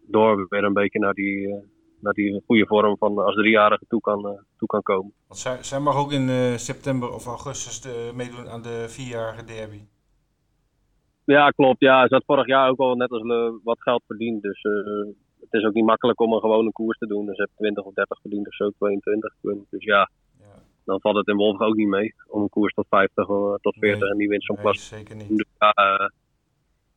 door 0.07 0.45
weer 0.49 0.63
een 0.63 0.73
beetje 0.73 0.99
naar 0.99 1.13
die, 1.13 1.55
naar 1.99 2.13
die 2.13 2.43
goede 2.45 2.65
vorm 2.65 2.97
van 2.97 3.17
als 3.17 3.35
driejarige 3.35 3.85
toe 3.87 4.01
kan, 4.01 4.21
toe 4.57 4.67
kan 4.67 4.81
komen. 4.81 5.13
Zij, 5.29 5.63
zij 5.63 5.79
mag 5.79 5.97
ook 5.97 6.11
in 6.11 6.59
september 6.59 7.13
of 7.13 7.25
augustus 7.25 8.11
meedoen 8.13 8.47
aan 8.47 8.61
de 8.61 8.85
vierjarige 8.87 9.45
derby. 9.45 9.81
Ja, 11.35 11.49
klopt. 11.49 11.79
Ja, 11.79 12.07
ze 12.07 12.13
had 12.13 12.23
vorig 12.25 12.47
jaar 12.47 12.69
ook 12.69 12.79
al 12.79 12.95
net 12.95 13.09
als 13.11 13.23
Le 13.23 13.59
wat 13.63 13.81
geld 13.81 14.03
verdiend. 14.07 14.41
Dus 14.41 14.61
eh, 14.61 14.71
het 15.39 15.53
is 15.53 15.63
ook 15.63 15.73
niet 15.73 15.85
makkelijk 15.85 16.19
om 16.21 16.33
een 16.33 16.39
gewone 16.39 16.71
koers 16.71 16.97
te 16.97 17.07
doen. 17.07 17.25
Dus 17.25 17.35
ze 17.35 17.41
heeft 17.41 17.57
20 17.57 17.83
of 17.83 17.93
30 17.93 18.19
verdiend 18.21 18.47
of 18.47 18.53
zo, 18.55 18.69
22. 18.69 19.31
ik 19.33 19.37
weet 19.41 19.55
niet. 19.55 19.69
Dus 19.69 19.83
ja, 19.83 20.09
Ja, 20.39 20.45
dan 20.85 21.01
valt 21.01 21.15
het 21.15 21.27
in 21.27 21.35
Wolf 21.35 21.59
ook 21.59 21.75
niet 21.75 21.87
mee. 21.87 22.13
Om 22.27 22.41
een 22.41 22.49
koers 22.49 22.73
tot 22.73 22.85
50 22.89 23.27
of 23.27 23.61
tot 23.61 23.75
40 23.79 23.99
Nee. 24.01 24.09
en 24.11 24.17
die 24.17 24.27
winst 24.29 24.45
zo'n 24.45 24.55
nee, 24.55 24.63
klas 24.65 24.87
zeker 24.87 25.15
niet. 25.15 25.29
Dus 25.37 25.45
ja, 25.59 25.71
eh, 25.71 26.07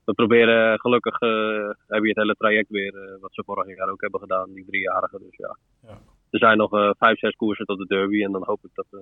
we 0.04 0.12
proberen 0.14 0.80
gelukkig, 0.80 1.20
eh, 1.20 1.68
heb 1.86 2.02
je 2.02 2.08
het 2.08 2.16
hele 2.16 2.34
traject 2.34 2.68
weer, 2.68 2.94
eh, 2.94 3.20
wat 3.20 3.34
ze 3.34 3.42
vorig 3.46 3.76
jaar 3.76 3.88
ook 3.88 4.00
hebben 4.00 4.20
gedaan, 4.20 4.52
die 4.52 4.64
driejarigen. 4.66 5.18
Dus 5.18 5.36
ja. 5.36 5.56
Ja. 5.82 5.98
Er 6.30 6.38
zijn 6.38 6.58
nog 6.58 6.72
eh, 6.72 6.90
vijf, 6.98 7.18
zes 7.18 7.34
koersen 7.36 7.66
tot 7.66 7.78
de 7.78 7.86
derby 7.86 8.24
en 8.24 8.32
dan 8.32 8.44
hoop 8.44 8.64
ik 8.64 8.70
dat, 8.74 8.86
eh, 8.90 9.00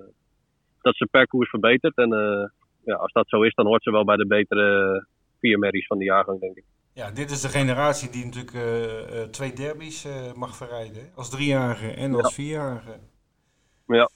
dat 0.81 0.95
ze 0.95 1.07
per 1.11 1.27
koers 1.27 1.49
verbetert. 1.49 1.95
En 1.97 2.13
eh, 2.13 2.45
ja, 2.85 2.95
als 2.95 3.11
dat 3.11 3.29
zo 3.29 3.41
is, 3.41 3.53
dan 3.53 3.65
hoort 3.65 3.83
ze 3.83 3.91
wel 3.91 4.05
bij 4.05 4.15
de 4.15 4.27
betere 4.27 5.05
vier 5.41 5.59
merries 5.59 5.87
van 5.87 5.97
de 5.97 6.03
jaargang, 6.03 6.39
denk 6.39 6.55
ik. 6.55 6.63
Ja, 6.93 7.11
dit 7.11 7.31
is 7.31 7.41
de 7.41 7.49
generatie 7.49 8.09
die 8.09 8.25
natuurlijk 8.25 8.53
eh, 8.53 9.21
eh, 9.21 9.29
twee 9.29 9.53
derbies 9.53 10.05
eh, 10.05 10.33
mag 10.33 10.55
verrijden. 10.55 11.01
hè? 11.03 11.09
Als 11.15 11.29
driejarige 11.29 11.91
en 11.91 12.15
als 12.15 12.33
vierjarige. 12.33 12.99
Ja. 13.87 14.09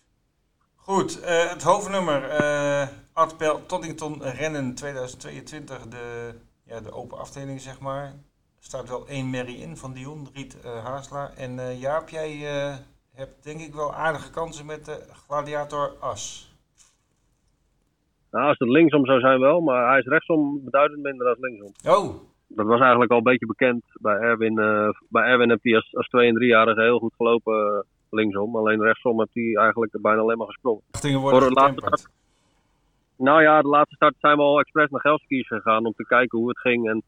Goed, 0.76 1.20
het 1.26 1.64
hoofdnummer. 1.64 2.24
eh 2.30 2.88
Artpel 3.14 3.66
Toddington 3.66 4.24
Rennen 4.24 4.76
2022. 4.76 5.88
De, 5.88 6.36
ja, 6.64 6.80
de 6.80 6.92
open 6.92 7.18
afdeling, 7.18 7.62
zeg 7.62 7.80
maar. 7.80 8.04
Er 8.06 8.72
staat 8.72 8.90
wel 8.90 9.08
één 9.08 9.30
merrie 9.30 9.58
in 9.58 9.78
van 9.78 9.94
Dion, 9.94 10.30
Riet 10.34 10.58
Haasla. 10.64 11.32
En 11.36 11.78
Jaap, 11.78 12.10
jij 12.10 12.38
hebt 13.14 13.44
denk 13.44 13.60
ik 13.62 13.74
wel 13.74 13.94
aardige 13.94 14.30
kansen 14.30 14.66
met 14.66 14.86
de 14.86 15.04
Gladiator 15.28 15.96
As. 16.00 16.45
Nou, 18.36 18.48
als 18.48 18.58
het 18.58 18.70
linksom 18.70 19.06
zou 19.06 19.20
zijn 19.20 19.40
wel, 19.40 19.62
maar 19.62 19.90
hij 19.90 20.00
is 20.00 20.06
rechtsom 20.06 20.62
beduidend 20.64 21.02
minder 21.02 21.26
dan 21.26 21.36
linksom. 21.40 21.72
Oh, 21.96 22.16
Dat 22.48 22.66
was 22.66 22.80
eigenlijk 22.80 23.12
al 23.12 23.18
een 23.18 23.24
beetje 23.24 23.46
bekend 23.46 23.84
bij 24.02 24.16
Erwin. 24.18 24.58
eh, 24.60 24.90
bij 25.10 25.24
Erwin 25.24 25.50
heeft 25.50 25.64
hij 25.64 25.76
als, 25.76 25.96
als 25.96 26.08
2 26.08 26.28
en 26.28 26.36
3-jarige 26.36 26.82
heel 26.82 27.00
goed 27.00 27.14
gelopen 27.18 27.54
eh, 27.56 27.80
linksom. 28.10 28.56
Alleen 28.56 28.82
rechtsom 28.82 29.20
heeft 29.20 29.34
hij 29.34 29.56
eigenlijk 29.56 29.98
bijna 30.02 30.22
alleen 30.22 30.38
maar 30.38 30.48
gesprongen. 30.48 30.82
Voor 31.32 31.42
het 31.42 31.54
laatste 31.60 31.82
getemperd. 31.82 32.14
Nou 33.18 33.42
ja, 33.42 33.62
de 33.62 33.68
laatste 33.68 33.96
start 33.96 34.16
zijn 34.20 34.38
we 34.38 34.44
al 34.44 34.60
expres 34.60 34.90
naar 34.90 35.02
Gelskies 35.02 35.48
gegaan 35.48 35.86
om 35.86 35.94
te 35.96 36.06
kijken 36.06 36.40
hoe 36.40 36.48
het 36.50 36.60
ging. 36.60 36.90
En 36.90 37.04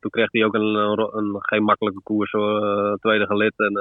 toen 0.00 0.10
kreeg 0.10 0.32
hij 0.32 0.44
ook 0.44 0.54
een, 0.54 0.74
een, 0.74 1.10
een- 1.16 1.36
geen 1.40 1.62
makkelijke 1.64 2.00
koers, 2.02 2.32
eh, 2.32 2.92
tweede 2.92 3.26
gelid. 3.26 3.52
En, 3.56 3.72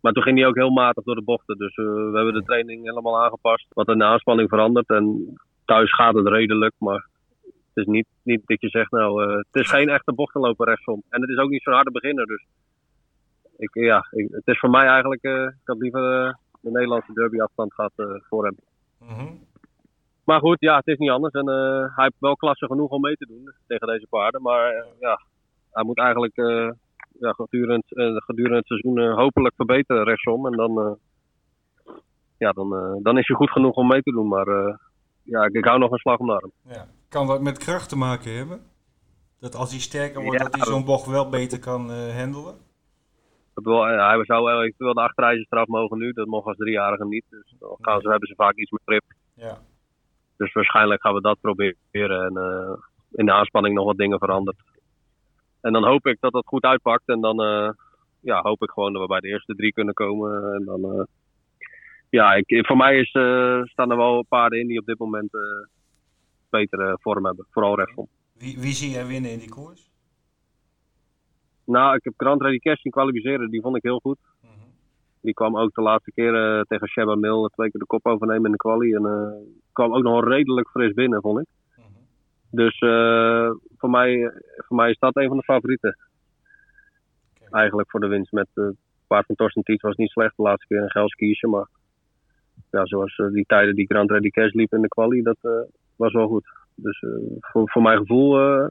maar 0.00 0.12
toen 0.12 0.22
ging 0.22 0.38
hij 0.38 0.46
ook 0.46 0.54
heel 0.56 0.70
matig 0.70 1.04
door 1.04 1.14
de 1.14 1.22
bochten. 1.22 1.58
Dus 1.58 1.76
we 1.76 2.10
hebben 2.14 2.34
de 2.34 2.42
training 2.44 2.84
helemaal 2.84 3.22
aangepast. 3.24 3.66
Wat 3.68 3.88
in 3.88 3.98
de 3.98 4.04
aanspanning 4.04 4.48
verandert. 4.48 4.88
En 4.88 5.36
thuis 5.64 5.94
gaat 5.94 6.14
het 6.14 6.28
redelijk, 6.28 6.74
maar 6.78 7.06
het 7.42 7.52
is 7.74 7.86
niet, 7.86 8.06
niet 8.22 8.42
dat 8.46 8.60
je 8.60 8.68
zegt, 8.68 8.90
nou, 8.90 9.22
eh, 9.24 9.36
het 9.36 9.46
is 9.62 9.68
geen 9.70 9.88
echte 9.88 10.12
bochtenloper 10.12 10.66
rechtsom. 10.66 11.02
En 11.08 11.20
het 11.20 11.30
is 11.30 11.36
ook 11.38 11.50
niet 11.50 11.62
zo'n 11.62 11.74
harde 11.74 11.90
beginner. 11.90 12.26
Dus 12.26 12.44
ik, 13.56 13.70
ja, 13.74 14.06
ik- 14.10 14.30
het 14.30 14.46
is 14.46 14.58
voor 14.58 14.70
mij 14.70 14.86
eigenlijk, 14.86 15.22
eh, 15.22 15.42
ik 15.42 15.60
had 15.64 15.78
liever 15.78 16.26
eh, 16.26 16.34
de 16.60 16.70
Nederlandse 16.70 17.12
derby 17.12 17.40
afstand 17.40 17.74
gehad 17.74 17.92
eh, 17.96 18.06
voor 18.28 18.44
hem. 18.44 18.56
Mhm. 18.98 19.26
Maar 20.24 20.40
goed, 20.40 20.56
ja, 20.60 20.76
het 20.76 20.86
is 20.86 20.98
niet 20.98 21.10
anders. 21.10 21.32
En 21.34 21.46
hij 21.94 22.04
heeft 22.04 22.16
wel 22.18 22.36
klasse 22.36 22.66
genoeg 22.66 22.90
om 22.90 23.00
mee 23.00 23.16
te 23.16 23.26
doen 23.26 23.52
tegen 23.66 23.86
deze 23.86 24.06
paarden. 24.10 24.42
Maar 24.42 24.86
ja, 25.00 25.20
hij 25.72 25.84
moet 25.84 25.98
eigenlijk 25.98 26.36
ja, 27.20 27.32
gedurende, 27.32 27.84
eh, 27.88 28.16
gedurende 28.16 28.56
het 28.56 28.66
seizoen 28.66 29.08
hopelijk 29.10 29.54
verbeteren 29.54 30.04
rechtsom. 30.04 30.46
En 30.46 30.52
dan, 30.56 30.98
ja, 32.38 32.52
dan, 32.52 32.68
dan 33.02 33.18
is 33.18 33.26
hij 33.26 33.36
goed 33.36 33.50
genoeg 33.50 33.74
om 33.74 33.86
mee 33.86 34.02
te 34.02 34.10
doen. 34.12 34.28
Maar 34.28 34.46
ja, 35.22 35.44
ik, 35.44 35.52
ik 35.52 35.64
hou 35.64 35.78
nog 35.78 35.90
een 35.90 35.98
slag 35.98 36.18
om 36.18 36.26
de 36.26 36.32
arm. 36.32 36.52
Ja. 36.68 36.86
Kan 37.08 37.26
dat 37.26 37.40
met 37.40 37.58
kracht 37.58 37.88
te 37.88 37.96
maken 37.96 38.36
hebben? 38.36 38.60
Dat 39.40 39.54
als 39.54 39.70
hij 39.70 39.80
sterker 39.80 40.22
wordt, 40.22 40.38
Ja. 40.38 40.44
dat 40.44 40.54
hij 40.54 40.64
zo'n 40.64 40.84
bocht 40.84 41.06
wel 41.06 41.28
beter 41.28 41.58
kan 41.58 41.90
eh, 41.90 42.16
handelen? 42.16 42.54
Dat 43.54 43.64
wil, 43.64 43.86
eh, 43.86 44.08
hij 44.08 44.24
zou 44.24 44.50
eventueel 44.50 44.94
de 44.94 45.00
achterijzenstraf 45.00 45.66
mogen 45.66 45.98
nu. 45.98 46.12
Dat 46.12 46.26
mogen 46.26 46.48
als 46.48 46.56
driejarige 46.56 47.04
niet. 47.06 47.24
Dus 47.28 47.54
dan 47.58 47.76
gaan 47.80 48.00
ze, 48.00 48.08
hebben 48.08 48.28
ze 48.28 48.34
vaak 48.34 48.56
iets 48.56 48.70
meer 48.70 48.80
grip. 48.84 49.04
Ja. 49.34 49.58
Dus 50.36 50.52
waarschijnlijk 50.52 51.02
gaan 51.02 51.14
we 51.14 51.20
dat 51.20 51.40
proberen. 51.40 52.24
En 52.24 52.36
eh, 52.36 52.72
in 53.10 53.26
de 53.26 53.32
aanspanning 53.32 53.74
nog 53.74 53.84
wat 53.84 53.96
dingen 53.96 54.18
veranderd. 54.18 54.56
En 55.60 55.72
dan 55.72 55.84
hoop 55.84 56.06
ik 56.06 56.16
dat 56.20 56.32
dat 56.32 56.46
goed 56.46 56.62
uitpakt. 56.62 57.08
En 57.08 57.20
dan 57.20 57.36
ja, 58.20 58.40
hoop 58.40 58.62
ik 58.62 58.70
gewoon 58.70 58.92
dat 58.92 59.02
we 59.02 59.08
bij 59.08 59.20
de 59.20 59.28
eerste 59.28 59.54
drie 59.54 59.72
kunnen 59.72 59.94
komen. 59.94 60.54
En 60.54 60.64
dan, 60.64 61.06
ja, 62.18 62.32
ik, 62.34 62.66
voor 62.66 62.76
mij 62.76 62.98
is, 62.98 63.12
eh, 63.12 63.62
staan 63.62 63.90
er 63.90 63.96
wel 63.96 64.24
paarden 64.28 64.60
in 64.60 64.66
die 64.66 64.78
op 64.78 64.86
dit 64.86 64.98
moment 64.98 65.34
eh, 65.34 65.40
betere 66.50 66.98
vorm 67.00 67.24
hebben. 67.24 67.46
Vooral 67.50 67.76
rechtsom. 67.76 68.08
Wie, 68.38 68.60
wie 68.60 68.72
zie 68.72 68.90
jij 68.90 69.06
winnen 69.06 69.30
in 69.30 69.38
die 69.38 69.48
koers? 69.48 69.90
Nou, 71.64 71.94
ik 71.96 72.04
heb 72.04 72.12
Grand 72.16 72.42
Ready 72.42 72.58
Cash 72.58 72.80
zien 72.80 72.92
kwalificeren. 72.92 73.50
Die 73.50 73.60
vond 73.60 73.76
ik 73.76 73.82
heel 73.82 73.98
goed. 73.98 74.18
Mhm. 74.40 74.50
Die 75.20 75.34
kwam 75.34 75.56
ook 75.56 75.74
de 75.74 75.82
laatste 75.82 76.12
keer 76.12 76.34
eh, 76.34 76.60
tegen 76.60 76.88
Sheba 76.88 77.14
Mill 77.14 77.48
twee 77.52 77.70
keer 77.70 77.80
de 77.80 77.86
kop 77.86 78.06
overnemen 78.06 78.44
in 78.44 78.50
de 78.50 78.56
quali. 78.56 78.94
En 78.94 79.04
kwam 79.72 79.94
ook 79.94 80.02
nog 80.02 80.24
redelijk 80.24 80.68
fris 80.68 80.92
binnen, 80.92 81.20
vond 81.20 81.40
ik. 81.40 81.46
Mhm. 81.76 81.86
Dus 82.50 82.78
voor, 83.76 83.90
mij, 83.90 84.32
voor 84.56 84.76
mij 84.76 84.90
is 84.90 84.98
dat 84.98 85.16
een 85.16 85.28
van 85.28 85.36
de 85.36 85.42
favorieten. 85.42 85.98
Eigenlijk 87.50 87.90
voor 87.90 88.00
de 88.00 88.08
winst. 88.08 88.32
Met 88.32 88.48
het 88.54 88.76
paard 89.06 89.26
van 89.26 89.34
Torsten 89.34 89.62
Tietz 89.62 89.82
was 89.82 89.96
niet 89.96 90.10
slecht 90.10 90.36
de 90.36 90.42
laatste 90.42 90.66
keer 90.66 90.82
in 90.82 90.90
Gelskiesje. 90.90 91.46
Maar 91.46 91.66
ja, 92.72 92.86
zoals 92.86 93.16
eh, 93.16 93.26
die 93.32 93.44
tijden 93.46 93.74
die 93.74 93.86
Grand 93.86 94.10
Ready 94.10 94.30
Cash 94.30 94.52
liep 94.52 94.72
in 94.72 94.80
de 94.80 94.88
quali, 94.88 95.22
dat 95.22 95.36
eh, 95.40 95.50
was 95.96 96.12
wel 96.12 96.28
goed. 96.28 96.46
Dus 96.74 97.00
eh, 97.00 97.10
voor, 97.40 97.70
voor 97.70 97.82
mijn 97.82 97.98
gevoel 97.98 98.38
eh, 98.40 98.70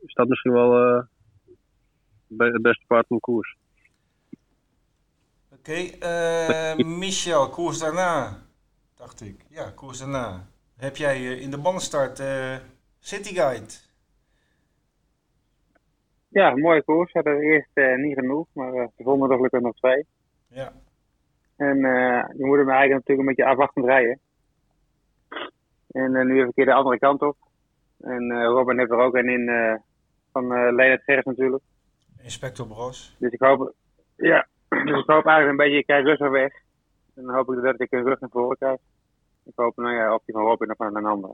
is 0.00 0.14
dat 0.14 0.28
misschien 0.28 0.52
wel 0.52 0.76
eh, 0.76 1.02
het 2.38 2.62
beste 2.62 2.84
paard 2.86 3.06
van 3.06 3.16
de 3.16 3.22
koers. 3.22 3.56
Oké, 5.52 5.72
eh, 6.00 6.76
Michel, 6.76 7.48
koers 7.48 7.78
daarna, 7.78 8.42
dacht 8.96 9.20
ik. 9.20 9.44
Ja, 9.48 9.70
koers 9.70 9.98
daarna. 9.98 10.46
Heb 10.76 10.96
jij 10.96 11.16
eh, 11.16 11.40
in 11.40 11.50
de 11.50 11.58
bandenstart 11.58 12.20
eh 12.20 12.56
City 12.98 13.34
Guide? 13.34 13.72
Ja, 16.28 16.56
mooie 16.56 16.82
koers. 16.82 17.12
We 17.12 17.20
hadden 17.22 17.42
eerst 17.42 18.00
niet 18.00 18.18
genoeg, 18.18 18.46
maar 18.52 18.72
we 18.72 18.90
vonden 18.96 19.30
er 19.30 19.36
gelukkig 19.36 19.60
nog 19.60 19.74
twee. 19.76 20.06
Ja. 20.48 20.72
En 21.56 21.84
eh 21.84 22.24
je 22.36 22.44
moet 22.44 22.58
hem 22.58 22.70
eigenlijk 22.70 22.90
natuurlijk 22.90 23.18
een 23.18 23.34
beetje 23.34 23.50
afwachtend 23.50 23.86
rijden. 23.86 24.20
En 25.90 26.16
eh, 26.16 26.24
nu 26.24 26.34
even 26.34 26.46
een 26.46 26.52
keer 26.52 26.64
de 26.64 26.72
andere 26.72 26.98
kant 26.98 27.22
op. 27.22 27.36
En 28.00 28.30
eh, 28.30 28.44
Robin 28.44 28.78
heeft 28.78 28.90
er 28.90 28.98
ook 28.98 29.14
een 29.14 29.28
in 29.28 29.48
eh, 29.48 29.74
van 30.32 30.44
eh 30.52 30.74
Leonard 30.74 31.02
Gerrit 31.02 31.24
natuurlijk. 31.24 31.62
Inspector 32.22 32.66
Bros. 32.66 33.16
Dus 33.18 33.32
ik 33.32 33.40
hoop, 33.40 33.74
ja, 34.16 34.46
dus 34.84 34.98
ik 34.98 35.06
hoop 35.06 35.26
eigenlijk 35.26 35.48
een 35.48 35.56
beetje, 35.56 35.78
ik 35.78 35.86
krijg 35.86 36.04
rustig 36.04 36.30
weg. 36.30 36.52
En 37.14 37.22
dan 37.22 37.34
hoop 37.34 37.52
ik 37.52 37.62
dat 37.62 37.80
ik 37.80 37.92
een 37.92 38.04
rug 38.04 38.20
naar 38.20 38.30
voren 38.30 38.56
krijg. 38.56 38.78
Ik 39.44 39.52
hoop, 39.54 39.76
nou 39.76 39.94
ja, 39.94 40.14
of 40.14 40.22
die 40.24 40.34
van 40.34 40.44
Robin 40.44 40.70
of 40.70 40.76
van 40.76 40.96
een 40.96 41.06
ander. 41.06 41.30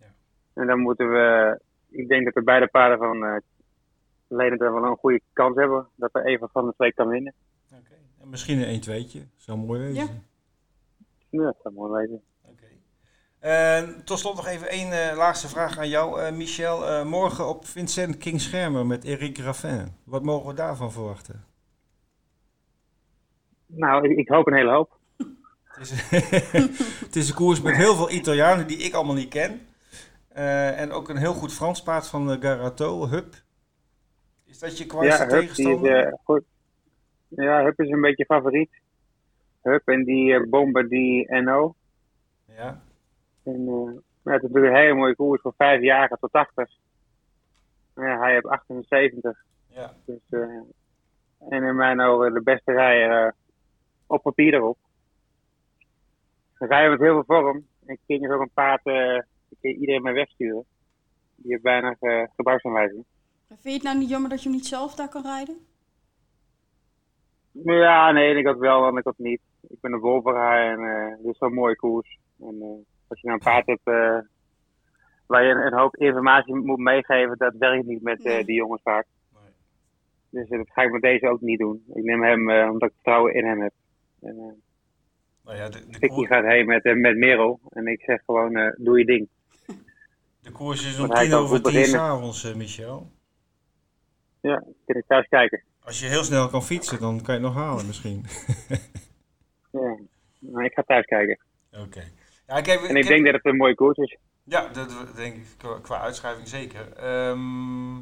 Ja. 0.00 0.06
En 0.54 0.66
dan 0.66 0.78
moeten 0.78 1.10
we, 1.10 1.58
ik 1.90 2.08
denk 2.08 2.24
dat 2.24 2.34
de 2.34 2.42
beide 2.42 2.66
paarden 2.66 2.98
van 2.98 3.16
uh, 3.16 4.58
wel 4.58 4.84
een 4.84 4.96
goede 4.96 5.20
kans 5.32 5.56
hebben. 5.56 5.86
Dat 5.94 6.14
er 6.14 6.24
even 6.24 6.48
van 6.48 6.66
de 6.66 6.74
twee 6.74 6.92
kan 6.92 7.08
winnen. 7.08 7.34
Oké. 7.72 7.94
En 8.24 8.30
misschien 8.30 8.68
een 8.68 8.80
1-2'tje. 8.80 9.20
Zou 9.36 9.58
mooi 9.58 9.80
wezen. 9.80 10.04
Ja. 10.04 10.10
Ja, 11.30 11.44
dat 11.44 11.56
zou 11.62 11.74
mooi 11.74 11.92
wezen. 11.92 12.22
Tot 14.04 14.18
slot 14.18 14.34
nog 14.36 14.46
even 14.46 14.68
één 14.68 14.92
eh, 14.92 15.16
laatste 15.16 15.48
vraag 15.48 15.78
aan 15.78 15.88
jou, 15.88 16.20
eh, 16.20 16.32
Michel. 16.32 16.88
Eh, 16.88 17.04
morgen 17.04 17.48
op 17.48 17.66
Vincent 17.66 18.16
King 18.16 18.40
Schermer 18.40 18.86
met 18.86 19.04
Eric 19.04 19.38
Raffin. 19.38 19.92
Wat 20.04 20.22
mogen 20.22 20.48
we 20.48 20.54
daarvan 20.54 20.92
verwachten? 20.92 21.44
Nou, 23.66 24.08
ik, 24.08 24.18
ik 24.18 24.28
hoop 24.28 24.46
een 24.46 24.54
hele 24.54 24.70
hoop. 24.70 24.98
Het 25.64 25.90
is, 25.90 26.10
het 27.06 27.16
is 27.16 27.28
een 27.28 27.34
koers 27.34 27.60
met 27.60 27.76
heel 27.76 27.94
veel 27.94 28.10
Italianen 28.10 28.66
die 28.66 28.76
ik 28.76 28.94
allemaal 28.94 29.14
niet 29.14 29.28
ken. 29.28 29.60
Eh, 30.28 30.80
en 30.80 30.92
ook 30.92 31.08
een 31.08 31.16
heel 31.16 31.34
goed 31.34 31.52
Frans 31.52 31.82
paard 31.82 32.06
van 32.06 32.30
uh, 32.30 32.40
Garato, 32.40 33.08
Hup. 33.08 33.34
Is 34.44 34.58
dat 34.58 34.78
je 34.78 34.86
kwartste 34.86 35.24
ja, 35.24 35.28
Hup, 35.28 35.38
die 35.38 35.48
tegenstander? 35.48 35.98
is, 35.98 36.06
uh, 36.06 36.12
goed. 36.24 36.42
Ja, 37.28 37.62
Hup 37.62 37.80
is 37.80 37.90
een 37.90 38.00
beetje 38.00 38.24
favoriet. 38.24 38.70
Hup 39.62 39.88
en 39.88 40.04
die 40.04 40.32
uh, 40.32 40.48
Bomber, 40.48 40.88
die 40.88 41.32
NO. 41.32 41.74
Ja. 42.46 42.82
En, 43.42 43.60
uh, 43.60 44.00
ja, 44.22 44.32
het 44.32 44.42
is 44.42 44.48
natuurlijk 44.48 44.74
een 44.74 44.80
hele 44.80 44.94
mooie 44.94 45.14
koers 45.14 45.40
voor 45.40 45.54
vijf 45.56 45.82
jaar 45.82 46.08
tot 46.08 46.32
80. 46.32 46.70
Ja, 47.94 48.18
hij 48.18 48.32
heeft 48.32 48.46
78. 48.46 49.44
Ja. 49.68 49.92
Dus, 50.04 50.20
uh, 50.30 50.62
en 51.48 51.62
in 51.62 51.76
mijn 51.76 52.00
ogen 52.00 52.34
de 52.34 52.42
beste 52.42 52.72
rijder 52.72 53.26
uh, 53.26 53.32
op 54.06 54.22
papier 54.22 54.54
erop. 54.54 54.78
Rijdt 56.58 56.90
met 56.90 57.00
heel 57.00 57.24
veel 57.24 57.42
vorm. 57.42 57.66
En 57.86 57.98
King 58.06 58.24
is 58.24 58.30
ook 58.30 58.40
een 58.40 58.50
paard, 58.54 58.86
uh, 58.86 59.16
ik 59.48 59.56
kan 59.60 59.70
iedereen 59.70 60.02
mee 60.02 60.14
wegsturen. 60.14 60.64
Die 61.36 61.50
heeft 61.50 61.62
weinig 61.62 62.02
uh, 62.02 62.22
gebruiksaanwijzing. 62.36 63.04
Vind 63.48 63.60
je 63.62 63.70
het 63.72 63.82
nou 63.82 63.98
niet 63.98 64.08
jammer 64.08 64.30
dat 64.30 64.42
je 64.42 64.48
hem 64.48 64.58
niet 64.58 64.66
zelf 64.66 64.94
daar 64.94 65.08
kan 65.08 65.22
rijden? 65.22 65.66
Ja, 67.62 68.10
nee, 68.10 68.34
ik 68.34 68.46
had 68.46 68.58
wel 68.58 68.86
en 68.86 68.96
ik 68.96 69.04
had 69.04 69.18
niet. 69.18 69.40
Ik 69.68 69.80
ben 69.80 69.92
een 69.92 70.00
wolveraar 70.00 70.72
en 70.72 70.80
uh, 70.80 71.16
dit 71.16 71.32
is 71.32 71.38
zo'n 71.38 71.54
mooie 71.54 71.76
koers. 71.76 72.18
En 72.40 72.54
uh, 72.54 72.68
als 73.08 73.20
je 73.20 73.26
nou 73.26 73.32
een 73.32 73.38
paard 73.38 73.66
hebt 73.66 73.86
uh, 73.86 74.18
waar 75.26 75.44
je 75.44 75.50
een, 75.50 75.66
een, 75.66 75.78
hoop 75.78 75.96
informatie 75.96 76.54
moet 76.54 76.78
meegeven, 76.78 77.38
dat 77.38 77.54
werkt 77.58 77.86
niet 77.86 78.02
met 78.02 78.22
die 78.22 78.54
jongens 78.54 78.82
vaak. 78.82 79.06
Nee. 79.32 79.52
Dus 80.30 80.48
dat 80.48 80.70
ga 80.72 80.82
ik 80.82 80.90
met 80.90 81.02
deze 81.02 81.28
ook 81.28 81.40
niet 81.40 81.58
doen. 81.58 81.84
Ik 81.94 82.04
neem 82.04 82.22
hem 82.22 82.50
omdat 82.70 82.88
ik 82.88 82.94
vertrouwen 82.94 83.34
in 83.34 83.44
hem 83.44 83.60
heb. 83.60 83.72
En, 84.20 84.62
nou 85.44 85.56
ja, 85.56 85.68
de, 85.68 85.98
de 85.98 86.08
koers... 86.08 86.28
gaat 86.28 86.44
heen 86.44 86.66
met, 86.66 86.84
met 86.84 87.16
Merel 87.16 87.60
en 87.68 87.86
ik 87.86 88.02
zeg 88.02 88.22
gewoon, 88.24 88.74
doe 88.76 88.98
je 88.98 89.04
ding. 89.04 89.28
De 90.40 90.52
koers 90.52 90.86
is 90.86 91.00
om 91.00 91.08
tien 91.08 91.34
over 91.34 91.62
tien 91.62 91.84
s'avonds, 91.84 92.54
Michel. 92.54 93.10
Ja, 94.40 94.64
kun 94.86 94.96
ik 94.96 95.04
thuis 95.06 95.28
kijken. 95.28 95.62
Als 95.84 96.00
je 96.00 96.06
heel 96.06 96.24
snel 96.24 96.48
kan 96.48 96.62
fietsen, 96.62 97.00
dan 97.00 97.22
kan 97.22 97.34
je 97.34 97.40
het 97.40 97.54
nog 97.54 97.62
halen 97.62 97.86
misschien. 97.86 98.24
ja, 99.70 99.96
nou, 100.38 100.64
ik 100.64 100.72
ga 100.72 100.82
thuis 100.82 101.04
kijken. 101.04 101.38
Oké. 101.72 101.82
Okay. 101.82 102.12
Ja, 102.46 102.56
ik 102.56 102.66
heb, 102.66 102.80
en 102.80 102.96
ik, 102.96 103.02
ik 103.02 103.08
denk 103.08 103.24
heb... 103.24 103.32
dat 103.32 103.42
het 103.42 103.52
een 103.52 103.58
mooie 103.58 103.74
koers 103.74 103.98
is. 103.98 104.18
Ja, 104.44 104.68
dat 104.68 105.16
denk 105.16 105.36
ik 105.36 105.46
qua- 105.56 105.80
qua 105.80 106.00
uitschrijving 106.00 106.48
zeker. 106.48 106.92
Ehm, 106.92 107.96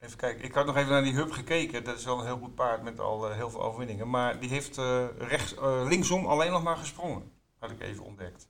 even 0.00 0.16
kijken, 0.16 0.44
ik 0.44 0.54
had 0.54 0.66
nog 0.66 0.76
even 0.76 0.90
naar 0.90 1.02
die 1.02 1.14
Hub 1.14 1.30
gekeken. 1.30 1.84
Dat 1.84 1.96
is 1.98 2.04
wel 2.04 2.18
een 2.18 2.26
heel 2.26 2.38
goed 2.38 2.54
paard 2.54 2.82
met 2.82 3.00
al 3.00 3.28
eh, 3.28 3.36
heel 3.36 3.50
veel 3.50 3.62
overwinningen. 3.62 4.10
Maar 4.10 4.40
die 4.40 4.50
heeft 4.50 4.78
eh, 4.78 5.06
rechts, 5.18 5.54
eh, 5.56 5.86
linksom 5.88 6.26
alleen 6.26 6.50
nog 6.50 6.62
maar 6.62 6.76
gesprongen. 6.76 7.32
Had 7.58 7.70
ik 7.70 7.80
even 7.80 8.04
ontdekt. 8.04 8.48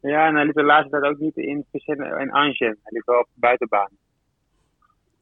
Ja, 0.00 0.26
en 0.26 0.34
hij 0.34 0.44
liep 0.44 0.54
de 0.54 0.62
laatste 0.62 0.90
tijd 0.90 1.12
ook 1.12 1.18
niet 1.18 1.36
in 1.36 1.66
en 1.86 2.30
Angers. 2.30 2.58
Hij 2.58 2.92
liep 2.92 3.06
wel 3.06 3.20
op 3.20 3.28
de 3.34 3.40
buitenbaan. 3.40 3.90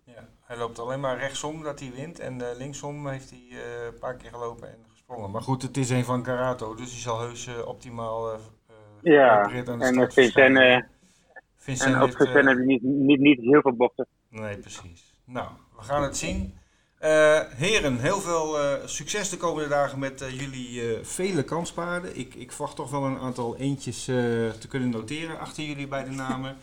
Ja, 0.05 0.29
hij 0.51 0.59
loopt 0.59 0.79
alleen 0.79 1.01
maar 1.01 1.19
rechtsom 1.19 1.63
dat 1.63 1.81
hij 1.81 1.93
wint. 1.95 2.19
En 2.19 2.51
eh, 2.51 2.57
linksom 2.57 3.09
heeft 3.09 3.31
hij 3.31 3.45
eh, 3.51 3.85
een 3.87 3.99
paar 3.99 4.17
keer 4.17 4.31
gelopen 4.31 4.69
en 4.69 4.79
gesprongen. 4.93 5.31
Maar 5.31 5.43
goed, 5.43 5.63
het 5.63 5.77
is 5.77 5.91
een 5.91 6.05
van 6.05 6.23
Carato. 6.23 6.75
Dus 6.75 6.91
die 6.91 7.01
zal 7.01 7.21
heus 7.21 7.47
eh, 7.47 7.67
optimaal... 7.67 8.39
Ja, 9.03 9.49
de 9.49 9.77
en 9.79 10.13
verschijnen. 10.13 10.89
Vincent 11.57 11.95
en 11.95 12.03
op 12.03 12.07
heeft, 12.07 12.21
eh, 12.21 12.27
Vicenne 12.27 12.49
heb 12.49 12.59
je 12.59 12.65
niet, 12.65 12.83
niet, 12.83 13.21
niet 13.21 13.41
heel 13.41 13.61
veel 13.61 13.73
bochten. 13.73 14.07
Nee, 14.29 14.57
precies. 14.57 15.15
Nou, 15.25 15.49
we 15.77 15.83
gaan 15.83 16.03
het 16.03 16.17
zien. 16.17 16.55
Heren, 17.57 17.99
heel 17.99 18.21
veel 18.21 18.57
succes 18.85 19.31
de 19.31 19.37
komende 19.37 19.69
dagen 19.69 19.99
met 19.99 20.25
jullie 20.31 20.99
vele 21.03 21.43
kanspaarden. 21.43 22.19
Ik, 22.19 22.35
ik 22.35 22.53
verwacht 22.53 22.77
toch 22.77 22.91
wel 22.91 23.05
een 23.05 23.19
aantal 23.19 23.57
eentjes 23.57 24.05
te 24.05 24.69
kunnen 24.69 24.91
noteren 24.91 25.39
achter 25.39 25.65
jullie 25.65 25.89
bij 25.89 26.05
de 26.05 26.11
namen. 26.11 26.57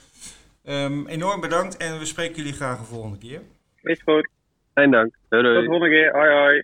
Ehm, 0.63 1.05
enorm 1.05 1.41
bedankt 1.41 1.77
en 1.77 1.99
we 1.99 2.05
spreken 2.05 2.35
jullie 2.35 2.53
graag 2.53 2.79
een 2.79 2.85
volgende 2.85 3.17
keer. 3.17 3.41
Is 3.88 4.01
goed. 4.05 4.29
Fijn 4.73 4.91
dank. 4.91 5.15
Doei, 5.29 5.43
Tot 5.43 5.53
de 5.53 5.65
volgende 5.65 5.89
keer. 5.89 6.11
Hoi 6.11 6.29
hoi. 6.31 6.63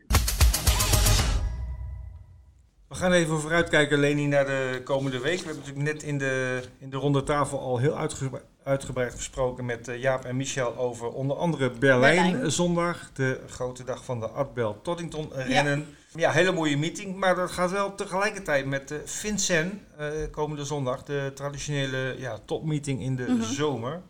We 2.89 2.95
gaan 2.99 3.11
even 3.11 3.39
vooruitkijken, 3.39 3.99
Leni, 3.99 4.27
naar 4.27 4.45
de 4.45 4.81
komende 4.83 5.19
week. 5.19 5.39
We 5.39 5.45
hebben 5.45 5.63
natuurlijk 5.65 5.93
net 5.93 6.03
in 6.03 6.17
de, 6.17 6.61
in 6.79 6.89
de 6.89 6.97
ronde 6.97 7.23
tafel 7.23 7.59
al 7.59 7.77
heel 7.77 7.97
uitgebreid, 7.97 8.43
uitgebreid 8.63 9.13
gesproken 9.13 9.65
met 9.65 9.87
eh, 9.87 10.01
Jaap 10.01 10.25
en 10.25 10.37
Michel 10.37 10.77
over 10.77 11.07
onder 11.11 11.37
andere 11.37 11.69
Berlijn, 11.71 12.31
Berlijn. 12.31 12.51
zondag. 12.51 13.11
De 13.13 13.39
grote 13.47 13.83
dag 13.83 14.03
van 14.05 14.19
de 14.19 14.27
Adbel 14.27 14.81
Toddington 14.81 15.29
rennen. 15.33 15.85
Ja. 16.15 16.31
hele 16.31 16.51
mooie 16.51 16.77
meeting, 16.77 17.15
maar 17.15 17.35
dat 17.35 17.51
gaat 17.51 17.71
wel 17.71 17.95
tegelijkertijd 17.95 18.65
met 18.65 18.87
de 18.87 19.01
Vincent 19.05 19.73
eh, 19.97 20.07
komende 20.31 20.65
zondag. 20.65 21.03
De 21.03 21.31
traditionele 21.33 22.15
ja, 22.17 22.37
topmeeting 22.45 23.01
in 23.01 23.15
de 23.15 23.25
Mhm. 23.27 23.41
zomer. 23.43 24.01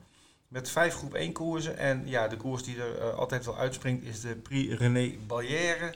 Met 0.53 0.69
vijf 0.69 0.95
groep 0.95 1.13
1 1.13 1.33
koersen. 1.33 1.77
En 1.77 2.01
ja, 2.05 2.27
de 2.27 2.37
koers 2.37 2.63
die 2.63 2.81
er 2.81 2.99
eh, 2.99 3.17
altijd 3.17 3.45
wel 3.45 3.57
uitspringt 3.57 4.03
is 4.05 4.21
de 4.21 4.35
Prix 4.35 4.77
René 4.77 5.15
Ballière 5.27 5.93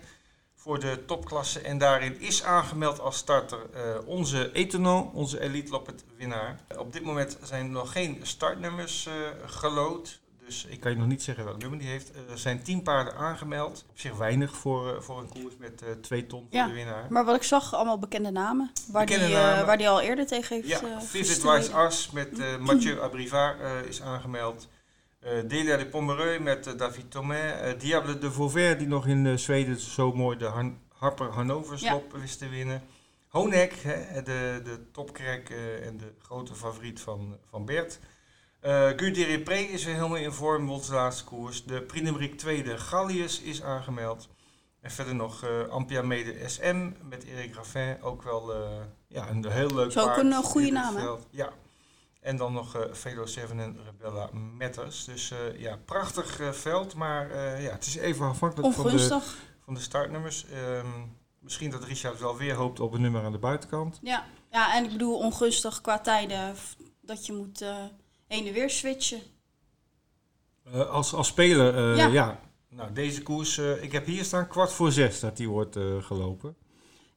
voor 0.55 0.79
de 0.79 1.05
topklasse. 1.05 1.59
En 1.59 1.77
daarin 1.77 2.19
is 2.19 2.43
aangemeld 2.43 2.99
als 2.99 3.17
starter 3.17 3.59
eh, 3.73 4.07
onze 4.07 4.51
Etonal, 4.51 5.11
onze 5.13 5.39
Elite 5.39 5.71
Loppet 5.71 6.03
winnaar. 6.15 6.59
Op 6.77 6.93
dit 6.93 7.03
moment 7.03 7.37
zijn 7.43 7.65
er 7.65 7.71
nog 7.71 7.91
geen 7.91 8.19
startnummers 8.21 9.05
eh 9.05 9.13
gelood. 9.45 10.19
Dus 10.47 10.65
ik 10.65 10.79
kan 10.79 10.91
je 10.91 10.97
nog 10.97 11.07
niet 11.07 11.23
zeggen 11.23 11.45
welk 11.45 11.57
nummer 11.61 11.79
die 11.79 11.87
heeft. 11.87 12.11
Er 12.29 12.37
zijn 12.37 12.61
tien 12.63 12.81
paarden 12.81 13.15
aangemeld. 13.15 13.85
Op 13.89 13.99
zich 13.99 14.17
weinig 14.17 14.55
voor, 14.55 14.95
eh, 14.95 15.01
voor 15.01 15.19
een 15.19 15.29
koers 15.29 15.53
met 15.57 15.81
eh 15.81 15.91
twee 15.91 16.25
ton 16.27 16.39
voor 16.49 16.59
Ja. 16.59 16.67
de 16.67 16.73
winnaar. 16.73 17.05
Maar 17.09 17.25
wat 17.25 17.35
ik 17.35 17.43
zag, 17.43 17.73
allemaal 17.73 17.99
bekende 17.99 18.31
namen. 18.31 18.71
Waar, 18.91 19.05
Bekende 19.05 19.25
die, 19.25 19.35
eh, 19.35 19.41
namen. 19.41 19.65
waar 19.65 19.77
die 19.77 19.89
al 19.89 20.01
eerder 20.01 20.25
tegen 20.27 20.55
heeft 20.55 20.67
Ja, 20.67 20.81
eh, 20.81 20.99
Vivid 21.01 21.27
gestreden. 21.27 21.59
Wise 21.59 21.73
As 21.73 22.11
met 22.11 22.39
eh, 22.39 22.57
Mathieu 22.57 22.99
Abrivard 22.99 23.59
eh, 23.61 23.81
is 23.87 24.01
aangemeld. 24.01 24.67
Eh 25.19 25.31
Delia 25.47 25.77
de 25.77 25.85
Pomereux 25.85 26.39
met 26.43 26.67
eh, 26.67 26.77
David 26.77 27.11
Thomain. 27.11 27.53
Eh, 27.53 27.79
Diable 27.79 28.17
de 28.17 28.31
Vauvert, 28.31 28.79
die 28.79 28.87
nog 28.87 29.07
in 29.07 29.25
eh, 29.25 29.37
Zweden 29.37 29.79
zo 29.79 30.13
mooi 30.13 30.37
de 30.37 30.45
Han 30.45 30.77
Harper 30.93 31.29
Hannover 31.31 31.79
slop 31.79 32.13
wist 32.13 32.39
te 32.39 32.49
winnen. 32.49 32.81
Honek, 33.27 33.73
hè, 33.83 34.21
de, 34.23 34.61
de 34.63 34.91
topkrek 34.91 35.49
eh, 35.49 35.85
en 35.87 35.97
de 35.97 36.13
grote 36.21 36.55
favoriet 36.55 37.01
van, 37.01 37.37
van 37.49 37.65
Bert. 37.65 37.99
Eh 38.59 38.87
Guy 38.95 39.07
is 39.71 39.83
weer 39.83 39.95
helemaal 39.95 40.17
in 40.17 40.31
vorm, 40.31 40.67
won 40.67 40.81
zijn 40.81 40.97
laatste 40.97 41.23
koers. 41.23 41.65
De 41.65 41.81
Prix 41.81 42.35
tweede 42.37 42.77
Gallius 42.77 43.41
is 43.41 43.63
aangemeld. 43.63 44.27
En 44.81 44.91
verder 44.91 45.15
nog 45.15 45.43
eh 45.43 45.67
Ampia 45.69 46.01
Mede 46.01 46.49
SM 46.49 46.91
met 47.03 47.23
Erik 47.23 47.55
Raffin. 47.55 48.01
Ook 48.01 48.23
wel 48.23 48.53
eh, 48.53 48.59
ja, 49.07 49.29
een 49.29 49.51
heel 49.51 49.75
leuk 49.75 49.87
Is 49.87 49.97
ook 49.97 50.05
paard 50.05 50.17
een, 50.17 50.31
eh, 50.31 50.37
goede 50.37 50.71
naam. 50.71 51.19
Ja. 51.29 51.49
En 52.21 52.37
dan 52.37 52.53
nog 52.53 52.87
Velo 52.91 53.25
7 53.25 53.59
en 53.59 53.77
Rebella 53.85 54.29
Matters. 54.57 55.05
Dus 55.05 55.33
ja, 55.57 55.77
prachtig 55.85 56.39
veld. 56.51 56.95
Maar 56.95 57.37
ja, 57.61 57.71
het 57.71 57.85
is 57.85 57.95
even 57.95 58.25
afhankelijk 58.25 58.73
van 58.73 58.87
de, 58.89 59.21
van 59.63 59.73
de 59.73 59.79
startnummers. 59.79 60.45
Ehm, 60.45 60.87
misschien 61.39 61.71
dat 61.71 61.83
Richard 61.83 62.19
wel 62.19 62.37
weer 62.37 62.55
hoopt 62.55 62.79
op 62.79 62.93
een 62.93 63.01
nummer 63.01 63.23
aan 63.23 63.31
de 63.31 63.37
buitenkant. 63.37 63.99
Ja. 64.01 64.25
ja, 64.51 64.75
en 64.75 64.83
ik 64.83 64.91
bedoel 64.91 65.17
ongunstig 65.17 65.81
qua 65.81 65.99
tijden. 65.99 66.55
Dat 67.01 67.25
je 67.25 67.33
moet 67.33 67.65
heen 68.27 68.47
en 68.47 68.53
weer 68.53 68.69
switchen. 68.69 69.21
Eh, 70.73 70.89
als, 70.89 71.13
als 71.13 71.27
speler, 71.27 71.75
eh, 71.75 71.97
ja. 71.97 72.07
Ja. 72.07 72.39
Nou, 72.69 72.93
deze 72.93 73.23
koers, 73.23 73.57
eh, 73.57 73.83
ik 73.83 73.91
heb 73.91 74.05
hier 74.05 74.23
staan 74.23 74.47
kwart 74.47 74.71
voor 74.71 74.91
zes 74.91 75.19
dat 75.19 75.37
die 75.37 75.49
wordt 75.49 75.77
gelopen. 76.01 76.55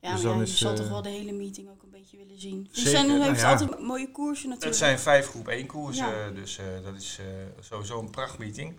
Ja, 0.01 0.13
Dus 0.13 0.23
maar 0.23 0.31
dan 0.31 0.37
ja, 0.37 0.43
is, 0.47 0.51
je 0.51 0.57
zal 0.57 0.75
toch 0.75 0.89
wel 0.89 1.03
de 1.03 1.09
hele 1.09 1.33
meeting 1.33 1.69
ook 1.69 1.83
een 1.83 1.91
beetje 1.91 2.17
willen 2.17 2.41
zien. 2.41 2.69
zeker, 2.71 2.91
Zeker, 2.91 3.07
nou 3.07 3.23
heeft 3.23 3.41
ja. 3.41 3.51
altijd 3.51 3.81
mooie 3.81 4.11
koersen 4.11 4.49
natuurlijk. 4.49 4.79
Het 4.79 4.89
zijn 4.89 4.99
vijf 4.99 5.27
groep 5.27 5.49
1 5.49 5.67
koersen, 5.67 6.35
dus 6.35 6.59
dat 6.85 6.95
is 6.95 7.19
sowieso 7.61 7.99
een 7.99 8.11
prachtmeeting. 8.11 8.75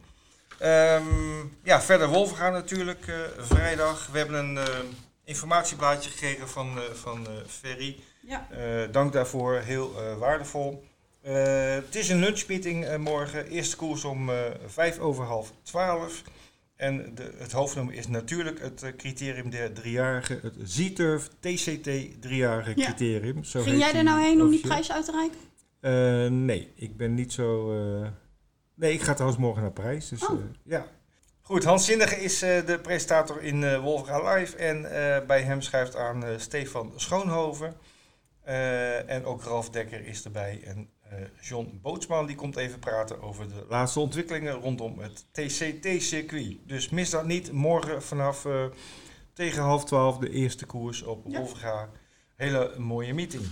Ehm, 0.59 1.39
ja, 1.63 1.81
verder 1.81 2.07
Wolfgaan 2.07 2.53
natuurlijk, 2.53 3.31
vrijdag. 3.37 4.07
We 4.11 4.17
hebben 4.17 4.57
een 4.57 4.59
informatieblaadje 5.23 6.09
gekregen 6.09 6.49
van, 6.49 6.79
van 6.93 7.27
Ferry. 7.47 7.99
Ja. 8.21 8.47
Dank 8.91 9.13
daarvoor, 9.13 9.53
heel 9.55 9.93
waardevol. 10.19 10.83
Eh, 11.21 11.73
het 11.73 11.95
is 11.95 12.09
een 12.09 12.19
lunchmeeting 12.19 12.85
eh, 12.85 12.97
morgen. 12.97 13.47
Eerste 13.47 13.75
koers 13.75 14.03
om 14.03 14.29
eh, 14.29 14.35
vijf 14.65 14.99
over 14.99 15.23
half 15.23 15.53
twaalf. 15.61 16.21
En 16.75 17.15
de, 17.15 17.33
het 17.37 17.51
hoofdnummer 17.51 17.93
is 17.93 18.07
natuurlijk 18.07 18.59
het 18.59 18.93
criterium 18.97 19.49
der 19.49 19.73
driejarige, 19.73 20.39
het 20.41 20.53
Z-Turf 20.63 21.27
TCT 21.39 22.21
driejarige 22.21 22.71
Ja. 22.75 22.85
criterium. 22.85 23.43
Zo 23.43 23.61
Ging 23.61 23.77
jij 23.77 23.93
er 23.93 24.03
nou 24.03 24.21
heen 24.21 24.41
om 24.41 24.49
die 24.49 24.59
prijs 24.59 24.91
uit 24.91 25.05
te 25.05 25.11
reiken? 25.11 26.45
Nee, 26.45 26.71
ik 26.75 26.97
ben 26.97 27.13
niet 27.13 27.33
zo. 27.33 27.71
Nee, 28.75 28.93
ik 28.93 29.01
ga 29.01 29.13
trouwens 29.13 29.41
morgen 29.41 29.61
naar 29.61 29.71
Parijs. 29.71 30.09
Dus 30.09 30.27
Oh. 30.27 30.39
ja. 30.63 30.85
Goed, 31.41 31.63
Hans 31.63 31.85
Zinnige 31.85 32.15
is 32.15 32.39
de 32.39 32.79
presentator 32.81 33.41
in 33.41 33.79
Wolfga 33.79 34.33
Live. 34.33 34.57
En 34.57 34.81
bij 35.27 35.41
hem 35.41 35.61
schrijft 35.61 35.95
aan 35.95 36.23
Stefan 36.37 36.93
Schoonhoven. 36.95 37.75
En 39.07 39.25
ook 39.25 39.43
Ralf 39.43 39.69
Dekker 39.69 40.05
is 40.05 40.23
erbij. 40.23 40.61
En 40.65 40.89
John 41.41 41.79
Bootsman 41.81 42.25
die 42.25 42.35
komt 42.35 42.55
even 42.55 42.79
praten 42.79 43.21
over 43.21 43.47
de 43.47 43.65
laatste 43.69 43.99
ontwikkelingen 43.99 44.53
rondom 44.53 44.99
het 44.99 45.25
TCT-circuit. 45.31 46.57
Dus 46.65 46.89
mis 46.89 47.09
dat 47.09 47.25
niet. 47.25 47.51
Morgen 47.51 48.03
vanaf 48.03 48.45
eh, 48.45 48.65
tegen 49.33 49.61
half 49.61 49.85
twaalf 49.85 50.17
de 50.17 50.29
eerste 50.29 50.65
koers 50.65 51.03
op 51.03 51.25
Ja. 51.27 51.37
Wolfga. 51.39 51.89
Hele 52.35 52.75
mooie 52.77 53.13
meeting. 53.13 53.43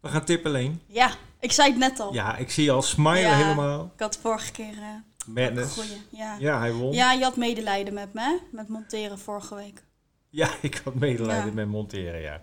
We 0.00 0.08
gaan 0.08 0.24
tippen 0.24 0.50
alleen. 0.50 0.80
Ja, 0.86 1.14
ik 1.40 1.52
zei 1.52 1.68
het 1.70 1.78
net 1.78 2.00
al. 2.00 2.12
Ja, 2.14 2.36
ik 2.36 2.50
zie 2.50 2.64
je 2.64 2.70
al 2.70 2.82
smilen 2.82 3.20
Ja. 3.20 3.36
helemaal. 3.36 3.90
Ik 3.94 4.00
had 4.00 4.18
vorige 4.18 4.52
keer 4.52 4.72
eh 4.78 4.94
Madness. 5.26 5.74
goeie. 5.74 6.02
Ja. 6.10 6.36
Ja, 6.38 6.58
hij 6.58 6.72
won. 6.72 6.92
ja, 6.92 7.12
je 7.12 7.22
had 7.22 7.36
medelijden 7.36 7.94
met 7.94 8.12
me? 8.14 8.40
Met 8.52 8.68
monteren 8.68 9.18
vorige 9.18 9.54
week. 9.54 9.82
Ja, 10.30 10.48
ik 10.62 10.80
had 10.84 10.94
medelijden 10.94 11.54
met 11.54 11.68
monteren, 11.68 12.20
ja. 12.20 12.40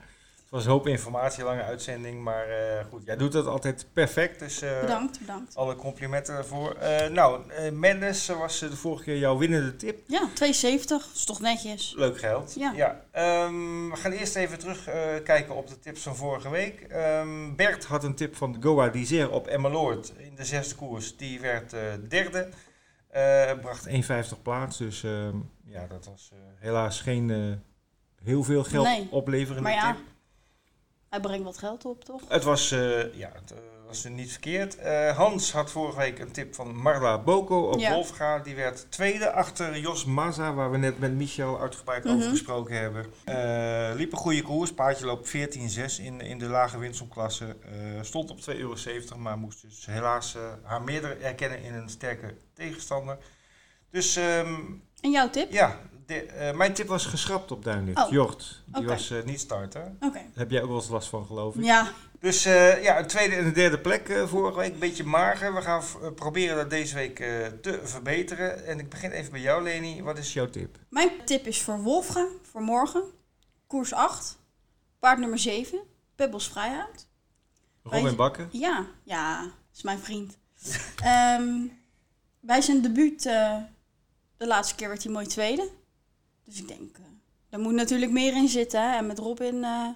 Het 0.48 0.56
was 0.56 0.66
een 0.66 0.72
hoop 0.72 0.88
informatie, 0.88 1.44
lange 1.44 1.62
uitzending, 1.64 2.24
maar 2.24 2.48
eh, 2.50 2.86
goed, 2.90 3.06
jij 3.06 3.16
doet 3.18 3.32
dat 3.32 3.48
altijd 3.48 3.86
perfect, 3.94 4.40
dus 4.40 4.62
eh, 4.62 4.80
Bedankt, 4.82 5.20
bedankt. 5.20 5.56
alle 5.56 5.76
complimenten 5.76 6.34
daarvoor. 6.34 6.76
Eh, 6.76 7.10
nou, 7.10 7.42
Mendes 7.72 8.28
was 8.28 8.60
de 8.60 8.76
vorige 8.76 9.04
keer 9.04 9.18
jouw 9.18 9.38
winnende 9.38 9.76
tip. 9.76 10.00
Ja, 10.08 10.30
2,70. 10.30 11.14
Is 11.14 11.26
toch 11.26 11.40
netjes. 11.40 11.94
Leuk 11.98 12.20
geld. 12.20 12.56
Ja. 12.58 13.02
Ehm, 13.12 13.90
we 13.90 13.96
gaan 13.96 14.12
eerst 14.12 14.36
even 14.36 14.60
terugkijken 14.60 15.24
kijken 15.24 15.56
op 15.56 15.68
de 15.68 15.80
tips 15.80 16.02
van 16.02 16.16
vorige 16.16 16.50
week. 16.50 16.82
Ehm, 16.82 17.56
Bert 17.56 17.86
had 17.86 18.04
een 18.04 18.16
tip 18.16 18.36
van 18.36 18.58
Goa 18.60 18.90
Dizer 18.90 19.32
op 19.32 19.48
Emmeloord 19.48 20.14
in 20.18 20.36
de 20.36 20.46
zesde 20.46 20.76
koers. 20.76 21.18
Die 21.18 21.40
werd 21.40 21.76
derde. 22.10 22.50
Bracht 23.62 23.88
1,50 23.88 24.42
plaats, 24.42 24.78
dus 24.78 25.04
ehm, 25.04 25.36
ja, 25.66 25.88
dat 25.88 26.06
was 26.06 26.32
helaas 26.60 27.02
geen 27.02 27.60
heel 28.24 28.44
veel 28.44 28.64
geld 28.64 28.86
Nee. 28.86 29.08
opleverende 29.12 29.62
Maar 29.62 29.72
ja, 29.72 29.94
tip. 29.94 30.02
Hij 31.22 31.26
brengt 31.28 31.46
wat 31.46 31.58
geld 31.58 31.86
op, 31.86 32.04
toch? 32.04 32.22
Het 32.28 32.44
was, 32.44 32.72
eh, 32.72 33.14
ja, 33.14 33.32
het 33.34 33.52
eh, 33.52 33.58
was 33.88 34.04
niet 34.04 34.32
verkeerd. 34.32 34.76
Eh, 34.78 35.16
Hans 35.18 35.52
had 35.52 35.72
vorige 35.72 35.98
week 35.98 36.20
een 36.20 36.32
tip 36.32 36.56
van 36.56 36.76
Marla 36.76 37.20
Boko 37.20 37.70
op 37.70 37.80
Ja. 37.80 37.94
Wolfga. 37.94 38.40
Die 38.40 38.56
werd 38.56 38.86
tweede 38.92 39.32
achter 39.32 39.78
Jos 39.80 40.06
Maza, 40.06 40.54
waar 40.54 40.72
we 40.72 40.78
net 40.78 41.00
met 41.00 41.14
Michel 41.14 41.62
uitgebreid 41.62 42.06
over 42.06 42.18
Mhm. 42.18 42.30
gesproken 42.30 42.76
hebben. 42.80 43.06
Liep 43.98 44.12
een 44.12 44.18
goede 44.18 44.42
koers. 44.42 44.74
Paardje 44.74 45.06
loopt 45.06 45.28
14-6 45.30 46.00
in, 46.00 46.22
in 46.22 46.38
de 46.40 46.48
lage 46.48 46.78
winstomklasse. 46.78 47.56
Stond 48.02 48.32
op 48.32 48.40
2,70 48.42 48.54
euro, 49.14 49.18
maar 49.18 49.38
moest 49.38 49.62
dus 49.62 49.86
helaas 49.86 50.36
haar 50.64 50.82
meerdere 50.82 51.14
erkennen 51.14 51.64
in 51.64 51.74
een 51.74 51.90
sterke 51.90 52.36
tegenstander. 52.54 53.18
Dus 53.92 54.16
ehm, 54.16 54.56
En 55.02 55.12
jouw 55.12 55.30
tip? 55.30 55.52
ja, 55.52 55.80
de, 56.08 56.22
eh, 56.24 56.56
mijn 56.56 56.74
tip 56.74 56.88
was 56.88 57.06
geschrapt 57.06 57.52
op 57.52 57.64
Duinlicht. 57.64 58.04
Oh, 58.06 58.12
Jort, 58.12 58.64
die 58.66 58.86
was 58.86 59.10
eh, 59.12 59.24
niet 59.24 59.40
starter. 59.40 59.92
Daar 60.00 60.12
heb 60.34 60.52
jij 60.52 60.62
ook 60.62 60.68
wel 60.68 60.78
eens 60.78 60.90
last 60.90 61.10
van, 61.10 61.26
geloof 61.26 61.56
ik. 61.56 61.64
Ja, 61.64 61.92
Dus 62.20 62.46
eh, 62.46 62.84
ja, 62.84 63.00
een 63.00 63.08
tweede 63.08 63.36
en 63.36 63.46
een 63.46 63.54
derde 63.54 63.80
plek 63.80 64.24
vorige 64.26 64.58
week. 64.60 64.74
Een 64.74 64.80
beetje 64.80 65.04
mager. 65.04 65.54
We 65.56 65.62
gaan 65.62 65.84
proberen 66.16 66.56
dat 66.56 66.70
deze 66.70 66.96
week 66.96 67.16
te 67.62 67.80
verbeteren. 67.84 68.66
En 68.66 68.80
ik 68.80 68.90
begin 68.90 69.12
even 69.12 69.32
bij 69.32 69.42
jou, 69.42 69.64
Leni. 69.64 70.04
Wat 70.04 70.18
is 70.18 70.34
jouw 70.34 70.50
tip? 70.50 70.78
mijn 70.90 71.10
tip 71.26 71.46
is 71.46 71.62
voor 71.62 71.80
Wolfga, 71.82 72.28
voor 72.52 72.62
morgen. 72.62 73.04
Koers 73.68 73.94
8, 73.94 74.38
paard 75.00 75.20
nummer 75.20 75.40
7, 75.40 75.80
Pebbles 76.16 76.48
Vrijheid. 76.48 77.08
Robin 77.84 78.04
Wij- 78.04 78.16
Bakker. 78.16 78.48
Ja, 78.52 78.86
ja, 79.04 79.52
is 79.76 79.82
mijn 79.84 80.00
vriend. 80.00 80.38
Ehm, 81.04 81.54
bij 82.40 82.62
zijn 82.62 82.82
debuut, 82.82 83.24
de 84.38 84.48
laatste 84.48 84.76
keer 84.76 84.88
werd 84.88 85.04
hij 85.04 85.12
mooi 85.12 85.28
tweede. 85.28 85.70
Dus 86.48 86.60
ik 86.60 86.68
denk, 86.68 86.98
eh 86.98 87.04
daar 87.50 87.60
moet 87.60 87.74
natuurlijk 87.74 88.12
meer 88.12 88.36
in 88.36 88.48
zitten. 88.48 88.82
Hè? 88.82 88.98
En 88.98 89.08
met 89.08 89.20
Robin 89.20 89.64
eh, 89.64 89.88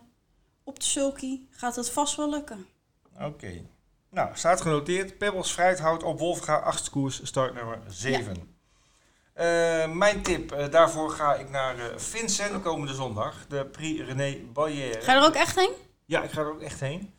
op 0.64 0.80
de 0.80 0.86
sulky 0.86 1.40
gaat 1.50 1.76
het 1.76 1.90
vast 1.90 2.16
wel 2.16 2.30
lukken. 2.30 2.66
Oké. 3.20 3.62
Nou, 4.10 4.30
staat 4.34 4.62
genoteerd. 4.62 5.18
Pebbles 5.18 5.52
Vrijheid 5.52 5.80
houdt 5.80 6.04
op 6.04 6.20
Wolfga, 6.20 6.56
achtste 6.56 6.90
koers, 6.90 7.20
start 7.24 7.54
nummer 7.54 7.80
7. 7.88 8.56
Eh, 9.34 9.92
mijn 9.92 10.22
tip, 10.22 10.68
daarvoor 10.72 11.10
ga 11.10 11.36
ik 11.36 11.50
naar 11.50 11.80
eh, 11.80 11.98
Vincent 11.98 12.62
komende 12.62 12.94
zondag. 12.94 13.48
De 13.48 13.66
Prix 13.66 14.02
René 14.06 14.38
Barrière. 14.54 15.02
Ga 15.02 15.14
je 15.14 15.20
er 15.20 15.26
ook 15.26 15.34
echt 15.34 15.56
heen? 15.56 15.72
Ja, 16.06 16.24
ik 16.24 16.32
ga 16.32 16.42
er 16.42 16.52
ook 16.54 16.62
echt 16.62 16.80
heen. 16.80 17.14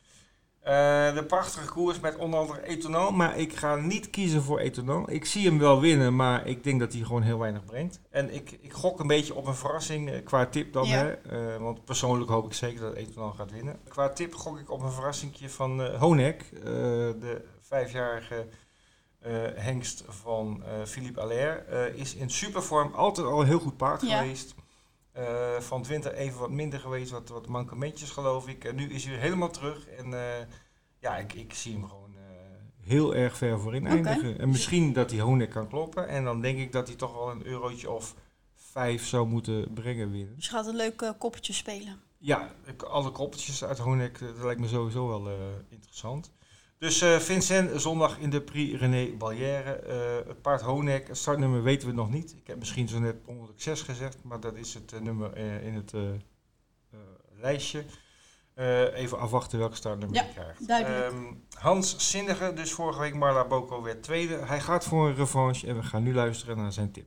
Eh, 0.63 1.15
de 1.15 1.25
prachtige 1.27 1.67
koers 1.73 2.01
met 2.01 2.17
onder 2.17 2.41
andere 2.41 2.67
Etonal. 2.67 3.11
Maar 3.13 3.39
ik 3.39 3.57
ga 3.57 3.77
niet 3.77 4.11
kiezen 4.11 4.43
voor 4.43 4.59
Etonal. 4.59 5.11
Ik 5.11 5.25
zie 5.25 5.47
hem 5.47 5.59
wel 5.59 5.81
winnen, 5.81 6.17
maar 6.17 6.47
ik 6.47 6.65
denk 6.65 6.81
dat 6.81 6.93
hij 6.93 7.03
gewoon 7.03 7.23
heel 7.23 7.39
weinig 7.39 7.65
brengt. 7.65 8.01
En 8.11 8.35
ik, 8.35 8.59
ik 8.61 8.73
gok 8.73 9.01
een 9.01 9.07
beetje 9.07 9.35
op 9.35 9.47
een 9.47 9.55
verrassing 9.55 10.11
eh, 10.11 10.25
qua 10.25 10.47
tip 10.47 10.73
dan. 10.73 10.87
Ja. 10.89 10.97
Hè? 10.97 11.11
Eh, 11.13 11.57
want 11.63 11.85
persoonlijk 11.85 12.31
hoop 12.31 12.47
ik 12.47 12.53
zeker 12.53 12.81
dat 12.81 12.95
Etonal 12.95 13.31
gaat 13.33 13.51
winnen. 13.51 13.79
Qua 13.89 14.09
tip 14.09 14.35
gok 14.35 14.59
ik 14.59 14.71
op 14.71 14.83
een 14.83 14.93
verrassingje 14.93 15.51
van 15.51 15.87
Honek. 15.97 16.45
de 16.53 17.45
vijfjarige 17.61 18.47
hengst 19.55 20.05
van 20.09 20.63
Philippe 20.87 21.21
Allaire. 21.21 21.93
is 21.95 22.15
in 22.15 22.31
supervorm 22.31 22.95
altijd 22.95 23.27
al 23.27 23.41
een 23.41 23.47
heel 23.47 23.59
goed 23.59 23.77
paard 23.77 24.03
Ja. 24.03 24.19
geweest. 24.21 24.55
Eh, 25.13 25.61
van 25.61 25.85
winter 25.85 26.13
even 26.15 26.39
wat 26.41 26.51
minder 26.51 26.81
geweest, 26.81 27.11
wat, 27.11 27.29
wat 27.29 27.47
mankementjes 27.47 28.11
geloof 28.11 28.49
ik. 28.49 28.65
En 28.65 28.75
nu 28.75 28.91
is 28.93 29.03
hij 29.05 29.13
weer 29.13 29.23
helemaal 29.23 29.51
terug. 29.51 29.87
En 29.89 30.15
eh, 30.15 30.47
ja, 30.99 31.17
ik, 31.17 31.33
ik 31.33 31.55
zie 31.55 31.73
hem 31.73 31.89
gewoon 31.89 32.15
eh, 32.17 32.23
heel 32.81 33.15
erg 33.15 33.37
ver 33.37 33.61
voorin 33.61 33.83
Oké. 33.87 33.95
eindigen. 33.95 34.39
En 34.39 34.49
misschien 34.49 34.93
dat 34.93 35.11
hij 35.11 35.21
Honek 35.21 35.51
kan 35.51 35.69
kloppen. 35.69 36.09
En 36.09 36.25
dan 36.25 36.41
denk 36.41 36.59
ik 36.59 36.73
dat 36.73 36.87
hij 36.87 36.97
toch 36.97 37.15
wel 37.15 37.31
een 37.31 37.47
eurotje 37.47 37.91
of 37.91 38.15
vijf 38.55 39.07
zou 39.07 39.27
moeten 39.29 39.73
brengen 39.73 40.11
winnen. 40.11 40.35
Dus 40.37 40.45
je 40.45 40.51
gaat 40.51 40.67
een 40.67 40.77
leuk 40.77 41.15
koppeltje 41.19 41.53
spelen. 41.53 42.01
Ja, 42.19 42.51
ik- 42.67 42.83
alle 42.83 43.11
koppeltjes 43.11 43.65
uit 43.65 43.79
Honek, 43.79 44.19
dat 44.19 44.43
lijkt 44.45 44.61
me 44.61 44.69
sowieso 44.69 45.09
wel 45.09 45.29
interessant. 45.69 46.31
Dus 46.83 47.01
eh, 47.01 47.19
Vincent, 47.19 47.81
zondag 47.83 48.19
in 48.19 48.31
de 48.31 48.41
Prix 48.41 48.81
René 48.81 49.11
Ballière. 49.19 49.73
Eh, 49.73 49.97
het 50.29 50.43
paard 50.43 50.61
Honek, 50.61 51.09
het 51.09 51.17
startnummer 51.17 51.63
weten 51.63 51.89
we 51.89 51.95
nog 51.95 52.11
niet. 52.11 52.31
Ik 52.41 52.47
heb 52.47 52.59
misschien 52.59 52.89
zo 52.89 52.99
net 52.99 53.17
106 53.27 53.83
gezegd, 53.83 54.17
maar 54.25 54.41
dat 54.41 54.57
is 54.57 54.75
het 54.75 54.93
eh, 54.93 55.01
nummer 55.01 55.33
eh, 55.33 55.67
in 55.67 55.75
het 55.75 55.93
eh, 55.95 56.01
eh, 56.09 56.99
lijstje. 57.41 57.85
Eh, 58.55 58.97
even 58.99 59.19
afwachten 59.19 59.59
welke 59.59 59.77
startnummer 59.77 60.17
Ja, 60.17 60.23
hij 60.25 60.33
krijgt. 60.33 60.69
duidelijk. 60.69 61.13
Ehm, 61.13 61.23
Hans 61.59 62.11
Zinnige, 62.11 62.53
dus 62.53 62.73
vorige 62.73 63.01
week 63.01 63.15
Marla 63.15 63.47
Boko 63.47 63.83
werd 63.83 64.03
tweede. 64.03 64.35
Hij 64.37 64.61
gaat 64.61 64.85
voor 64.85 65.09
een 65.09 65.15
revanche 65.15 65.67
en 65.67 65.77
we 65.77 65.83
gaan 65.83 66.03
nu 66.03 66.15
luisteren 66.15 66.57
naar 66.57 66.73
zijn 66.73 66.93
tip. 66.93 67.07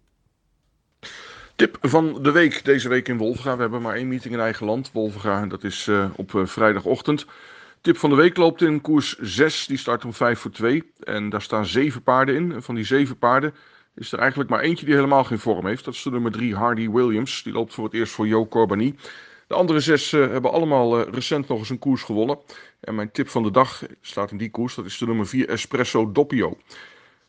Tip 1.55 1.78
van 1.82 2.23
de 2.23 2.32
week, 2.32 2.65
deze 2.65 2.89
week 2.89 3.07
in 3.07 3.17
Wolvenga. 3.17 3.55
We 3.55 3.61
hebben 3.61 3.82
maar 3.82 3.95
één 3.95 4.07
meeting 4.07 4.34
in 4.34 4.39
eigen 4.39 4.65
land, 4.65 4.91
Wolvenga, 4.91 5.41
en 5.41 5.49
dat 5.49 5.63
is 5.63 5.88
eh, 5.88 6.09
op 6.15 6.36
eh, 6.36 6.45
vrijdagochtend. 6.45 7.26
Tip 7.86 7.97
van 7.97 8.09
de 8.09 8.15
week 8.15 8.38
loopt 8.38 8.61
in 8.61 8.81
koers 8.81 9.17
6, 9.19 9.65
die 9.65 9.77
start 9.77 10.05
om 10.05 10.13
5 10.13 10.39
voor 10.39 10.51
2. 10.51 10.91
En 10.99 11.29
daar 11.29 11.41
staan 11.41 11.65
zeven 11.65 12.03
paarden 12.03 12.36
in. 12.36 12.51
En 12.51 12.63
van 12.63 12.75
die 12.75 12.83
zeven 12.83 13.17
paarden 13.17 13.53
is 13.95 14.11
er 14.11 14.19
eigenlijk 14.19 14.49
maar 14.49 14.59
eentje 14.59 14.86
die 14.86 14.95
helemaal 14.95 15.23
geen 15.23 15.39
vorm 15.39 15.65
heeft. 15.65 15.86
Dat 15.86 15.93
is 15.93 16.03
de 16.03 16.11
nummer 16.11 16.31
3, 16.31 16.55
Hardy 16.55 16.89
Williams. 16.89 17.43
Die 17.43 17.53
loopt 17.53 17.73
voor 17.73 17.83
het 17.83 17.93
eerst 17.93 18.13
voor 18.13 18.27
Jo 18.27 18.47
Corbani. 18.47 18.95
De 19.47 19.53
andere 19.55 19.79
zes 19.79 20.13
eh, 20.13 20.19
hebben 20.19 20.51
allemaal 20.51 20.99
eh, 20.99 21.13
recent 21.13 21.47
nog 21.47 21.59
eens 21.59 21.69
een 21.69 21.79
koers 21.79 22.01
gewonnen. 22.01 22.38
En 22.79 22.95
mijn 22.95 23.11
tip 23.11 23.29
van 23.29 23.43
de 23.43 23.51
dag 23.51 23.83
staat 24.01 24.31
in 24.31 24.38
die 24.38 24.51
koers, 24.51 24.75
dat 24.75 24.86
is 24.86 24.97
de 24.97 25.05
nummer 25.05 25.27
4, 25.27 25.49
Espresso 25.49 26.11
Doppio. 26.11 26.57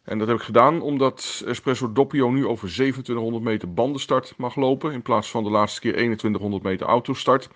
En 0.05 0.19
dat 0.19 0.29
heb 0.29 0.37
ik 0.37 0.43
gedaan 0.43 0.81
omdat 0.81 1.43
Espresso 1.47 1.93
Doppio 1.93 2.31
nu 2.31 2.47
over 2.47 2.69
2700 2.69 3.45
meter 3.45 3.75
bandenstart 3.75 4.35
mag 4.37 4.57
lopen. 4.57 4.93
In 4.93 5.03
plaats 5.03 5.31
van 5.31 5.45
de 5.45 5.51
laatste 5.51 5.81
keer 5.81 5.93
2100 5.93 6.63
meter 6.63 6.87
autostart. 6.87 7.49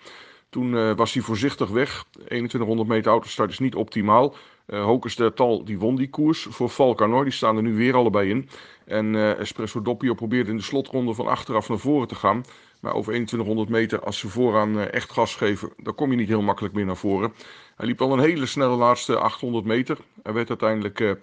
Toen 0.51 0.77
eh, 0.77 0.91
was 0.95 1.13
hij 1.13 1.23
voorzichtig 1.23 1.69
weg. 1.69 2.05
2100 2.11 2.89
meter 2.89 3.11
autostart 3.11 3.51
is 3.51 3.59
niet 3.59 3.75
optimaal. 3.75 4.35
Eh 4.65 4.83
Hokers 4.83 5.15
der 5.15 5.33
Tal 5.33 5.65
die 5.65 5.79
won 5.79 5.95
die 5.95 6.09
koers 6.09 6.47
voor 6.49 6.69
Valkanor. 6.69 7.23
Die 7.23 7.33
staan 7.33 7.57
er 7.57 7.63
nu 7.63 7.75
weer 7.75 7.95
allebei 7.95 8.29
in. 8.29 8.49
En 8.85 9.15
eh, 9.15 9.39
Espresso 9.39 9.81
Doppio 9.81 10.13
probeerde 10.13 10.49
in 10.49 10.57
de 10.57 10.63
slotronde 10.63 11.13
van 11.13 11.27
achteraf 11.27 11.69
naar 11.69 11.77
voren 11.77 12.07
te 12.07 12.15
gaan. 12.15 12.43
Maar 12.81 12.93
over 12.93 13.11
2100 13.11 13.69
meter, 13.69 14.03
als 14.03 14.19
ze 14.19 14.29
vooraan 14.29 14.79
echt 14.79 15.11
gas 15.11 15.35
geven, 15.35 15.73
dan 15.77 15.95
kom 15.95 16.11
je 16.11 16.17
niet 16.17 16.27
heel 16.27 16.41
makkelijk 16.41 16.73
meer 16.73 16.85
naar 16.85 16.97
voren. 16.97 17.33
Hij 17.75 17.85
liep 17.87 18.01
al 18.01 18.13
een 18.13 18.19
hele 18.19 18.45
snelle 18.45 18.75
laatste 18.75 19.17
800 19.17 19.65
meter. 19.65 19.97
Hij 20.23 20.33
werd 20.33 20.49
uiteindelijk 20.49 21.17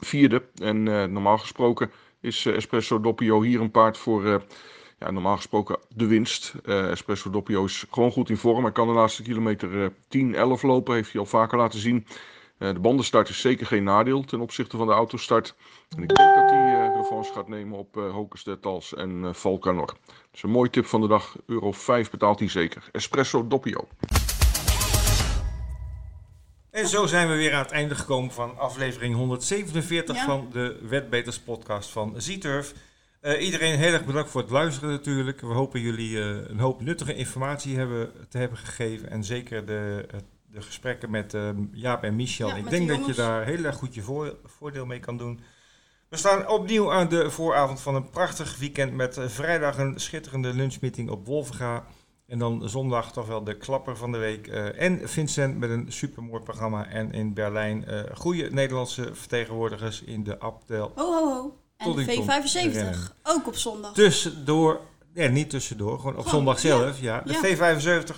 vierde. 0.00 0.42
En 0.54 0.82
normaal 1.12 1.38
gesproken 1.38 1.90
is 2.20 2.46
Espresso 2.46 3.00
Doppio 3.00 3.42
hier 3.42 3.60
een 3.60 3.70
paard 3.70 3.98
voor, 3.98 4.42
ja, 5.04 5.10
normaal 5.10 5.36
gesproken 5.36 5.78
de 5.94 6.06
winst. 6.06 6.54
Eh, 6.64 6.90
Espresso 6.90 7.30
Doppio 7.30 7.64
is 7.64 7.84
gewoon 7.90 8.10
goed 8.12 8.30
in 8.30 8.36
vorm. 8.36 8.62
Hij 8.62 8.72
kan 8.72 8.86
de 8.86 8.92
laatste 8.92 9.22
kilometer 9.22 9.82
eh 9.84 9.88
10, 10.08 10.34
11 10.34 10.62
lopen, 10.62 10.94
heeft 10.94 11.12
hij 11.12 11.20
al 11.20 11.26
vaker 11.26 11.58
laten 11.58 11.78
zien. 11.80 12.06
Eh, 12.58 12.72
de 12.72 12.80
bandenstart 12.80 13.28
is 13.28 13.40
zeker 13.40 13.66
geen 13.66 13.84
nadeel 13.84 14.24
ten 14.24 14.40
opzichte 14.40 14.76
van 14.76 14.86
de 14.86 14.92
autostart. 14.92 15.54
En 15.96 16.02
ik 16.02 16.14
denk 16.14 16.34
dat 16.34 16.50
hij 16.50 16.74
eh 16.74 16.96
revanche 16.96 17.32
gaat 17.32 17.48
nemen 17.48 17.78
op 17.78 17.96
eh 17.96 18.12
Hokers 18.12 18.44
der 18.44 18.60
Tals 18.60 18.94
en 18.94 19.24
eh 19.24 19.32
Valkanor. 19.32 19.94
Dus 20.30 20.42
een 20.42 20.50
mooi 20.50 20.70
tip 20.70 20.86
van 20.86 21.00
de 21.00 21.08
dag. 21.08 21.36
Euro 21.46 21.72
5 21.72 22.10
betaalt 22.10 22.38
hij 22.38 22.48
zeker. 22.48 22.88
Espresso 22.92 23.46
Doppio. 23.46 23.88
En 26.70 26.88
zo 26.88 27.06
zijn 27.06 27.28
we 27.28 27.34
weer 27.34 27.52
aan 27.54 27.62
het 27.62 27.70
einde 27.70 27.94
gekomen 27.94 28.32
van 28.32 28.58
aflevering 28.58 29.14
147 29.14 30.16
Ja. 30.16 30.24
van 30.24 30.48
de 30.52 30.78
Wetbeters 30.88 31.40
podcast 31.40 31.90
van 31.90 32.14
Zieturf. 32.16 32.74
Eh, 33.24 33.44
iedereen 33.44 33.78
heel 33.78 33.92
erg 33.92 34.04
bedankt 34.04 34.30
voor 34.30 34.40
het 34.40 34.50
luisteren 34.50 34.90
natuurlijk. 34.90 35.40
We 35.40 35.46
hopen 35.46 35.80
jullie 35.80 36.18
eh, 36.22 36.48
een 36.48 36.58
hoop 36.58 36.80
nuttige 36.80 37.14
informatie 37.14 37.76
hebben, 37.76 38.12
te 38.28 38.38
hebben 38.38 38.58
gegeven. 38.58 39.10
En 39.10 39.24
zeker 39.24 39.66
de, 39.66 40.06
de 40.46 40.62
gesprekken 40.62 41.10
met 41.10 41.34
eh, 41.34 41.48
Jaap 41.72 42.02
en 42.02 42.16
Michel. 42.16 42.48
Ja, 42.48 42.54
Ik 42.54 42.70
denk 42.70 42.88
de 42.88 42.96
dat 42.96 43.06
je 43.06 43.14
daar 43.14 43.44
heel 43.44 43.64
erg 43.64 43.76
goed 43.76 43.94
je 43.94 44.02
voor- 44.02 44.36
voordeel 44.44 44.86
mee 44.86 45.00
kan 45.00 45.16
doen. 45.16 45.40
We 46.08 46.16
staan 46.16 46.48
opnieuw 46.48 46.92
aan 46.92 47.08
de 47.08 47.30
vooravond 47.30 47.80
van 47.80 47.94
een 47.94 48.10
prachtig 48.10 48.58
weekend 48.58 48.92
met 48.92 49.18
vrijdag 49.20 49.78
een 49.78 50.00
schitterende 50.00 50.54
lunchmeeting 50.54 51.10
op 51.10 51.26
Wolvenga. 51.26 51.86
En 52.26 52.38
dan 52.38 52.68
zondag 52.68 53.12
toch 53.12 53.26
wel 53.26 53.44
de 53.44 53.56
klapper 53.56 53.96
van 53.96 54.12
de 54.12 54.18
week. 54.18 54.46
en 54.46 55.08
Vincent 55.08 55.58
met 55.58 55.70
een 55.70 55.92
supermooi 55.92 56.42
programma. 56.42 56.86
En 56.86 57.12
in 57.12 57.34
Berlijn 57.34 57.84
goede 58.14 58.50
Nederlandse 58.50 59.14
vertegenwoordigers 59.14 60.02
in 60.02 60.24
de 60.24 60.40
Abdel. 60.40 60.92
Ho, 60.94 61.04
ho, 61.12 61.32
ho. 61.32 61.63
En 61.76 61.92
de 61.92 62.04
V75, 62.04 63.12
ook 63.22 63.46
op 63.46 63.56
zondag. 63.56 63.92
Tussendoor, 63.92 64.80
ja, 65.14 65.28
niet 65.28 65.50
tussendoor, 65.50 65.98
gewoon 65.98 66.16
op 66.16 66.28
zondag 66.28 66.58
zelf. 66.58 67.00
Ja. 67.00 67.22
De 67.24 67.34
V75, 67.34 68.16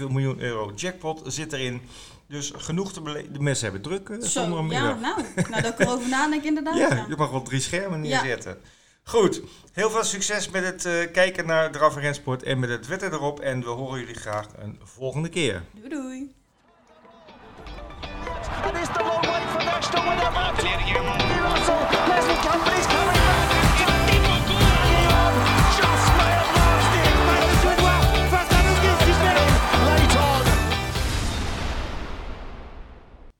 2,7 0.00 0.12
miljoen 0.12 0.40
euro 0.40 0.72
jackpot 0.74 1.22
zit 1.26 1.52
erin. 1.52 1.80
Dus 2.28 2.52
genoeg 2.56 2.92
te 2.92 3.00
beleven. 3.00 3.32
De 3.32 3.40
mensen 3.40 3.64
hebben 3.64 3.82
druk 3.82 4.08
eh, 4.08 4.20
Zo, 4.20 4.26
zonder 4.26 4.72
Ja, 4.72 4.94
nou, 4.94 5.22
nou, 5.50 5.62
dat 5.62 5.72
ik 5.72 5.78
erover 5.78 6.08
nadenk 6.08 6.42
inderdaad. 6.42 6.76
Ja, 6.76 7.06
je 7.08 7.14
mag 7.16 7.30
wel 7.30 7.42
drie 7.42 7.60
schermen 7.60 8.00
neerzetten. 8.00 8.58
Goed, 9.02 9.42
heel 9.72 9.90
veel 9.90 10.04
succes 10.04 10.50
met 10.50 10.64
het 10.64 10.84
eh, 10.84 11.12
kijken 11.12 11.46
naar 11.46 11.72
de 11.72 11.90
Rensport 11.94 12.42
en 12.42 12.58
met 12.58 12.70
het 12.70 12.86
wetten 12.86 13.12
erop. 13.12 13.40
En 13.40 13.60
we 13.60 13.68
horen 13.68 13.98
jullie 13.98 14.14
graag 14.14 14.46
een 14.58 14.80
volgende 14.82 15.28
keer. 15.28 15.62
Doei 15.72 15.88
doei. 15.88 16.34